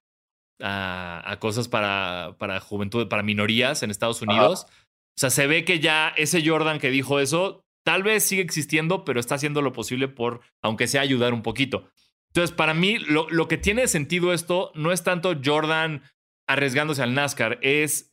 a- 0.61 1.31
a 1.31 1.39
cosas 1.39 1.67
para, 1.67 2.35
para 2.37 2.59
juventud, 2.59 3.07
para 3.07 3.23
minorías 3.23 3.81
en 3.83 3.91
Estados 3.91 4.21
Unidos. 4.21 4.65
O 4.69 5.19
sea, 5.19 5.29
se 5.29 5.47
ve 5.47 5.65
que 5.65 5.79
ya 5.79 6.09
ese 6.15 6.47
Jordan 6.47 6.79
que 6.79 6.89
dijo 6.91 7.19
eso, 7.19 7.65
tal 7.85 8.03
vez 8.03 8.23
sigue 8.23 8.41
existiendo, 8.41 9.03
pero 9.05 9.19
está 9.19 9.35
haciendo 9.35 9.61
lo 9.61 9.73
posible 9.73 10.07
por, 10.07 10.41
aunque 10.61 10.87
sea, 10.87 11.01
ayudar 11.01 11.33
un 11.33 11.41
poquito. 11.43 11.89
Entonces, 12.31 12.55
para 12.55 12.73
mí, 12.73 12.97
lo, 12.99 13.27
lo 13.29 13.47
que 13.47 13.57
tiene 13.57 13.87
sentido 13.87 14.33
esto 14.33 14.71
no 14.75 14.91
es 14.91 15.03
tanto 15.03 15.33
Jordan 15.43 16.03
arriesgándose 16.47 17.01
al 17.03 17.13
NASCAR, 17.15 17.57
es 17.61 18.08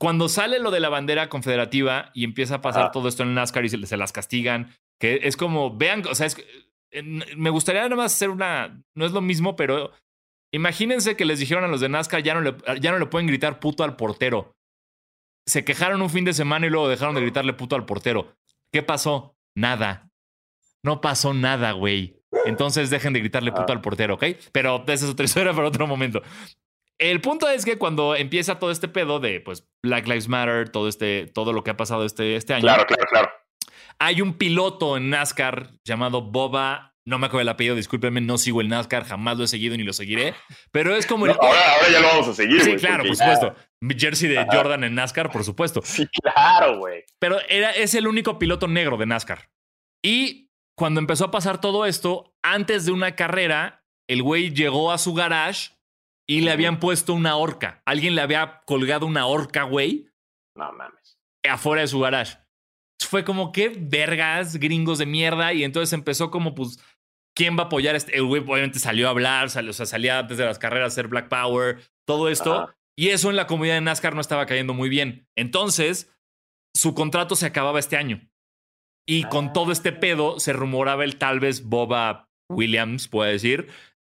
cuando 0.00 0.28
sale 0.30 0.58
lo 0.58 0.70
de 0.70 0.80
la 0.80 0.88
bandera 0.88 1.28
confederativa 1.28 2.10
y 2.14 2.24
empieza 2.24 2.56
a 2.56 2.60
pasar 2.62 2.90
todo 2.90 3.06
esto 3.06 3.22
en 3.22 3.28
el 3.30 3.34
NASCAR 3.34 3.64
y 3.66 3.68
se, 3.68 3.86
se 3.86 3.96
las 3.98 4.12
castigan, 4.12 4.74
que 4.98 5.20
es 5.24 5.36
como, 5.36 5.76
vean, 5.76 6.02
o 6.10 6.14
sea, 6.14 6.26
es, 6.26 6.36
me 7.36 7.50
gustaría 7.50 7.82
nada 7.82 7.96
más 7.96 8.14
hacer 8.14 8.30
una, 8.30 8.82
no 8.94 9.04
es 9.04 9.12
lo 9.12 9.20
mismo, 9.20 9.56
pero 9.56 9.92
imagínense 10.52 11.16
que 11.16 11.26
les 11.26 11.38
dijeron 11.38 11.64
a 11.64 11.68
los 11.68 11.80
de 11.82 11.90
NASCAR, 11.90 12.22
ya 12.22 12.32
no 12.34 12.40
le, 12.40 12.54
ya 12.80 12.92
no 12.92 12.98
le 12.98 13.06
pueden 13.06 13.26
gritar 13.28 13.60
puto 13.60 13.84
al 13.84 13.96
portero. 13.96 14.56
Se 15.46 15.64
quejaron 15.64 16.00
un 16.00 16.10
fin 16.10 16.24
de 16.24 16.32
semana 16.32 16.66
y 16.66 16.70
luego 16.70 16.88
dejaron 16.88 17.14
de 17.14 17.20
gritarle 17.20 17.52
puto 17.52 17.76
al 17.76 17.84
portero. 17.84 18.34
¿Qué 18.72 18.82
pasó? 18.82 19.36
Nada. 19.54 20.08
No 20.82 21.00
pasó 21.00 21.34
nada, 21.34 21.72
güey. 21.72 22.16
Entonces 22.46 22.88
dejen 22.88 23.12
de 23.12 23.20
gritarle 23.20 23.50
puto 23.52 23.66
Ah. 23.68 23.72
al 23.72 23.80
portero, 23.80 24.14
¿ok? 24.14 24.24
Pero 24.52 24.82
esa 24.86 25.04
es 25.04 25.10
otra 25.10 25.24
historia 25.26 25.52
para 25.52 25.68
otro 25.68 25.86
momento. 25.86 26.22
El 27.00 27.20
punto 27.22 27.48
es 27.48 27.64
que 27.64 27.78
cuando 27.78 28.14
empieza 28.14 28.58
todo 28.58 28.70
este 28.70 28.86
pedo 28.86 29.18
de 29.20 29.40
pues 29.40 29.66
Black 29.82 30.06
Lives 30.06 30.28
Matter, 30.28 30.68
todo 30.68 30.86
este, 30.86 31.26
todo 31.26 31.52
lo 31.52 31.64
que 31.64 31.70
ha 31.70 31.76
pasado 31.76 32.04
este, 32.04 32.36
este 32.36 32.52
año, 32.54 32.62
Claro, 32.62 32.84
claro, 32.86 33.04
claro. 33.10 33.30
hay 33.98 34.20
un 34.20 34.34
piloto 34.34 34.96
en 34.98 35.10
NASCAR 35.10 35.70
llamado 35.84 36.20
Boba. 36.22 36.94
No 37.06 37.18
me 37.18 37.26
acuerdo 37.26 37.40
el 37.42 37.48
apellido, 37.48 37.74
discúlpenme, 37.74 38.20
no 38.20 38.36
sigo 38.36 38.60
el 38.60 38.68
NASCAR, 38.68 39.04
jamás 39.04 39.38
lo 39.38 39.44
he 39.44 39.48
seguido 39.48 39.74
ni 39.78 39.82
lo 39.82 39.94
seguiré. 39.94 40.34
Pero 40.70 40.94
es 40.94 41.06
como 41.06 41.26
No, 41.26 41.32
el. 41.32 41.38
ahora, 41.40 41.72
ahora 41.74 41.88
ya 41.90 42.00
lo 42.00 42.06
vamos 42.08 42.28
a 42.28 42.34
seguir, 42.34 42.60
sí, 42.62 42.76
claro, 42.76 43.02
por 43.04 43.16
supuesto. 43.16 43.56
Jersey 43.98 44.28
de 44.28 44.38
Ajá. 44.38 44.48
Jordan 44.54 44.84
en 44.84 44.94
NASCAR, 44.94 45.32
por 45.32 45.42
supuesto. 45.42 45.80
Sí, 45.82 46.06
claro, 46.22 46.76
güey. 46.78 47.02
Pero 47.18 47.38
era, 47.48 47.70
es 47.70 47.94
el 47.94 48.06
único 48.06 48.38
piloto 48.38 48.68
negro 48.68 48.98
de 48.98 49.06
NASCAR. 49.06 49.48
Y 50.04 50.50
cuando 50.76 51.00
empezó 51.00 51.24
a 51.24 51.30
pasar 51.30 51.60
todo 51.62 51.86
esto, 51.86 52.34
antes 52.42 52.84
de 52.84 52.92
una 52.92 53.16
carrera, 53.16 53.84
el 54.06 54.22
güey 54.22 54.50
llegó 54.52 54.92
a 54.92 54.98
su 54.98 55.14
garage 55.14 55.70
y 56.30 56.42
le 56.42 56.52
habían 56.52 56.78
puesto 56.78 57.12
una 57.12 57.34
horca. 57.34 57.82
Alguien 57.84 58.14
le 58.14 58.20
había 58.22 58.62
colgado 58.64 59.04
una 59.04 59.26
horca, 59.26 59.64
güey, 59.64 60.06
No 60.56 60.70
mames. 60.72 61.18
afuera 61.42 61.82
de 61.82 61.88
su 61.88 61.98
garage. 61.98 62.38
Fue 63.00 63.24
como, 63.24 63.50
qué 63.50 63.72
vergas, 63.76 64.56
gringos 64.56 64.98
de 64.98 65.06
mierda. 65.06 65.52
Y 65.52 65.64
entonces 65.64 65.92
empezó 65.92 66.30
como, 66.30 66.54
pues, 66.54 66.78
¿quién 67.34 67.56
va 67.58 67.62
a 67.62 67.66
apoyar? 67.66 67.96
Este? 67.96 68.16
El 68.16 68.26
güey 68.26 68.42
obviamente 68.46 68.78
salió 68.78 69.08
a 69.08 69.10
hablar, 69.10 69.50
salió, 69.50 69.70
o 69.70 69.74
sea, 69.74 69.86
salía 69.86 70.20
antes 70.20 70.38
de 70.38 70.44
las 70.44 70.60
carreras 70.60 70.84
a 70.84 70.94
hacer 70.94 71.08
Black 71.08 71.28
Power, 71.28 71.80
todo 72.06 72.28
esto. 72.28 72.54
Ajá. 72.54 72.76
Y 72.96 73.08
eso 73.08 73.30
en 73.30 73.34
la 73.36 73.48
comunidad 73.48 73.74
de 73.74 73.80
NASCAR 73.80 74.14
no 74.14 74.20
estaba 74.20 74.46
cayendo 74.46 74.72
muy 74.72 74.88
bien. 74.88 75.26
Entonces, 75.36 76.12
su 76.76 76.94
contrato 76.94 77.34
se 77.34 77.46
acababa 77.46 77.80
este 77.80 77.96
año. 77.96 78.20
Y 79.04 79.24
con 79.24 79.52
todo 79.52 79.72
este 79.72 79.90
pedo 79.90 80.38
se 80.38 80.52
rumoraba 80.52 81.02
el 81.02 81.16
tal 81.16 81.40
vez 81.40 81.64
Boba 81.64 82.28
Williams, 82.48 83.08
puede 83.08 83.32
decir, 83.32 83.66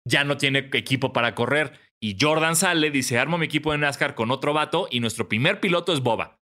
ya 0.05 0.25
no 0.25 0.37
tiene 0.37 0.69
equipo 0.73 1.13
para 1.13 1.35
correr. 1.35 1.79
Y 2.03 2.17
Jordan 2.19 2.55
sale, 2.55 2.89
dice, 2.89 3.19
armo 3.19 3.37
mi 3.37 3.45
equipo 3.45 3.71
de 3.71 3.77
NASCAR 3.77 4.15
con 4.15 4.31
otro 4.31 4.53
vato 4.53 4.87
y 4.89 4.99
nuestro 4.99 5.29
primer 5.29 5.59
piloto 5.59 5.93
es 5.93 6.01
Boba. 6.01 6.39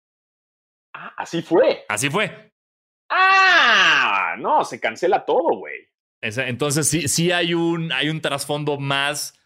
Ah, 0.93 1.14
así 1.18 1.41
fue. 1.41 1.86
Así 1.88 2.10
fue. 2.10 2.51
Ah, 3.10 4.36
no, 4.38 4.66
se 4.66 4.80
cancela 4.80 5.26
todo, 5.26 5.58
güey. 5.58 5.76
Entonces 6.22 6.88
sí, 6.89 7.08
sí 7.08 7.32
hay 7.32 7.53
un, 7.53 7.91
hay 7.91 8.10
un 8.10 8.20
trasfondo 8.20 8.78
más 8.80 9.39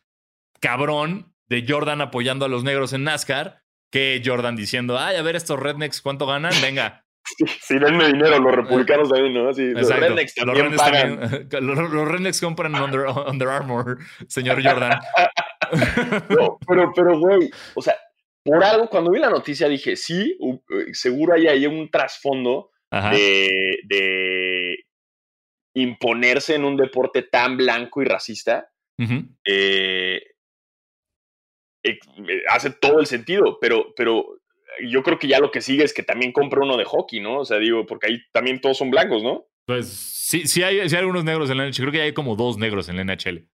cabrón 0.62 1.36
de 1.48 1.66
Jordan 1.68 2.02
apoyando 2.02 2.46
a 2.46 2.50
los 2.50 2.64
negros 2.64 2.94
en 2.94 3.04
NASCAR 3.04 3.62
que 3.92 4.22
Jordan 4.24 4.56
diciendo, 4.56 4.98
ay, 4.98 5.16
a 5.18 5.22
ver 5.22 5.36
estos 5.36 5.60
rednecks, 5.60 6.02
¿cuánto 6.02 6.26
ganan? 6.26 6.54
Venga. 6.62 7.06
Sí, 7.38 7.46
sí, 7.62 7.78
denme 7.78 8.08
dinero, 8.08 8.40
los 8.40 8.56
republicanos 8.56 9.10
también, 9.10 9.34
¿no? 9.34 9.54
Sí, 9.54 9.68
los 9.72 9.90
rednecks 9.90 10.34
Los 10.38 10.46
también 10.46 10.66
rednecks 10.72 10.82
pagan. 10.82 11.20
también- 11.50 11.68
los, 11.68 11.92
los 11.92 12.08
rednecks 12.08 12.42
compran 12.42 12.74
Under, 12.76 13.06
Under 13.28 13.48
Armour, 13.50 14.00
señor 14.28 14.64
Jordan. 14.64 15.00
No, 16.30 16.58
pero, 16.68 16.92
pero, 16.96 17.20
güey, 17.20 17.50
o 17.76 17.82
sea, 17.82 17.96
por 18.44 18.64
algo, 18.64 18.90
cuando 18.90 19.12
vi 19.12 19.20
la 19.20 19.30
noticia 19.30 19.68
dije, 19.68 19.96
sí, 19.96 20.38
eh, 20.42 20.94
seguro 20.94 21.34
hay 21.34 21.48
ahí 21.48 21.66
un 21.66 21.90
trasfondo 21.90 22.72
de, 22.92 23.80
de 23.84 24.86
imponerse 25.76 26.56
en 26.56 26.66
un 26.66 26.78
deporte 26.78 27.24
tan 27.24 27.58
blanco 27.58 28.02
y 28.02 28.06
racista. 28.06 28.70
Eh, 29.46 30.22
eh, 31.84 32.00
hace 32.50 32.72
todo 32.72 33.00
el 33.00 33.06
sentido, 33.06 33.58
pero, 33.62 33.94
pero 33.96 34.26
yo 34.86 35.04
creo 35.04 35.18
que 35.18 35.28
ya 35.28 35.40
lo 35.40 35.52
que 35.52 35.62
sigue 35.62 35.84
es 35.84 35.94
que 35.94 36.04
también 36.04 36.34
compre 36.34 36.60
uno 36.60 36.76
de 36.76 36.86
hockey, 36.86 37.20
¿no? 37.20 37.40
O 37.40 37.46
sea, 37.46 37.58
digo, 37.58 37.86
porque 37.86 38.08
ahí 38.08 38.22
también 38.34 38.60
todos 38.60 38.78
son 38.78 38.92
blancos, 38.92 39.24
¿no? 39.24 39.46
Pues 39.66 39.88
sí, 39.88 40.48
sí 40.48 40.64
hay, 40.64 40.90
sí 40.90 40.96
hay 40.96 41.02
algunos 41.02 41.24
negros 41.24 41.50
en 41.50 41.58
la 41.58 41.66
NHL. 41.66 41.82
Creo 41.82 41.92
que 41.92 42.02
hay 42.02 42.14
como 42.14 42.36
dos 42.36 42.58
negros 42.58 42.90
en 42.90 42.98
la 42.98 43.04
NHL. 43.04 43.48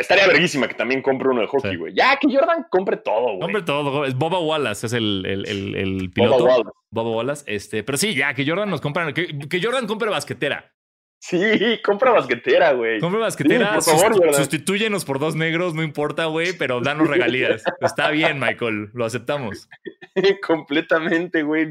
Estaría 0.00 0.26
verguísima 0.26 0.68
que 0.68 0.74
también 0.74 1.02
compre 1.02 1.28
uno 1.28 1.40
de 1.40 1.46
hockey, 1.46 1.72
Sí. 1.72 1.76
güey. 1.76 1.94
Ya, 1.94 2.16
que 2.16 2.28
Jordan 2.34 2.66
compre 2.70 2.96
todo, 2.98 3.34
güey. 3.36 3.42
Hombre, 3.42 3.62
todo. 3.62 4.04
es 4.04 4.14
Boba 4.14 4.38
Wallace 4.40 4.86
es 4.86 4.92
el, 4.92 5.24
el, 5.26 5.46
el, 5.48 5.74
el 5.76 5.94
Boba 6.08 6.12
piloto. 6.14 6.44
Wallace. 6.44 6.70
Boba 6.90 7.10
Wallace. 7.10 7.44
Este, 7.46 7.82
pero 7.82 7.98
sí, 7.98 8.14
ya, 8.14 8.32
que 8.34 8.46
Jordan 8.46 8.70
nos 8.70 8.80
compra. 8.80 9.12
Que, 9.12 9.38
que 9.48 9.62
Jordan 9.62 9.86
compre 9.86 10.08
basquetera. 10.10 10.72
Sí, 11.20 11.80
compra 11.84 12.12
basquetera, 12.12 12.72
güey. 12.72 13.00
Compre 13.00 13.20
basquetera. 13.20 13.80
Sí, 13.80 13.90
por 13.90 13.98
favor, 13.98 14.12
susti- 14.12 14.18
Jordan. 14.18 14.34
sustitúyenos 14.34 15.04
por 15.04 15.18
dos 15.18 15.34
negros, 15.34 15.74
no 15.74 15.82
importa, 15.82 16.26
güey, 16.26 16.52
pero 16.56 16.80
danos 16.80 17.08
regalías. 17.08 17.64
Está 17.80 18.10
bien, 18.10 18.38
Michael. 18.38 18.90
Lo 18.94 19.04
aceptamos. 19.04 19.68
Completamente, 20.46 21.42
güey. 21.42 21.66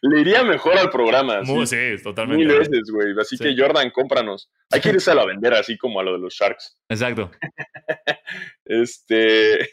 Le 0.00 0.20
iría 0.20 0.42
mejor 0.44 0.78
al 0.78 0.90
programa. 0.90 1.42
Muy, 1.42 1.66
sí. 1.66 1.76
sí, 1.98 2.02
totalmente. 2.02 2.44
Mil 2.44 2.58
veces, 2.58 2.90
güey. 2.90 3.08
Así 3.20 3.36
Sí. 3.36 3.44
que 3.44 3.54
Jordan, 3.62 3.90
cómpranos. 3.90 4.50
Hay 4.72 4.80
que 4.80 4.88
irse 4.94 5.10
a 5.10 5.14
la 5.14 5.26
vender 5.26 5.52
así 5.54 5.76
como 5.76 6.00
a 6.00 6.02
lo 6.02 6.12
de 6.14 6.18
los 6.18 6.34
Sharks. 6.34 6.78
Exacto. 6.88 7.30
Este. 8.64 9.68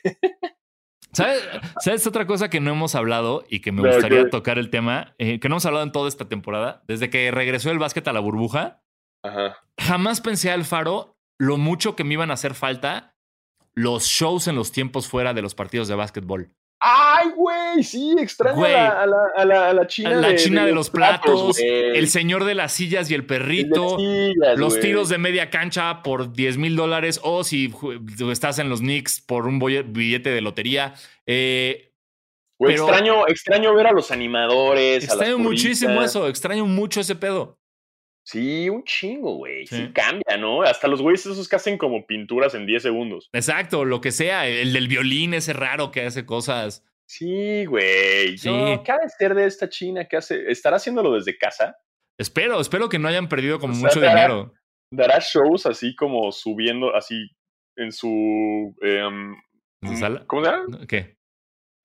¿Sabes, 1.13 1.47
¿Sabes 1.79 2.05
otra 2.07 2.25
cosa 2.27 2.49
que 2.49 2.59
no 2.59 2.71
hemos 2.71 2.95
hablado 2.95 3.43
y 3.49 3.61
que 3.61 3.71
me 3.71 3.81
gustaría 3.87 4.29
tocar 4.29 4.57
el 4.59 4.69
tema? 4.69 5.15
Eh, 5.17 5.39
que 5.39 5.49
no 5.49 5.53
hemos 5.55 5.65
hablado 5.65 5.83
en 5.85 5.91
toda 5.91 6.07
esta 6.09 6.27
temporada. 6.27 6.83
Desde 6.87 7.09
que 7.09 7.31
regresó 7.31 7.71
el 7.71 7.79
básquet 7.79 8.07
a 8.07 8.13
la 8.13 8.19
burbuja, 8.19 8.81
Ajá. 9.27 9.57
jamás 9.79 10.21
pensé 10.21 10.51
al 10.51 10.65
faro 10.65 11.15
lo 11.39 11.57
mucho 11.57 11.95
que 11.95 12.03
me 12.03 12.13
iban 12.13 12.31
a 12.31 12.35
hacer 12.35 12.53
falta 12.53 13.13
los 13.75 14.05
shows 14.05 14.47
en 14.47 14.55
los 14.55 14.71
tiempos 14.71 15.07
fuera 15.07 15.33
de 15.33 15.41
los 15.43 15.53
partidos 15.53 15.87
de 15.87 15.95
básquetbol. 15.95 16.49
¡Ay, 16.79 17.29
güey! 17.35 17.83
Sí, 17.83 18.15
extraño 18.19 18.55
Güey. 18.57 18.73
a, 18.73 18.77
la, 18.77 19.01
a, 19.01 19.05
la, 19.07 19.17
a, 19.35 19.45
la, 19.45 19.69
a 19.69 19.73
la 19.73 19.87
china. 19.87 20.11
La 20.15 20.35
china 20.35 20.63
de 20.65 20.73
los 20.73 20.89
platos, 20.91 21.57
el 21.59 22.07
señor 22.07 22.43
de 22.45 22.53
las 22.53 22.71
sillas 22.71 23.09
y 23.09 23.15
el 23.15 23.25
perrito. 23.25 23.97
sillas, 23.97 24.57
Los 24.59 24.73
güey. 24.73 24.81
tiros 24.83 25.09
de 25.09 25.17
media 25.17 25.49
cancha 25.49 26.03
por 26.03 26.33
10 26.33 26.57
mil 26.57 26.75
dólares 26.75 27.19
o 27.23 27.43
si 27.43 27.73
estás 28.31 28.59
en 28.59 28.69
los 28.69 28.79
Knicks 28.81 29.21
por 29.21 29.47
un 29.47 29.57
billete 29.59 30.29
de 30.29 30.41
lotería. 30.41 30.93
Eh, 31.25 31.91
Güey, 32.59 32.73
pero- 32.73 32.87
extraño, 32.87 33.27
extraño 33.27 33.75
ver 33.75 33.87
a 33.87 33.91
los 33.91 34.09
animadores. 34.11 35.03
a 35.03 35.07
las 35.07 35.15
extraño 35.15 35.37
muchísimo 35.39 36.01
eso, 36.01 36.27
extraño 36.27 36.65
mucho 36.65 37.01
ese 37.01 37.15
pedo. 37.15 37.57
Sí, 38.29 38.69
un 38.69 38.83
chingo, 38.83 39.35
güey. 39.37 39.65
Sí. 39.67 39.77
Sí. 39.77 39.91
cambia, 39.93 40.35
¿no? 40.37 40.61
Hasta 40.63 40.89
los 40.89 41.01
güeyes 41.01 41.25
esos 41.25 41.47
que 41.47 41.55
hacen 41.55 41.77
como 41.77 42.05
pinturas 42.05 42.53
en 42.55 42.65
10 42.65 42.83
segundos. 42.83 43.29
Exacto, 43.31 43.85
lo 43.85 44.01
que 44.01 44.11
sea. 44.11 44.47
El 44.47 44.73
del 44.73 44.89
violín 44.89 45.33
ese 45.33 45.53
raro 45.53 45.91
que 45.91 46.01
hace 46.01 46.25
cosas. 46.25 46.85
Sí, 47.07 47.63
güey. 47.65 48.37
Sí. 48.37 48.49
No, 48.49 48.83
¿qué 48.83 48.91
ha 48.91 48.97
de 48.97 49.07
ser 49.07 49.33
de 49.33 49.45
esta 49.45 49.69
china 49.69 50.09
que 50.09 50.17
hace? 50.17 50.51
¿Estará 50.51 50.75
haciéndolo 50.75 51.13
desde 51.13 51.37
casa? 51.37 51.77
Espero, 52.19 52.59
espero 52.59 52.89
que 52.89 52.99
no 52.99 53.07
hayan 53.07 53.29
perdido 53.29 53.59
como 53.59 53.71
O 53.71 53.75
sea, 53.77 53.87
mucho 53.87 54.01
dará- 54.01 54.13
dinero. 54.27 54.53
¿Dará 54.91 55.19
shows 55.21 55.65
así 55.65 55.95
como 55.95 56.33
subiendo, 56.33 56.93
así 56.97 57.29
en 57.77 57.93
su... 57.93 58.75
em, 58.81 59.35
¿En 59.83 59.89
su 59.89 59.95
sala? 59.95 60.25
¿Cómo 60.27 60.43
se 60.43 60.51
llama? 60.51 60.85
¿Qué? 60.85 61.15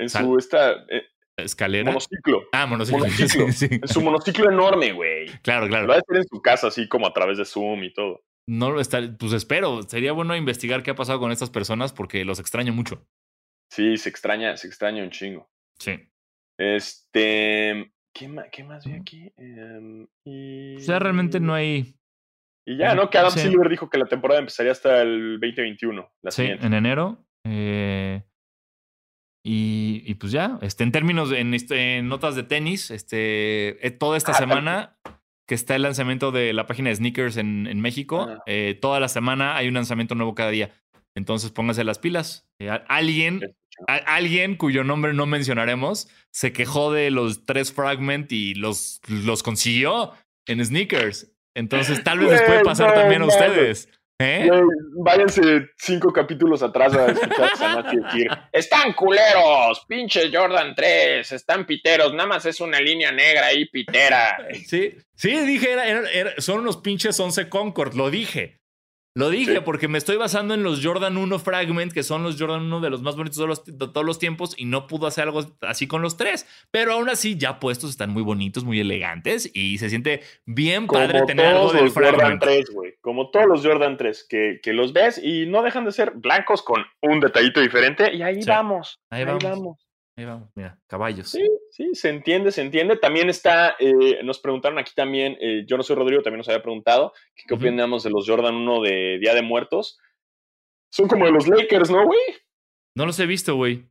En 0.01 0.09
su 0.09 0.39
esta, 0.39 0.73
eh, 0.89 1.05
¿Escalera? 1.39 1.91
monociclo. 1.91 2.43
ah, 2.53 2.67
monociclo. 2.67 2.99
monociclo. 3.01 3.47
Sí, 3.53 3.69
sí. 3.69 3.75
En 3.83 3.89
su 3.89 4.01
monociclo 4.03 4.51
enorme, 4.51 4.93
güey. 4.93 5.27
Claro, 5.43 5.67
claro. 5.69 5.85
Lo 5.87 5.89
va 5.91 5.97
a 5.97 5.99
hacer 6.01 6.17
en 6.19 6.25
su 6.29 6.41
casa 6.43 6.69
así 6.69 6.89
como 6.89 7.07
a 7.07 7.13
través 7.13 7.39
de 7.39 7.45
Zoom 7.45 7.85
y 7.85 7.93
todo. 7.93 8.23
No 8.49 8.71
lo 8.71 8.81
está, 8.81 9.01
pues 9.19 9.33
espero. 9.33 9.83
Sería 9.85 10.13
bueno 10.13 10.35
investigar 10.37 10.83
qué 10.83 10.91
ha 10.91 10.95
pasado 10.97 11.21
con 11.21 11.31
estas 11.33 11.51
personas 11.51 11.93
porque 11.93 12.25
los 12.25 12.39
extraño 12.41 12.73
mucho. 12.73 13.07
Sí, 13.73 13.97
se 13.97 14.09
extraña, 14.09 14.57
se 14.57 14.67
extraña 14.67 15.03
un 15.03 15.11
chingo. 15.11 15.49
Sí. 15.79 15.93
Este... 16.59 17.93
¿Qué 18.15 18.29
más, 18.29 18.47
qué 18.53 18.63
más 18.65 18.85
vi 18.85 18.93
aquí? 18.93 19.33
Y... 20.27 20.77
O 20.77 20.81
sea, 20.81 20.99
realmente 20.99 21.41
no 21.41 21.55
hay. 21.55 21.95
Y 22.67 22.77
ya, 22.77 22.95
¿no? 22.95 23.09
Que 23.09 23.17
Adam 23.19 23.31
Sí. 23.31 23.41
Silver 23.41 23.69
dijo 23.71 23.89
que 23.89 23.97
la 23.99 24.05
temporada 24.07 24.39
empezaría 24.41 24.71
hasta 24.73 25.01
el 25.01 25.39
2021. 25.41 26.13
La 26.23 26.31
Sí, 26.31 26.43
siguiente. 26.43 26.67
en 26.67 26.75
enero. 26.75 27.25
Eh, 27.47 28.23
y, 29.45 30.03
y 30.07 30.15
pues 30.15 30.33
ya, 30.33 30.59
este, 30.63 30.85
en 30.85 30.93
términos, 30.93 31.31
de- 31.31 31.41
en, 31.41 31.55
este, 31.55 31.99
en 31.99 32.09
notas 32.09 32.35
de 32.37 32.43
tenis, 32.45 32.91
este, 32.91 33.85
eh, 33.87 33.91
toda 33.91 34.17
esta 34.17 34.33
Ah, 34.33 34.39
semana 34.39 34.97
que 35.49 35.55
está 35.57 35.75
el 35.75 35.83
lanzamiento 35.83 36.31
de 36.31 36.53
la 36.53 36.67
página 36.67 36.91
de 36.91 36.97
sneakers 36.97 37.37
en, 37.37 37.67
en 37.67 37.81
México, 37.81 38.27
Ah. 38.31 38.43
eh, 38.47 38.79
toda 38.81 39.01
la 39.01 39.09
semana 39.09 39.57
hay 39.57 39.69
un 39.69 39.75
lanzamiento 39.75 40.15
nuevo 40.15 40.35
cada 40.35 40.51
día. 40.51 40.71
Entonces 41.15 41.51
pónganse 41.51 41.85
las 41.85 41.99
pilas. 41.99 42.47
Eh, 42.61 42.71
alguien, 42.89 43.55
a- 43.89 43.97
alguien 43.97 44.57
cuyo 44.57 44.85
nombre 44.85 45.13
no 45.13 45.27
mencionaremos 45.27 46.09
se 46.31 46.53
quejó 46.53 46.93
de 46.93 47.11
los 47.11 47.45
tres 47.45 47.73
fragment 47.73 48.31
y 48.33 48.55
los, 48.55 49.01
los 49.09 49.43
consiguió 49.43 50.13
en 50.47 50.65
sneakers. 50.65 51.33
Entonces 51.55 52.03
tal 52.05 52.21
vez 52.21 52.31
les 52.31 52.43
puede 52.43 52.65
pasar 52.65 52.95
también 52.95 53.23
a 53.23 53.27
ustedes. 53.27 53.89
¿Eh? 54.23 54.51
Váyanse 55.05 55.43
cinco 55.77 56.13
capítulos 56.13 56.63
atrás 56.63 56.95
a 56.95 57.07
escuchar 57.07 57.79
a 57.79 57.83
decir: 57.91 58.29
Están 58.53 58.93
culeros, 58.93 59.85
pinches 59.89 60.31
Jordan 60.33 60.75
3, 60.75 61.33
están 61.33 61.67
piteros, 61.67 62.13
nada 62.15 62.29
más 62.29 62.47
es 62.47 62.61
una 62.61 62.81
línea 62.81 63.11
negra 63.13 63.47
ahí, 63.47 63.67
pitera. 63.69 64.39
Sí, 64.67 64.95
sí, 65.15 65.31
dije, 65.41 65.73
era- 65.73 65.87
era- 65.87 66.11
era- 66.11 66.33
son 66.39 66.61
unos 66.61 66.79
pinches 66.79 67.19
11 67.19 67.49
Concord, 67.49 67.95
lo 67.95 68.11
dije. 68.11 68.62
Lo 69.15 69.29
dije 69.29 69.57
Sí. 69.57 69.61
porque 69.63 69.89
me 69.89 69.99
estoy 69.99 70.17
basando 70.17 70.55
en 70.55 70.63
los 70.63 70.83
Jordan 70.83 71.19
1 71.19 71.39
Fragment, 71.39 71.93
que 71.93 72.03
son 72.03 72.23
los 72.23 72.41
Jordan 72.41 72.63
1 72.63 72.81
de 72.81 72.89
los 72.89 73.03
más 73.03 73.15
bonitos 73.15 73.37
de, 73.39 73.47
los- 73.47 73.65
de 73.65 73.73
todos 73.89 74.07
los 74.07 74.19
tiempos, 74.19 74.55
y 74.57 74.65
no 74.65 74.87
pudo 74.87 75.07
hacer 75.07 75.25
algo 75.25 75.43
así 75.61 75.87
con 75.87 76.01
los 76.01 76.17
tres. 76.17 76.47
Pero 76.71 76.95
aún 76.95 77.11
así, 77.11 77.37
ya 77.37 77.61
puestos, 77.61 77.91
están 77.91 78.09
muy 78.11 78.23
bonitos, 78.23 78.65
muy 78.65 78.81
elegantes, 78.81 79.51
y 79.53 79.77
se 79.77 79.91
siente 79.91 80.23
bien 80.47 80.87
padre 80.87 81.23
tener 81.27 81.47
algo 81.47 81.73
del 81.73 81.85
los 81.85 81.93
Jordan 81.95 82.15
Fragment. 82.15 82.43
3, 82.43 82.71
güey. 82.73 82.95
Como 83.03 83.31
todos 83.31 83.47
los 83.47 83.67
Jordan 83.67 83.99
3, 83.99 84.25
que, 84.29 84.61
que 84.63 84.73
los 84.73 84.95
ves 84.95 85.21
y 85.23 85.45
no 85.47 85.63
dejan 85.63 85.85
de 85.85 85.93
ser 85.93 86.13
blancos 86.13 86.63
con 86.63 86.83
un 87.03 87.21
detallito 87.21 87.61
diferente. 87.61 88.15
Y 88.15 88.23
ahí 88.23 88.43
Sí. 88.43 88.49
vamos. 88.49 88.99
Ahí 89.11 89.21
Ahí, 89.21 89.27
vamos. 89.27 89.43
vamos. 89.45 89.79
Ahí 90.17 90.25
vamos, 90.27 90.51
mira, 90.55 90.79
caballos. 90.87 91.31
Sí, 91.31 91.43
sí, 91.71 91.95
se 91.95 92.11
entiende, 92.11 92.53
se 92.53 92.61
entiende. 92.61 92.97
También 92.97 93.31
está, 93.31 93.77
eh, 93.79 94.23
nos 94.23 94.39
preguntaron 94.41 94.79
aquí 94.79 94.93
también, 94.95 95.39
eh, 95.41 95.65
yo 95.67 95.77
no 95.79 95.83
soy 95.83 95.97
Rodrigo, 95.97 96.23
también 96.23 96.39
nos 96.39 96.49
había 96.49 96.63
preguntado, 96.63 97.13
que 97.35 97.45
qué 97.49 97.55
opinamos 97.55 98.03
de 98.03 98.11
los 98.11 98.29
Jordan 98.29 98.55
1 98.55 98.83
de 98.83 99.19
Día 99.19 99.35
de 99.35 99.41
Muertos. 99.43 99.99
Son 100.93 101.09
como 101.09 101.25
de 101.25 101.33
los 101.33 101.49
Lakers, 101.49 101.91
¿no, 101.91 102.05
güey? 102.05 102.21
No 102.95 103.07
los 103.07 103.19
he 103.21 103.27
visto, 103.27 103.55
güey. 103.57 103.87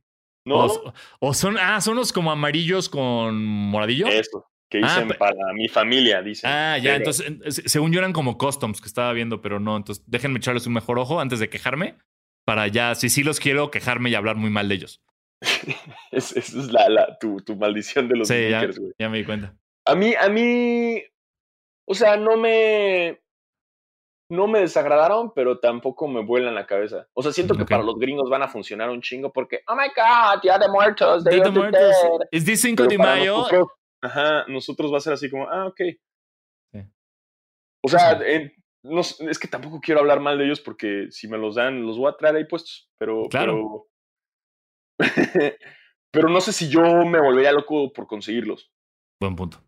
¿No? 0.46 0.66
O, 0.66 0.94
o 1.20 1.34
son, 1.34 1.56
ah, 1.58 1.80
son 1.80 1.96
los 1.96 2.12
como 2.12 2.30
amarillos 2.30 2.88
con 2.88 3.44
moradillo. 3.44 4.06
Eso, 4.06 4.46
que 4.70 4.78
Ah, 4.78 4.88
dicen 4.88 5.08
pe- 5.08 5.14
para 5.14 5.34
mi 5.54 5.66
familia, 5.68 6.22
dicen. 6.22 6.48
Ah, 6.50 6.78
ya, 6.78 6.84
Pero- 6.84 6.96
entonces, 6.98 7.26
en- 7.26 7.52
se- 7.52 7.68
según 7.68 7.92
yo 7.92 7.98
eran 7.98 8.12
como 8.12 8.38
customs 8.38 8.80
que 8.80 8.86
estaba 8.86 9.12
viendo, 9.12 9.40
pero 9.40 9.58
no, 9.58 9.76
entonces 9.76 10.04
déjenme 10.06 10.38
echarles 10.38 10.66
un 10.68 10.72
mejor 10.74 10.98
ojo 11.00 11.20
antes 11.20 11.40
de 11.40 11.48
quejarme, 11.48 11.96
para 12.44 12.68
ya, 12.68 12.94
si 12.94 13.08
sí 13.08 13.24
los 13.24 13.40
quiero, 13.40 13.70
quejarme 13.72 14.10
y 14.10 14.14
hablar 14.14 14.36
muy 14.36 14.50
mal 14.50 14.68
de 14.68 14.76
ellos. 14.76 15.00
es- 16.10 16.36
Esa 16.36 16.58
es 16.58 16.72
la, 16.72 16.88
la- 16.88 17.18
tu, 17.18 17.36
tu 17.40 17.56
maldición 17.56 18.08
de 18.08 18.16
los 18.16 18.28
Sí, 18.28 18.48
ya, 18.50 18.64
güey. 18.66 18.92
ya 18.98 19.08
me 19.08 19.18
di 19.18 19.24
cuenta. 19.24 19.54
A 19.84 19.94
mí, 19.94 20.14
a 20.14 20.28
mí, 20.28 21.02
o 21.86 21.94
sea, 21.94 22.16
no 22.16 22.36
me, 22.36 23.20
no 24.30 24.46
me 24.46 24.60
desagradaron, 24.60 25.32
pero 25.34 25.58
tampoco 25.58 26.06
me 26.08 26.22
vuelan 26.24 26.54
la 26.54 26.66
cabeza. 26.66 27.08
O 27.12 27.22
sea, 27.22 27.32
siento 27.32 27.54
que 27.54 27.64
para 27.66 27.82
los 27.82 27.96
gringos 27.98 28.30
van 28.30 28.42
a 28.42 28.48
funcionar 28.48 28.88
un 28.90 29.02
chingo 29.02 29.32
porque, 29.32 29.60
oh 29.66 29.74
my 29.74 29.88
god, 29.88 30.40
Día 30.42 30.58
de 30.58 30.68
Muertos, 30.68 31.24
de 31.24 31.50
Muertos. 31.50 31.94
¿Es 32.30 32.44
this 32.44 32.60
5 32.62 32.76
Pero 32.76 32.88
de 32.90 32.98
mayo? 32.98 33.36
Nosotros, 33.38 33.68
ajá, 34.00 34.44
nosotros 34.48 34.92
va 34.92 34.98
a 34.98 35.00
ser 35.00 35.12
así 35.14 35.28
como, 35.28 35.48
ah, 35.50 35.66
ok. 35.66 35.80
Sí. 36.72 36.80
O 37.84 37.88
sea, 37.88 38.18
Sí. 38.18 38.24
en- 38.26 38.52
no 38.84 39.00
s- 39.00 39.22
es 39.28 39.38
que 39.38 39.48
tampoco 39.48 39.80
quiero 39.80 40.00
hablar 40.00 40.20
mal 40.20 40.38
de 40.38 40.44
ellos 40.46 40.60
porque 40.60 41.06
si 41.10 41.28
me 41.28 41.38
los 41.38 41.56
dan, 41.56 41.84
los 41.86 41.98
voy 41.98 42.10
a 42.10 42.16
traer 42.16 42.36
ahí 42.36 42.44
puestos. 42.46 42.88
Pero, 42.98 43.28
Claro. 43.28 43.52
pero, 43.54 43.86
pero 46.10 46.28
no 46.28 46.40
sé 46.40 46.52
si 46.52 46.68
yo 46.68 46.82
me 47.04 47.20
volvería 47.20 47.52
loco 47.52 47.92
por 47.92 48.06
conseguirlos. 48.06 48.70
Buen 49.20 49.36
punto. 49.36 49.62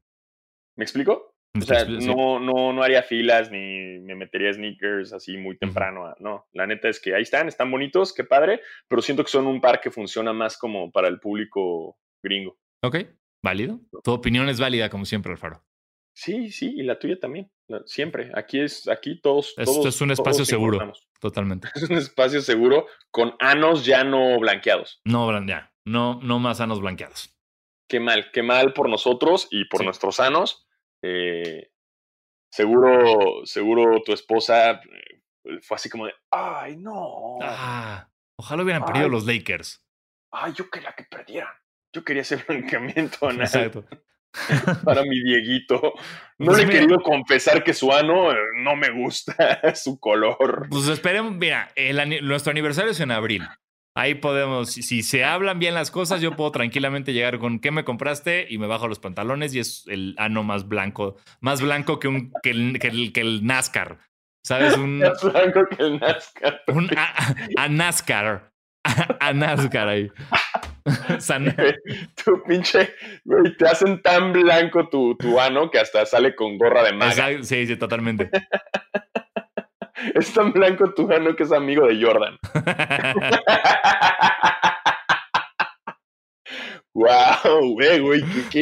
¿Me 0.77 0.85
explico? 0.85 1.35
O 1.57 1.61
sea, 1.61 1.85
no, 1.85 2.41
no, 2.41 2.73
no 2.73 2.83
haría 2.83 3.03
filas 3.05 3.49
ni 3.53 4.01
me 4.01 4.17
metería 4.17 4.53
sneakers 4.53 5.13
así 5.13 5.37
muy 5.37 5.57
temprano. 5.57 6.05
a- 6.07 6.17
No, 6.19 6.47
la 6.53 6.67
neta 6.67 6.89
es 6.89 7.01
que 7.01 7.15
ahí 7.15 7.23
están, 7.23 7.47
están 7.47 7.71
bonitos, 7.71 8.13
qué 8.13 8.25
padre, 8.25 8.61
pero 8.89 9.01
siento 9.01 9.23
que 9.23 9.31
son 9.31 9.47
un 9.47 9.61
par 9.61 9.81
que 9.81 9.93
funciona 9.93 10.33
más 10.33 10.59
como 10.59 10.91
para 10.91 11.07
el 11.07 11.21
público 11.21 11.97
gringo. 12.23 12.59
Ok, 12.83 12.97
válido. 13.43 13.79
Tu 14.03 14.11
opinión 14.13 14.49
es 14.49 14.59
válida, 14.59 14.91
como 14.91 15.05
siempre, 15.05 15.31
Alfaro. 15.31 15.63
Sí, 16.17 16.51
sí, 16.53 16.73
y 16.77 16.83
la 16.85 16.99
tuya 16.99 17.19
también. 17.19 17.51
Siempre. 17.87 18.31
Aquí 18.35 18.61
es, 18.61 18.89
aquí 18.89 19.21
todos. 19.21 19.55
Esto 19.57 19.73
todos- 19.73 19.87
es 19.87 20.01
un 20.01 20.11
espacio 20.13 20.45
seguro. 20.45 20.93
Totalmente. 21.21 21.69
Es 21.75 21.83
un 21.91 21.97
espacio 21.97 22.41
seguro 22.43 22.87
con 23.11 23.35
anos 23.41 23.85
ya 23.87 24.05
no 24.05 24.39
blanqueados. 24.39 25.01
No, 25.05 25.31
ya. 25.47 25.73
No, 25.87 26.21
no 26.23 26.39
más 26.39 26.59
sanos 26.59 26.81
blanqueados. 26.81 27.35
Qué 27.89 28.01
mal, 28.01 28.31
qué 28.33 28.43
mal 28.43 28.73
por 28.75 28.89
nosotros 28.89 29.49
y 29.51 29.65
por 29.67 29.81
Sí. 29.81 29.85
nuestros 29.87 30.17
sanos. 30.17 30.67
Eh, 31.03 31.71
seguro, 32.53 33.45
seguro 33.45 34.03
tu 34.03 34.13
esposa 34.13 34.73
eh, 34.73 35.61
fue 35.63 35.75
así 35.77 35.89
como 35.91 36.07
de, 36.07 36.15
ay, 36.31 36.77
no. 36.77 37.39
Ah, 37.43 38.09
ojalá 38.39 38.63
hubieran 38.63 38.85
perdido 38.85 39.09
los 39.09 39.27
Lakers. 39.27 39.85
Ay, 40.33 40.53
yo 40.55 40.69
quería 40.71 40.93
que 40.97 41.05
perdieran. 41.05 41.53
Yo 41.95 42.05
quería 42.05 42.23
ese 42.23 42.37
blanqueamiento 42.49 43.27
anal. 43.29 43.43
Exacto. 43.43 43.85
Para 44.85 45.03
mi 45.03 45.23
Dieguito. 45.23 45.95
No 46.39 46.47
Pues 46.47 46.59
le 46.59 46.65
he 46.65 46.69
querido 46.69 47.01
confesar 47.01 47.63
que 47.63 47.73
su 47.73 47.93
ano 47.93 48.33
eh, 48.33 48.37
no 48.57 48.75
me 48.77 48.91
gusta 48.91 49.61
su 49.75 49.99
color. 49.99 50.67
Pues 50.69 50.89
esperemos, 50.89 51.35
mira, 51.35 51.71
el 51.77 52.27
nuestro 52.27 52.51
aniversario 52.51 52.91
es 52.91 53.01
en 53.01 53.11
abril. 53.11 53.47
Ahí 53.97 54.17
podemos, 54.17 54.73
si, 54.73 54.83
si 54.83 55.05
se 55.05 55.25
hablan 55.25 55.61
bien 55.61 55.75
las 55.75 55.93
cosas, 55.93 56.21
yo 56.21 56.35
puedo 56.35 56.51
tranquilamente 56.51 57.13
llegar 57.13 57.39
con 57.39 57.61
¿qué 57.61 57.71
me 57.71 57.85
compraste? 57.85 58.47
Y 58.51 58.59
me 58.59 58.67
bajo 58.67 58.89
los 58.89 58.99
pantalones 58.99 59.55
y 59.55 59.61
es 59.61 59.85
el 59.87 60.17
ano 60.19 60.43
más 60.43 60.67
blanco, 60.67 61.17
más 61.41 61.63
blanco 61.63 62.01
que, 62.01 62.09
un, 62.09 62.33
que, 62.43 62.51
el, 62.51 62.79
que, 62.81 62.89
el, 62.89 63.13
que 63.13 63.21
el 63.21 63.47
NASCAR. 63.47 63.99
¿Sabes? 64.45 64.77
Un, 64.77 64.99
Más 65.01 65.23
blanco 65.23 65.61
que 65.71 65.83
el 65.83 66.01
NASCAR. 66.01 66.63
un 66.67 66.91
a, 66.97 67.35
a 67.57 67.69
NASCAR. 67.69 68.51
A, 68.83 69.29
a 69.29 69.33
NASCAR 69.33 69.89
ahí. 69.89 70.11
San- 71.19 71.55
Tu 72.25 72.43
pinche, 72.45 72.95
güey, 73.25 73.57
te 73.57 73.67
hacen 73.67 74.03
tan 74.03 74.33
blanco 74.33 74.89
tu, 74.89 75.17
tu 75.17 75.41
ano 75.41 75.71
que 75.71 75.79
hasta 75.79 76.05
sale 76.07 76.35
con 76.35 76.59
gorra 76.59 76.83
de 76.83 76.93
maga. 76.93 77.11
Exacto, 77.13 77.45
sí, 77.45 77.67
sí, 77.67 77.77
totalmente. 77.77 78.31
Es 80.15 80.35
tan 80.35 80.53
blanco 80.53 80.93
tu 80.93 81.11
ano 81.11 81.35
que 81.35 81.45
es 81.45 81.53
amigo 81.53 81.87
de 81.87 82.03
Jordan. 82.05 82.37
wow, 86.93 87.73
güey, 87.75 88.01
güey. 88.01 88.21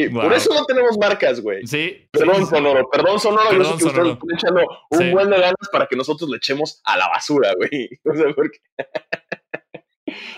Wow. 0.09 0.23
Por 0.23 0.33
eso 0.33 0.53
no 0.53 0.65
tenemos 0.65 0.97
marcas, 0.97 1.41
güey. 1.41 1.65
Sí. 1.67 2.07
Perdón, 2.11 2.35
sí, 2.37 2.43
sí. 2.45 2.49
Sonoro, 2.49 2.89
perdón, 2.89 3.19
Sonoro. 3.19 3.51
yo 3.51 3.57
Perdón, 3.57 3.65
sé 3.73 3.77
que 3.79 3.85
ustedes 3.85 4.07
están 4.13 4.29
echando 4.33 4.61
un 4.89 4.99
Sí. 4.99 5.11
buen 5.11 5.29
de 5.29 5.37
ganas 5.39 5.69
para 5.71 5.85
que 5.87 5.95
nosotros 5.95 6.29
le 6.29 6.37
echemos 6.37 6.81
a 6.85 6.97
la 6.97 7.07
basura, 7.09 7.51
güey. 7.57 7.89
O 8.05 8.15
sea, 8.15 8.33
porque 8.33 8.57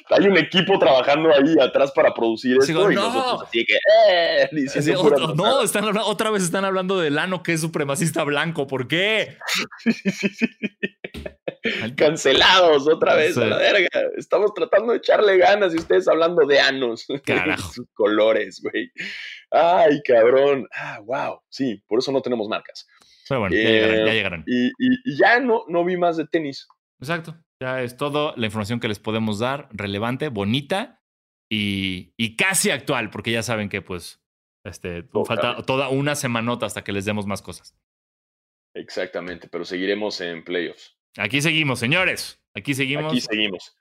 hay 0.09 0.28
un 0.28 0.38
equipo 0.38 0.80
trabajando 0.80 1.30
ahí 1.34 1.55
atrás 1.61 1.91
para 1.93 2.13
producir 2.13 2.57
Sí, 2.61 2.71
esto 2.71 2.88
digo, 2.88 2.91
y 2.91 2.95
no. 2.95 3.13
nosotros 3.13 3.47
así 3.47 3.65
que, 3.65 3.76
eh, 4.09 4.49
Sí, 4.67 4.91
no, 5.36 5.61
están, 5.61 5.97
otra 5.97 6.30
vez 6.32 6.43
están 6.43 6.65
hablando 6.65 6.99
del 6.99 7.17
ano 7.19 7.43
que 7.43 7.53
es 7.53 7.61
supremacista 7.61 8.23
blanco. 8.23 8.67
¿Por 8.67 8.88
qué? 8.88 9.38
Sí. 9.80 9.91
Cancelados 11.97 12.88
otra 12.88 13.15
vez, 13.15 13.38
a 13.38 13.45
la 13.45 13.57
verga. 13.57 13.88
Estamos 14.17 14.53
tratando 14.53 14.91
de 14.91 14.99
echarle 14.99 15.38
ganas 15.38 15.73
y 15.73 15.78
ustedes 15.78 16.07
hablando 16.07 16.45
de 16.45 16.59
anos. 16.59 17.05
Carajo. 17.26 17.71
Sus 17.73 17.88
colores, 17.93 18.61
güey. 18.63 18.91
Ay, 19.51 20.01
cabrón. 20.03 20.67
Ah, 20.76 20.99
wow. 21.03 21.39
Sí, 21.49 21.82
por 21.88 21.99
eso 21.99 22.11
no 22.11 22.21
tenemos 22.21 22.47
marcas. 22.47 22.88
Pero 23.28 23.41
bueno, 23.41 23.55
ya 23.55 23.61
Eh, 23.61 23.71
llegarán, 23.71 24.05
ya 24.05 24.13
llegarán. 24.13 24.43
Y, 24.45 24.67
y- 24.67 24.99
y 25.05 25.17
ya 25.17 25.39
no, 25.39 25.63
no 25.67 25.84
vi 25.84 25.97
más 25.97 26.17
de 26.17 26.28
tenis. 26.28 26.67
Exacto. 26.99 27.36
Ya 27.62 27.82
es 27.82 27.97
todo 27.97 28.34
la 28.36 28.47
información 28.47 28.80
que 28.80 28.88
les 28.88 28.99
podemos 28.99 29.39
dar, 29.39 29.70
relevante, 29.72 30.30
bonita 30.30 31.01
y, 31.49 32.14
y 32.18 32.36
casi 32.36 32.70
actual, 32.70 33.10
porque 33.10 33.32
ya 33.32 33.43
saben 33.43 33.70
que 33.70 33.82
pues 33.82 34.22
este, 34.66 35.03
falta 35.26 35.62
toda 35.64 35.89
una 35.89 36.16
semanota 36.16 36.66
hasta 36.66 36.84
que 36.84 36.91
les 36.91 37.06
demos 37.06 37.26
más 37.28 37.41
cosas. 37.41 37.78
Exactamente, 38.76 39.47
pero 39.47 39.64
seguiremos 39.64 40.20
en 40.22 40.43
playoffs. 40.43 40.97
Aquí 41.18 41.41
seguimos, 41.41 41.80
señores. 41.80 42.43
Aquí 42.53 42.74
seguimos. 42.74 43.12
Aquí 43.12 43.22
seguimos. 43.22 43.78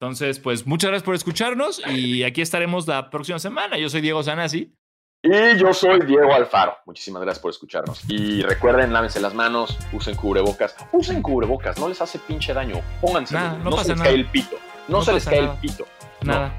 Entonces, 0.00 0.38
pues 0.38 0.66
muchas 0.66 0.90
gracias 0.90 1.04
por 1.04 1.16
escucharnos 1.16 1.82
y 1.88 2.22
aquí 2.22 2.40
estaremos 2.40 2.86
la 2.86 3.10
próxima 3.10 3.40
semana. 3.40 3.76
Yo 3.78 3.88
soy 3.88 4.00
Diego 4.00 4.22
Sanasi. 4.22 4.77
Y 5.22 5.56
yo 5.56 5.74
soy 5.74 6.00
Diego 6.06 6.32
Alfaro. 6.32 6.76
Muchísimas 6.86 7.22
gracias 7.22 7.42
por 7.42 7.50
escucharnos. 7.50 8.02
Y 8.08 8.42
recuerden, 8.42 8.92
lávense 8.92 9.18
las 9.20 9.34
manos, 9.34 9.76
usen 9.92 10.14
cubrebocas. 10.14 10.76
Usen 10.92 11.22
cubrebocas, 11.22 11.76
no 11.78 11.88
les 11.88 12.00
hace 12.00 12.18
pinche 12.20 12.54
daño. 12.54 12.80
Pónganse. 13.00 13.34
No 13.34 13.58
no 13.58 13.70
pasa 13.70 13.82
se 13.84 13.90
les 13.94 14.02
cae 14.02 14.14
el 14.14 14.26
pito. 14.26 14.56
No, 14.86 14.98
No 14.98 15.04
se 15.04 15.12
les 15.14 15.24
cae 15.24 15.40
nada. 15.42 15.54
el 15.54 15.58
pito. 15.60 15.86
Nada. 16.22 16.52